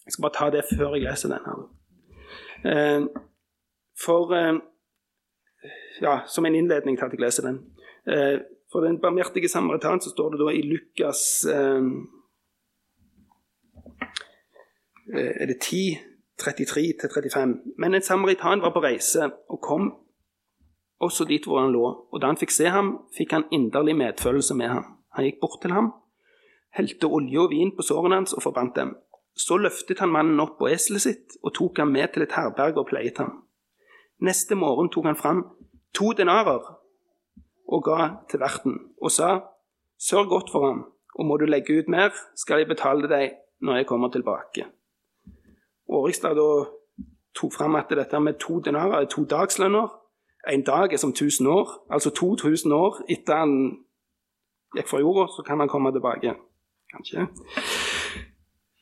Jeg 0.07 0.13
skal 0.13 0.23
bare 0.23 0.39
ta 0.39 0.51
det 0.51 0.65
før 0.77 0.95
jeg 0.95 1.03
leser 1.07 1.29
den. 1.29 1.45
her. 1.47 1.59
Eh, 2.65 3.03
for 4.05 4.35
eh, 4.35 4.61
Ja, 6.03 6.19
som 6.27 6.47
en 6.47 6.55
innledning 6.55 6.99
til 6.99 7.05
at 7.05 7.13
jeg 7.13 7.21
leser 7.21 7.43
den. 7.43 7.59
Eh, 8.07 8.41
for 8.73 8.81
den 8.81 9.01
barmhjertige 9.01 9.49
samaritan 9.49 10.01
så 10.01 10.11
står 10.11 10.31
det 10.31 10.41
da 10.41 10.49
i 10.51 10.63
Lukas 10.63 11.47
Er 15.15 15.47
det 15.47 15.61
10, 15.61 15.99
33-35? 16.43 17.75
Men 17.79 17.95
en 17.95 18.03
samaritan 18.03 18.61
var 18.63 18.73
på 18.73 18.83
reise 18.83 19.31
og 19.49 19.61
kom 19.61 19.93
også 21.01 21.25
dit 21.25 21.45
hvor 21.47 21.61
han 21.61 21.73
lå. 21.73 21.85
Og 22.13 22.21
da 22.21 22.27
han 22.31 22.39
fikk 22.41 22.55
se 22.55 22.71
ham, 22.71 22.95
fikk 23.19 23.35
han 23.37 23.45
inderlig 23.53 23.97
medfølelse 23.97 24.55
med 24.55 24.69
ham. 24.69 24.85
Han 25.15 25.25
gikk 25.25 25.41
bort 25.41 25.61
til 25.63 25.75
ham, 25.77 25.93
helte 26.79 27.07
olje 27.07 27.41
og 27.41 27.51
vin 27.51 27.75
på 27.77 27.83
sårene 27.83 28.23
hans 28.23 28.33
og 28.33 28.43
forbandt 28.43 28.77
dem. 28.77 28.95
Så 29.35 29.57
løftet 29.57 30.03
han 30.03 30.13
mannen 30.13 30.41
opp 30.41 30.59
på 30.59 30.69
eselet 30.69 31.05
sitt 31.07 31.37
og 31.43 31.55
tok 31.57 31.81
ham 31.81 31.93
med 31.95 32.13
til 32.13 32.27
et 32.27 32.37
herberg 32.37 32.79
og 32.83 32.89
pleiet 32.91 33.19
ham. 33.23 33.43
Neste 34.23 34.55
morgen 34.55 34.91
tok 34.93 35.09
han 35.09 35.19
fram 35.19 35.43
to 35.97 36.13
denarer 36.17 36.67
og 37.73 37.85
ga 37.85 38.11
til 38.31 38.43
verten 38.43 38.79
og 39.01 39.11
sa, 39.11 39.41
Sørg 40.03 40.29
godt 40.29 40.51
for 40.51 40.67
ham, 40.67 40.79
og 41.15 41.27
må 41.27 41.37
du 41.39 41.45
legge 41.47 41.77
ut 41.79 41.89
mer, 41.89 42.11
skal 42.35 42.59
jeg 42.59 42.69
betale 42.69 43.07
deg 43.07 43.37
når 43.63 43.77
jeg 43.77 43.87
kommer 43.87 44.11
tilbake. 44.11 44.65
Årikstad 45.87 46.41
tok 47.39 47.53
fram 47.55 47.77
at 47.79 47.91
dette 47.91 48.21
med 48.21 48.41
to 48.43 48.59
denarer 48.61 49.05
er 49.05 49.07
to 49.07 49.23
dagslønner, 49.25 49.87
en 50.51 50.63
dag 50.63 50.93
er 50.93 50.97
som 50.97 51.11
1000 51.11 51.49
år. 51.49 51.87
Altså 51.91 52.11
2000 52.11 52.73
år 52.73 53.03
etter 53.09 53.37
han 53.37 53.53
gikk 54.77 54.89
fra 54.89 54.99
jorda, 54.99 55.29
så 55.37 55.43
kan 55.47 55.61
han 55.61 55.69
komme 55.69 55.93
tilbake. 55.93 56.35
Kanskje. 56.91 57.27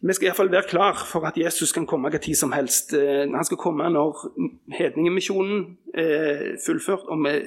Vi 0.01 0.12
skal 0.16 0.30
iallfall 0.30 0.53
være 0.53 0.68
klar 0.68 0.96
for 1.12 1.26
at 1.28 1.36
Jesus 1.36 1.72
kan 1.76 1.86
komme 1.86 2.09
hva 2.09 2.18
tid 2.18 2.38
som 2.38 2.53
helst. 2.57 2.94
Eh, 2.96 3.26
han 3.28 3.44
skal 3.44 3.61
komme 3.61 3.88
når 3.92 4.22
hedningemisjonen 4.72 5.76
er 5.94 6.57
fullført. 6.66 7.05
og 7.09 7.18
med 7.18 7.42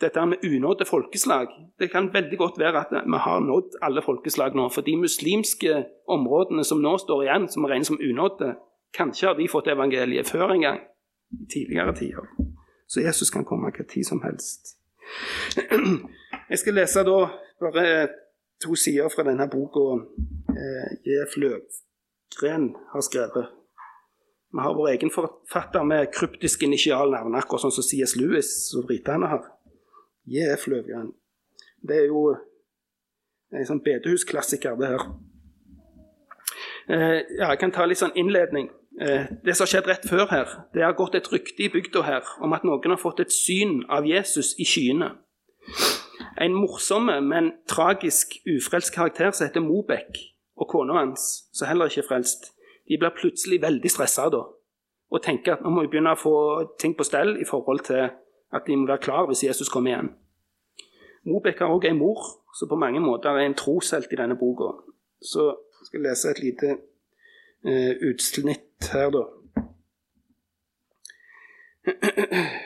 dette 0.00 0.26
med 0.26 0.44
unådde 0.44 0.84
folkeslag 0.84 1.46
Det 1.78 1.90
kan 1.90 2.12
veldig 2.12 2.38
godt 2.38 2.58
være 2.58 2.80
at 2.80 3.04
vi 3.06 3.18
har 3.18 3.40
nådd 3.40 3.78
alle 3.82 4.02
folkeslag 4.02 4.54
nå. 4.54 4.68
For 4.68 4.80
de 4.80 4.96
muslimske 4.96 5.84
områdene 6.08 6.64
som 6.64 6.78
nå 6.78 6.98
står 6.98 7.22
igjen, 7.22 7.48
som 7.48 7.64
regnes 7.64 7.86
som 7.86 8.00
unådde, 8.10 8.54
kanskje 8.94 9.28
har 9.28 9.34
de 9.34 9.48
fått 9.48 9.66
evangeliet 9.66 10.26
før 10.26 10.48
en 10.48 10.60
gang. 10.60 10.80
I 11.30 11.46
tidligere 11.52 11.94
tider. 11.94 12.26
Så 12.88 13.00
Jesus 13.00 13.30
kan 13.30 13.44
komme 13.44 13.70
hva 13.70 13.86
tid 13.88 14.04
som 14.04 14.22
helst. 14.22 14.76
Jeg 16.50 16.58
skal 16.58 16.74
lese 16.74 17.04
da 17.04 17.18
bare 17.60 18.08
to 18.62 18.76
sider 18.78 19.08
fra 19.12 19.24
denne 19.26 19.46
boka 19.50 19.84
eh, 20.54 20.94
J.F. 21.06 21.36
Løvgren 21.42 22.70
har 22.92 23.04
skrevet. 23.04 23.50
Vi 24.54 24.62
har 24.62 24.74
vår 24.74 24.88
egen 24.92 25.10
forfatter 25.10 25.82
med 25.82 26.12
kryptiske 26.14 26.66
initialnavn, 26.66 27.34
akkurat 27.34 27.64
sånn 27.64 27.74
som 27.74 27.86
C.S. 27.86 28.14
Lewis 28.20 28.50
og 28.78 28.86
britene 28.86 29.30
har. 29.32 29.48
J.F. 30.30 30.68
Løvgren. 30.70 31.10
Det 31.82 32.04
er 32.04 32.06
jo 32.08 32.28
en 33.54 33.66
sånn 33.68 33.82
bedehusklassiker, 33.84 34.78
det 34.78 34.92
her. 34.94 35.08
Eh, 36.88 37.20
ja, 37.38 37.50
jeg 37.50 37.60
kan 37.60 37.74
ta 37.74 37.86
litt 37.88 38.00
sånn 38.00 38.14
innledning. 38.18 38.70
Eh, 39.00 39.26
det 39.44 39.56
som 39.56 39.64
har 39.64 39.72
skjedd 39.72 39.90
rett 39.90 40.06
før 40.08 40.28
her, 40.30 40.56
det 40.74 40.84
har 40.84 40.96
gått 40.96 41.16
et 41.18 41.30
rykte 41.32 41.66
i 41.66 41.70
bygda 41.72 42.04
her 42.06 42.34
om 42.44 42.54
at 42.54 42.64
noen 42.66 42.94
har 42.94 43.00
fått 43.00 43.24
et 43.24 43.34
syn 43.34 43.82
av 43.90 44.06
Jesus 44.06 44.54
i 44.62 44.66
skyene. 44.68 45.14
En 46.40 46.54
morsom, 46.54 47.10
men 47.22 47.52
tragisk 47.70 48.34
ufrelst 48.46 48.92
karakter 48.94 49.30
som 49.30 49.46
heter 49.46 49.62
Mobek, 49.62 50.18
og 50.56 50.68
kona 50.68 50.98
hans, 50.98 51.44
som 51.54 51.68
heller 51.68 51.90
ikke 51.90 52.02
er 52.02 52.08
frelst, 52.08 52.50
de 52.88 52.98
blir 52.98 53.14
plutselig 53.16 53.60
veldig 53.62 53.90
stressa 53.90 54.26
da, 54.32 54.42
og 55.10 55.22
tenker 55.22 55.54
at 55.54 55.62
nå 55.62 55.70
må 55.70 55.84
vi 55.84 55.92
begynne 55.92 56.14
å 56.16 56.20
få 56.20 56.36
ting 56.80 56.96
på 56.98 57.06
stell 57.06 57.36
i 57.40 57.46
forhold 57.48 57.84
til 57.86 58.08
at 58.54 58.66
de 58.66 58.76
må 58.76 58.88
være 58.90 59.04
klar 59.06 59.28
hvis 59.28 59.44
Jesus 59.46 59.70
kommer 59.72 59.92
igjen. 59.92 60.10
Mobek 61.24 61.62
har 61.62 61.72
òg 61.72 61.86
ei 61.88 61.96
mor 61.96 62.20
som 62.54 62.68
på 62.68 62.78
mange 62.78 63.00
måter 63.00 63.30
er 63.32 63.46
en 63.46 63.56
troshelt 63.58 64.12
i 64.12 64.18
denne 64.20 64.36
boka. 64.38 64.74
Så 65.22 65.46
jeg 65.80 65.88
skal 65.88 66.04
lese 66.08 66.30
et 66.30 66.42
lite 66.42 66.76
uh, 67.64 67.94
utsnitt 68.10 68.90
her, 68.92 69.10
da. 69.14 69.24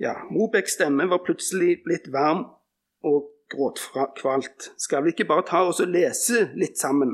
Ja, 0.00 0.14
Mobeks 0.30 0.72
stemme 0.72 1.04
var 1.10 1.20
plutselig 1.24 1.82
blitt 1.84 2.12
varm 2.12 2.46
og 3.04 3.26
gråtkvalt. 3.52 4.72
Skal 4.78 5.04
vi 5.04 5.12
ikke 5.12 5.26
bare 5.28 5.44
ta 5.46 5.60
oss 5.68 5.82
og 5.84 5.90
lese 5.92 6.46
litt 6.56 6.78
sammen? 6.80 7.12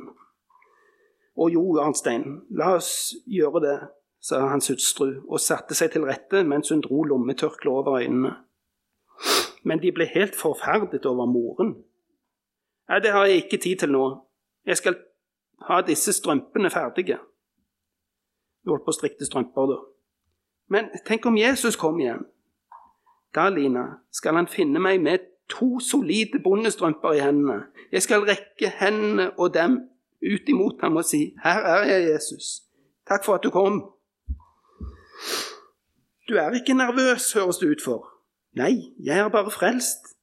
Og 1.37 1.51
jo, 1.51 1.65
Arnstein, 1.83 2.45
la 2.55 2.77
oss 2.77 3.17
gjøre 3.27 3.63
det, 3.65 3.79
sa 4.23 4.45
hans 4.53 4.71
hustru 4.71 5.09
og 5.27 5.43
satte 5.43 5.75
seg 5.75 5.97
til 5.97 6.07
rette 6.07 6.45
mens 6.47 6.71
hun 6.71 6.85
dro 6.85 7.03
lommetørkleet 7.11 7.73
over 7.75 7.99
øynene. 7.99 8.37
Men 9.67 9.83
de 9.83 9.91
ble 9.93 10.07
helt 10.13 10.39
forferdet 10.39 11.07
over 11.11 11.27
moren. 11.27 11.75
Nei, 12.87 13.01
det 13.03 13.13
har 13.13 13.27
jeg 13.27 13.43
ikke 13.43 13.63
tid 13.67 13.83
til 13.83 13.93
nå. 13.97 14.05
Jeg 14.67 14.79
skal 14.79 15.01
ha 15.67 15.81
disse 15.83 16.15
strømpene 16.15 16.71
ferdige. 16.71 17.19
Du 18.63 18.71
holdt 18.71 18.87
på 18.87 18.95
å 18.95 18.99
strikke 19.01 19.27
strømper, 19.27 19.75
da. 19.75 19.83
Men 20.71 20.95
tenk 21.07 21.27
om 21.27 21.39
Jesus 21.39 21.79
kom 21.79 21.99
igjen. 21.99 22.23
Da, 23.37 23.49
Lina, 23.53 23.85
skal 24.13 24.39
han 24.39 24.49
finne 24.49 24.81
meg 24.81 25.03
med 25.05 25.27
to 25.53 25.77
solide 25.81 26.41
bondestrømper 26.45 27.19
i 27.19 27.21
hendene. 27.21 27.67
Jeg 27.93 28.03
skal 28.03 28.25
rekke 28.25 28.73
hendene 28.81 29.31
og 29.39 29.55
dem 29.55 29.77
ut 30.25 30.49
imot 30.49 30.81
ham 30.81 30.97
og 30.97 31.05
si, 31.05 31.35
'Her 31.45 31.61
er 31.61 31.85
jeg, 31.85 32.09
Jesus. 32.15 32.63
Takk 33.09 33.25
for 33.25 33.35
at 33.35 33.45
du 33.45 33.51
kom.' 33.51 33.93
Du 36.29 36.35
er 36.35 36.51
ikke 36.51 36.75
nervøs, 36.75 37.33
høres 37.33 37.57
det 37.57 37.71
ut 37.71 37.83
for. 37.85 38.09
Nei, 38.55 38.95
jeg 39.05 39.19
er 39.19 39.29
bare 39.29 39.51
frelst. 39.51 40.17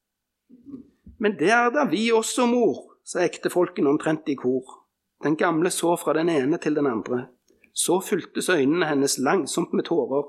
Men 1.19 1.39
det 1.39 1.51
er 1.51 1.69
da 1.69 1.85
vi 1.85 2.11
også, 2.11 2.45
mor, 2.45 2.97
sa 3.05 3.23
ektefolkene 3.23 3.89
omtrent 3.89 4.27
i 4.27 4.35
kor. 4.35 4.83
Den 5.23 5.37
gamle 5.37 5.69
så 5.69 5.95
fra 5.95 6.13
den 6.13 6.29
ene 6.29 6.57
til 6.57 6.75
den 6.75 6.87
andre. 6.87 7.27
Så 7.73 7.99
fyltes 7.99 8.49
øynene 8.49 8.85
hennes 8.85 9.17
langsomt 9.17 9.73
med 9.73 9.83
tårer 9.83 10.23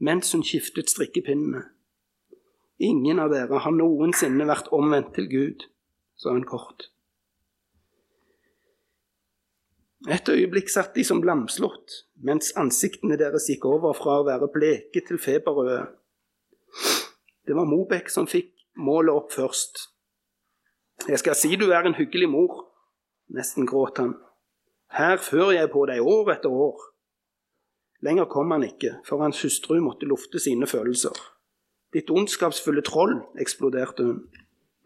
mens 0.00 0.32
hun 0.32 0.44
skiftet 0.44 0.90
strikkepinnene. 0.90 1.62
Ingen 2.78 3.18
av 3.18 3.32
dere 3.34 3.58
har 3.64 3.74
noensinne 3.74 4.46
vært 4.46 4.70
omvendt 4.74 5.10
til 5.16 5.26
Gud, 5.30 5.66
sa 6.18 6.30
hun 6.30 6.46
kort. 6.46 6.90
Et 10.06 10.28
øyeblikk 10.30 10.70
satt 10.70 10.94
de 10.94 11.02
som 11.02 11.24
lamslått, 11.26 12.04
mens 12.22 12.52
ansiktene 12.60 13.18
deres 13.18 13.48
gikk 13.50 13.66
over 13.66 13.96
fra 13.98 14.20
å 14.20 14.26
være 14.28 14.46
bleke 14.54 15.02
til 15.08 15.18
feberrøde. 15.18 15.88
Det 17.48 17.56
var 17.56 17.66
Mobek 17.66 18.12
som 18.12 18.28
fikk 18.30 18.52
målet 18.78 19.10
opp 19.10 19.34
først. 19.34 19.88
Jeg 21.08 21.18
skal 21.18 21.34
si 21.38 21.50
du 21.58 21.72
er 21.72 21.86
en 21.86 21.98
hyggelig 21.98 22.28
mor, 22.30 22.60
nesten 23.34 23.66
gråt 23.66 23.98
han. 23.98 24.14
Her 24.94 25.18
fører 25.18 25.56
jeg 25.56 25.72
på 25.74 25.82
deg 25.90 26.06
år 26.06 26.30
etter 26.36 26.54
år. 26.54 26.78
Lenger 28.06 28.30
kom 28.30 28.54
han 28.54 28.68
ikke, 28.68 29.00
for 29.06 29.18
hans 29.24 29.42
hustru 29.42 29.80
måtte 29.82 30.06
lufte 30.06 30.38
sine 30.38 30.70
følelser. 30.70 31.18
Ditt 31.94 32.10
ondskapsfulle 32.10 32.82
troll, 32.84 33.16
eksploderte 33.40 34.04
hun. 34.04 34.20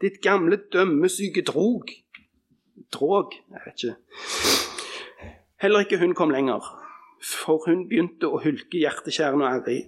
Ditt 0.02 0.20
gamle 0.22 0.58
dømmesyke 0.72 1.42
drog. 1.42 1.90
Drog? 2.94 3.34
Jeg 3.50 3.60
vet 3.66 3.82
ikke. 3.82 3.96
Heller 5.62 5.84
ikke 5.84 5.98
hun 5.98 6.14
kom 6.14 6.30
lenger, 6.30 6.62
for 7.22 7.62
hun 7.66 7.86
begynte 7.90 8.26
å 8.30 8.40
hulke 8.42 8.80
hjertekjærende 8.82 9.46
og 9.46 9.60
ærrig. 9.60 9.82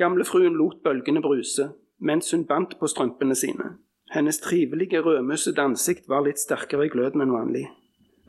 Gamlefruen 0.00 0.56
lot 0.56 0.80
bølgene 0.84 1.20
bruse 1.20 1.70
mens 2.00 2.30
hun 2.32 2.46
bandt 2.48 2.78
på 2.80 2.88
strømpene 2.88 3.36
sine. 3.36 3.74
Hennes 4.10 4.40
trivelige, 4.40 5.02
rødmussede 5.04 5.60
ansikt 5.62 6.08
var 6.08 6.24
litt 6.24 6.40
sterkere 6.40 6.88
i 6.88 6.92
gløden 6.92 7.20
enn 7.20 7.34
vanlig. 7.34 7.66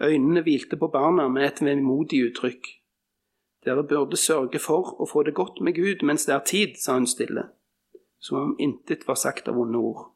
Øynene 0.04 0.44
hvilte 0.44 0.78
på 0.78 0.92
barna 0.92 1.30
med 1.32 1.48
et 1.48 1.62
vemodig 1.64 2.20
uttrykk. 2.28 2.68
Dere 3.66 3.84
burde 3.86 4.18
sørge 4.18 4.60
for 4.60 4.96
å 5.02 5.06
få 5.10 5.24
det 5.28 5.36
godt 5.38 5.62
med 5.62 5.76
Gud 5.78 6.02
mens 6.08 6.26
det 6.26 6.34
er 6.34 6.46
tid, 6.46 6.80
sa 6.82 6.96
hun 6.98 7.06
stille, 7.10 7.44
som 8.20 8.40
om 8.40 8.56
intet 8.60 9.06
var 9.08 9.20
sagt 9.22 9.52
av 9.52 9.60
vonde 9.60 9.78
ord. 9.78 10.08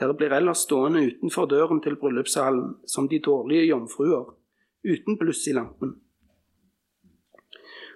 Dere 0.00 0.16
blir 0.16 0.32
ellers 0.32 0.66
stående 0.66 1.02
utenfor 1.08 1.48
døren 1.48 1.80
til 1.84 1.96
bryllupssalen 2.00 2.76
som 2.88 3.08
de 3.08 3.20
dårlige 3.24 3.70
jomfruer, 3.70 4.32
uten 4.84 5.18
bluss 5.20 5.46
i 5.48 5.56
lampen. 5.56 5.96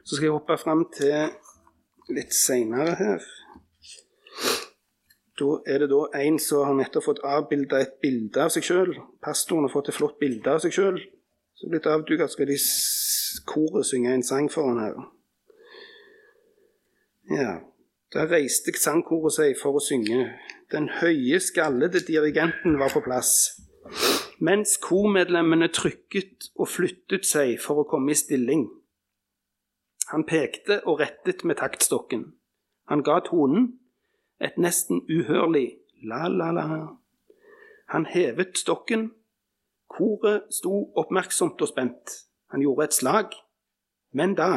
Så 0.05 0.17
skal 0.17 0.29
jeg 0.29 0.37
hoppe 0.37 0.57
fram 0.61 0.85
til 0.93 1.33
litt 2.13 2.33
seinere 2.37 2.97
her. 2.99 3.25
Da 5.41 5.49
er 5.67 5.83
det 5.83 5.89
da 5.91 6.03
en 6.21 6.37
som 6.39 6.67
har 6.69 6.77
nettopp 6.79 7.09
fått 7.09 7.25
avbilda 7.27 7.81
et 7.83 7.97
bilde 8.05 8.43
av 8.45 8.53
seg 8.55 8.67
sjøl. 8.69 8.93
Pastoren 9.25 9.67
har 9.67 9.73
fått 9.73 9.91
et 9.91 9.97
flott 9.97 10.21
bilde 10.21 10.53
av 10.53 10.61
seg 10.63 10.77
sjøl. 10.77 11.01
Så 11.57 11.71
blitt 11.71 11.89
avduka 11.91 12.29
skal 12.31 12.53
de 12.53 12.59
koret 13.41 13.87
synge 13.87 14.15
en 14.15 14.23
sang 14.23 14.51
for 14.53 14.69
han 14.69 14.81
her. 14.83 14.97
Ja, 17.31 17.53
da 18.13 18.27
reiste 18.29 18.75
sangkoret 18.79 19.35
seg 19.39 19.57
for 19.61 19.79
å 19.79 19.83
synge. 19.83 20.27
Den 20.73 20.91
høye, 21.01 21.41
skallede 21.41 22.03
dirigenten 22.05 22.79
var 22.79 22.93
på 22.93 23.03
plass. 23.05 23.61
Mens 24.45 24.77
kormedlemmene 24.83 25.71
trykket 25.73 26.51
og 26.59 26.69
flyttet 26.69 27.27
seg 27.27 27.57
for 27.63 27.83
å 27.83 27.89
komme 27.89 28.13
i 28.13 28.19
stilling. 28.19 28.67
Han 30.11 30.27
pekte 30.29 30.83
og 30.85 31.01
rettet 31.01 31.45
med 31.49 31.59
taktstokken. 31.63 32.27
Han 32.91 33.03
ga 33.07 33.21
tonen 33.25 33.71
et 34.43 34.59
nesten 34.61 35.01
uhørlig 35.09 35.79
la-la-la. 36.05 36.67
Han 37.95 38.07
hevet 38.11 38.59
stokken. 38.59 39.13
Koret 39.89 40.51
sto 40.53 40.91
oppmerksomt 40.99 41.61
og 41.63 41.71
spent. 41.71 42.19
Han 42.55 42.63
gjorde 42.63 42.85
et 42.85 42.95
slag. 42.95 43.33
Men 44.13 44.35
da 44.35 44.51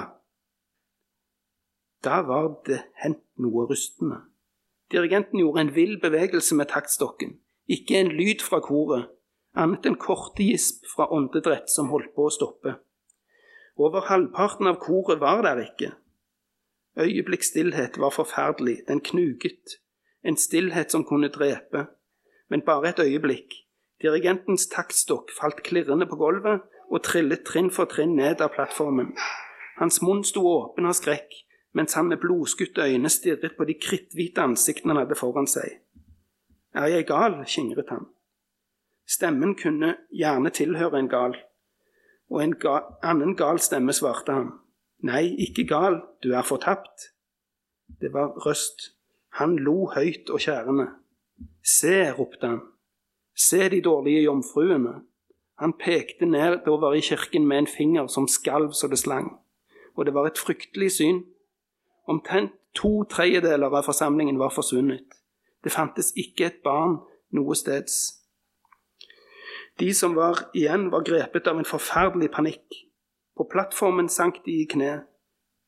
Da 2.06 2.22
var 2.22 2.62
det 2.66 2.84
hendt 3.02 3.24
noe 3.42 3.64
rustende. 3.66 4.20
Dirigenten 4.92 5.40
gjorde 5.40 5.62
en 5.62 5.76
vill 5.76 5.96
bevegelse 6.02 6.56
med 6.56 6.70
taktstokken. 6.70 7.40
Ikke 7.66 7.98
en 7.98 8.12
lyd 8.14 8.46
fra 8.46 8.60
koret, 8.62 9.10
annet 9.58 9.90
enn 9.90 9.98
korte 9.98 10.46
gisp 10.46 10.86
fra 10.94 11.10
åndedrett 11.10 11.74
som 11.74 11.90
holdt 11.90 12.14
på 12.14 12.28
å 12.28 12.36
stoppe. 12.38 12.76
Over 13.82 14.06
halvparten 14.12 14.70
av 14.70 14.78
koret 14.86 15.18
var 15.20 15.42
der 15.42 15.66
ikke. 15.66 15.92
Øyeblikksstillhet 17.02 17.98
var 17.98 18.14
forferdelig, 18.14 18.84
den 18.88 19.02
knuget. 19.02 19.80
En 20.22 20.38
stillhet 20.38 20.94
som 20.94 21.06
kunne 21.06 21.34
drepe. 21.34 21.88
Men 22.48 22.62
bare 22.62 22.94
et 22.94 23.02
øyeblikk. 23.02 23.58
Dirigentens 24.02 24.70
taktstokk 24.70 25.34
falt 25.42 25.66
klirrende 25.66 26.06
på 26.06 26.22
gulvet 26.22 26.62
og 26.92 27.04
trillet 27.04 27.44
trinn 27.48 27.70
for 27.74 27.90
trinn 27.92 28.16
ned 28.16 28.42
av 28.42 28.54
plattformen. 28.56 29.14
Hans 29.78 30.02
munn 30.02 30.24
sto 30.26 30.44
åpen 30.50 30.88
av 30.90 30.96
skrekk, 30.98 31.34
mens 31.78 31.94
han 31.94 32.08
med 32.10 32.22
blodskutte 32.24 32.86
øyne 32.88 33.10
stirret 33.10 33.58
på 33.58 33.68
de 33.70 33.76
kritthvite 33.78 34.42
ansiktene 34.42 34.96
han 34.96 35.04
hadde 35.04 35.20
foran 35.20 35.50
seg. 35.50 35.82
Er 36.74 36.88
jeg 36.92 37.08
gal? 37.10 37.44
skingret 37.46 37.90
han. 37.90 38.08
Stemmen 39.08 39.56
kunne 39.56 39.96
gjerne 40.12 40.50
tilhøre 40.50 41.00
en 41.00 41.10
gal, 41.10 41.36
og 42.30 42.44
en 42.44 42.56
ga 42.60 42.80
annen 43.04 43.36
gal 43.40 43.60
stemme 43.64 43.94
svarte 43.96 44.36
han. 44.36 44.50
Nei, 45.08 45.30
ikke 45.48 45.68
gal, 45.70 46.02
du 46.24 46.34
er 46.34 46.44
fortapt. 46.44 47.12
Det 48.02 48.12
var 48.14 48.34
Røst. 48.46 48.94
Han 49.38 49.56
lo 49.62 49.92
høyt 49.94 50.30
og 50.34 50.42
kjærende. 50.42 50.88
Se, 51.62 52.12
ropte 52.18 52.48
han. 52.48 52.62
Se 53.38 53.70
de 53.70 53.82
dårlige 53.86 54.24
jomfruene. 54.26 55.04
Han 55.58 55.74
pekte 55.74 56.26
nedover 56.26 56.94
i 56.94 57.02
kirken 57.02 57.48
med 57.48 57.58
en 57.58 57.68
finger 57.68 58.08
som 58.08 58.28
skalv 58.28 58.72
så 58.72 58.88
det 58.88 59.00
slang. 59.00 59.32
Og 59.96 60.06
det 60.06 60.14
var 60.14 60.28
et 60.28 60.38
fryktelig 60.38 60.92
syn. 60.92 61.24
Omtrent 62.08 62.54
to 62.76 63.04
tredjedeler 63.10 63.74
av 63.74 63.88
forsamlingen 63.88 64.38
var 64.40 64.54
forsvunnet. 64.54 65.18
Det 65.64 65.74
fantes 65.74 66.14
ikke 66.16 66.46
et 66.46 66.62
barn 66.64 67.00
noe 67.34 67.58
steds. 67.58 67.98
De 69.80 69.90
som 69.94 70.16
var 70.16 70.48
igjen, 70.58 70.92
var 70.94 71.06
grepet 71.06 71.50
av 71.50 71.58
en 71.58 71.68
forferdelig 71.68 72.30
panikk. 72.34 72.78
På 73.38 73.46
plattformen 73.50 74.10
sank 74.10 74.44
de 74.46 74.62
i 74.62 74.70
kne. 74.70 75.04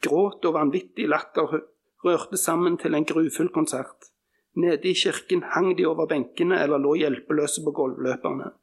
Gråt 0.01 0.45
og 0.45 0.55
vanvittig 0.55 1.09
latter 1.09 1.59
rørte 2.05 2.37
sammen 2.37 2.77
til 2.77 2.95
en 2.95 3.05
grufull 3.05 3.51
konsert. 3.53 4.09
Nede 4.57 4.89
i 4.89 4.95
kirken 4.97 5.43
hang 5.53 5.75
de 5.77 5.85
over 5.85 6.07
benkene 6.09 6.57
eller 6.61 6.81
lå 6.81 6.95
hjelpeløse 7.01 7.61
på 7.65 7.73
gulvløperne. 7.75 8.53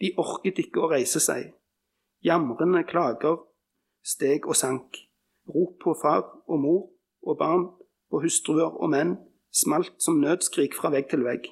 De 0.00 0.12
orket 0.16 0.58
ikke 0.62 0.82
å 0.82 0.90
reise 0.92 1.20
seg. 1.22 1.52
Jamrende 2.24 2.84
klager 2.86 3.40
steg 4.08 4.46
og 4.46 4.56
sank. 4.56 4.96
Rop 5.48 5.78
på 5.82 5.94
far 6.02 6.24
og 6.46 6.60
mor 6.60 6.82
og 7.22 7.38
barn, 7.38 7.64
på 8.10 8.20
hustruer 8.22 8.72
og 8.82 8.90
menn, 8.92 9.16
smalt 9.52 9.96
som 10.02 10.20
nødskrik 10.20 10.76
fra 10.76 10.90
vegg 10.92 11.08
til 11.10 11.24
vegg. 11.26 11.48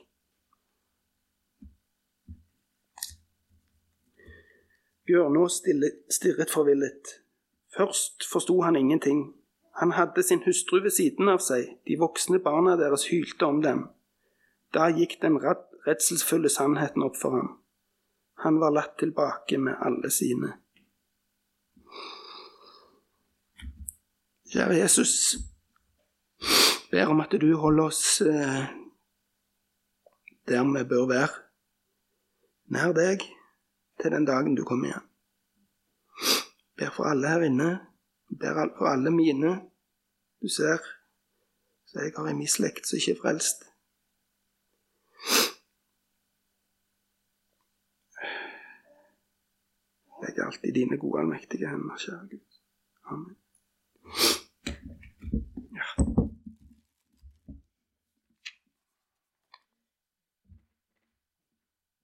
Bjørnå 5.07 5.47
stirret 5.49 6.51
forvillet. 6.51 7.13
Først 7.77 8.25
forsto 8.33 8.61
han 8.63 8.77
ingenting. 8.77 9.35
Han 9.81 9.93
hadde 9.93 10.23
sin 10.23 10.43
hustru 10.47 10.81
ved 10.81 10.91
siden 10.91 11.29
av 11.29 11.43
seg, 11.45 11.77
de 11.87 11.99
voksne 12.01 12.41
barna 12.43 12.77
deres 12.81 13.07
hylte 13.11 13.47
om 13.47 13.61
dem. 13.63 13.85
Da 14.75 14.89
gikk 14.89 15.21
den 15.23 15.37
redselsfulle 15.87 16.51
sannheten 16.51 17.05
opp 17.05 17.21
for 17.21 17.37
ham. 17.37 17.53
Han 18.45 18.61
var 18.61 18.71
latt 18.71 18.99
tilbake 18.99 19.59
med 19.59 19.79
alle 19.81 20.11
sine. 20.11 20.53
Kjære 24.53 24.77
Jesus, 24.79 25.37
ber 26.91 27.11
om 27.11 27.21
at 27.25 27.35
du 27.41 27.49
holder 27.59 27.91
oss 27.91 28.21
eh, 28.21 28.69
der 30.49 30.63
vi 30.73 30.85
bør 30.89 31.09
være, 31.11 31.43
nær 32.71 32.93
deg 32.95 33.25
til 34.01 34.15
den 34.15 34.29
dagen 34.29 34.55
du 34.55 34.65
kommer 34.65 34.93
igjen. 34.93 35.07
Ber 36.77 36.93
for 36.95 37.11
alle 37.11 37.29
her 37.29 37.47
inne. 37.49 37.71
Ber 38.41 38.69
for 38.79 38.87
alle 38.93 39.11
mine. 39.11 39.53
Du 40.43 40.49
ser, 40.49 40.79
så 41.87 42.01
jeg 42.05 42.13
har 42.17 42.29
i 42.31 42.35
min 42.37 42.49
slekt 42.49 42.87
som 42.87 43.01
ikke 43.01 43.17
er 43.17 43.23
frelst. 43.23 43.66
Jeg 50.27 50.43
er 50.43 50.47
alltid 50.47 50.73
dine 50.75 50.97
gode, 50.99 51.21
allmektige 51.21 51.69
hender, 51.69 51.97
kjære 51.97 52.29
Gud. 52.31 52.59
Amen. 53.05 53.37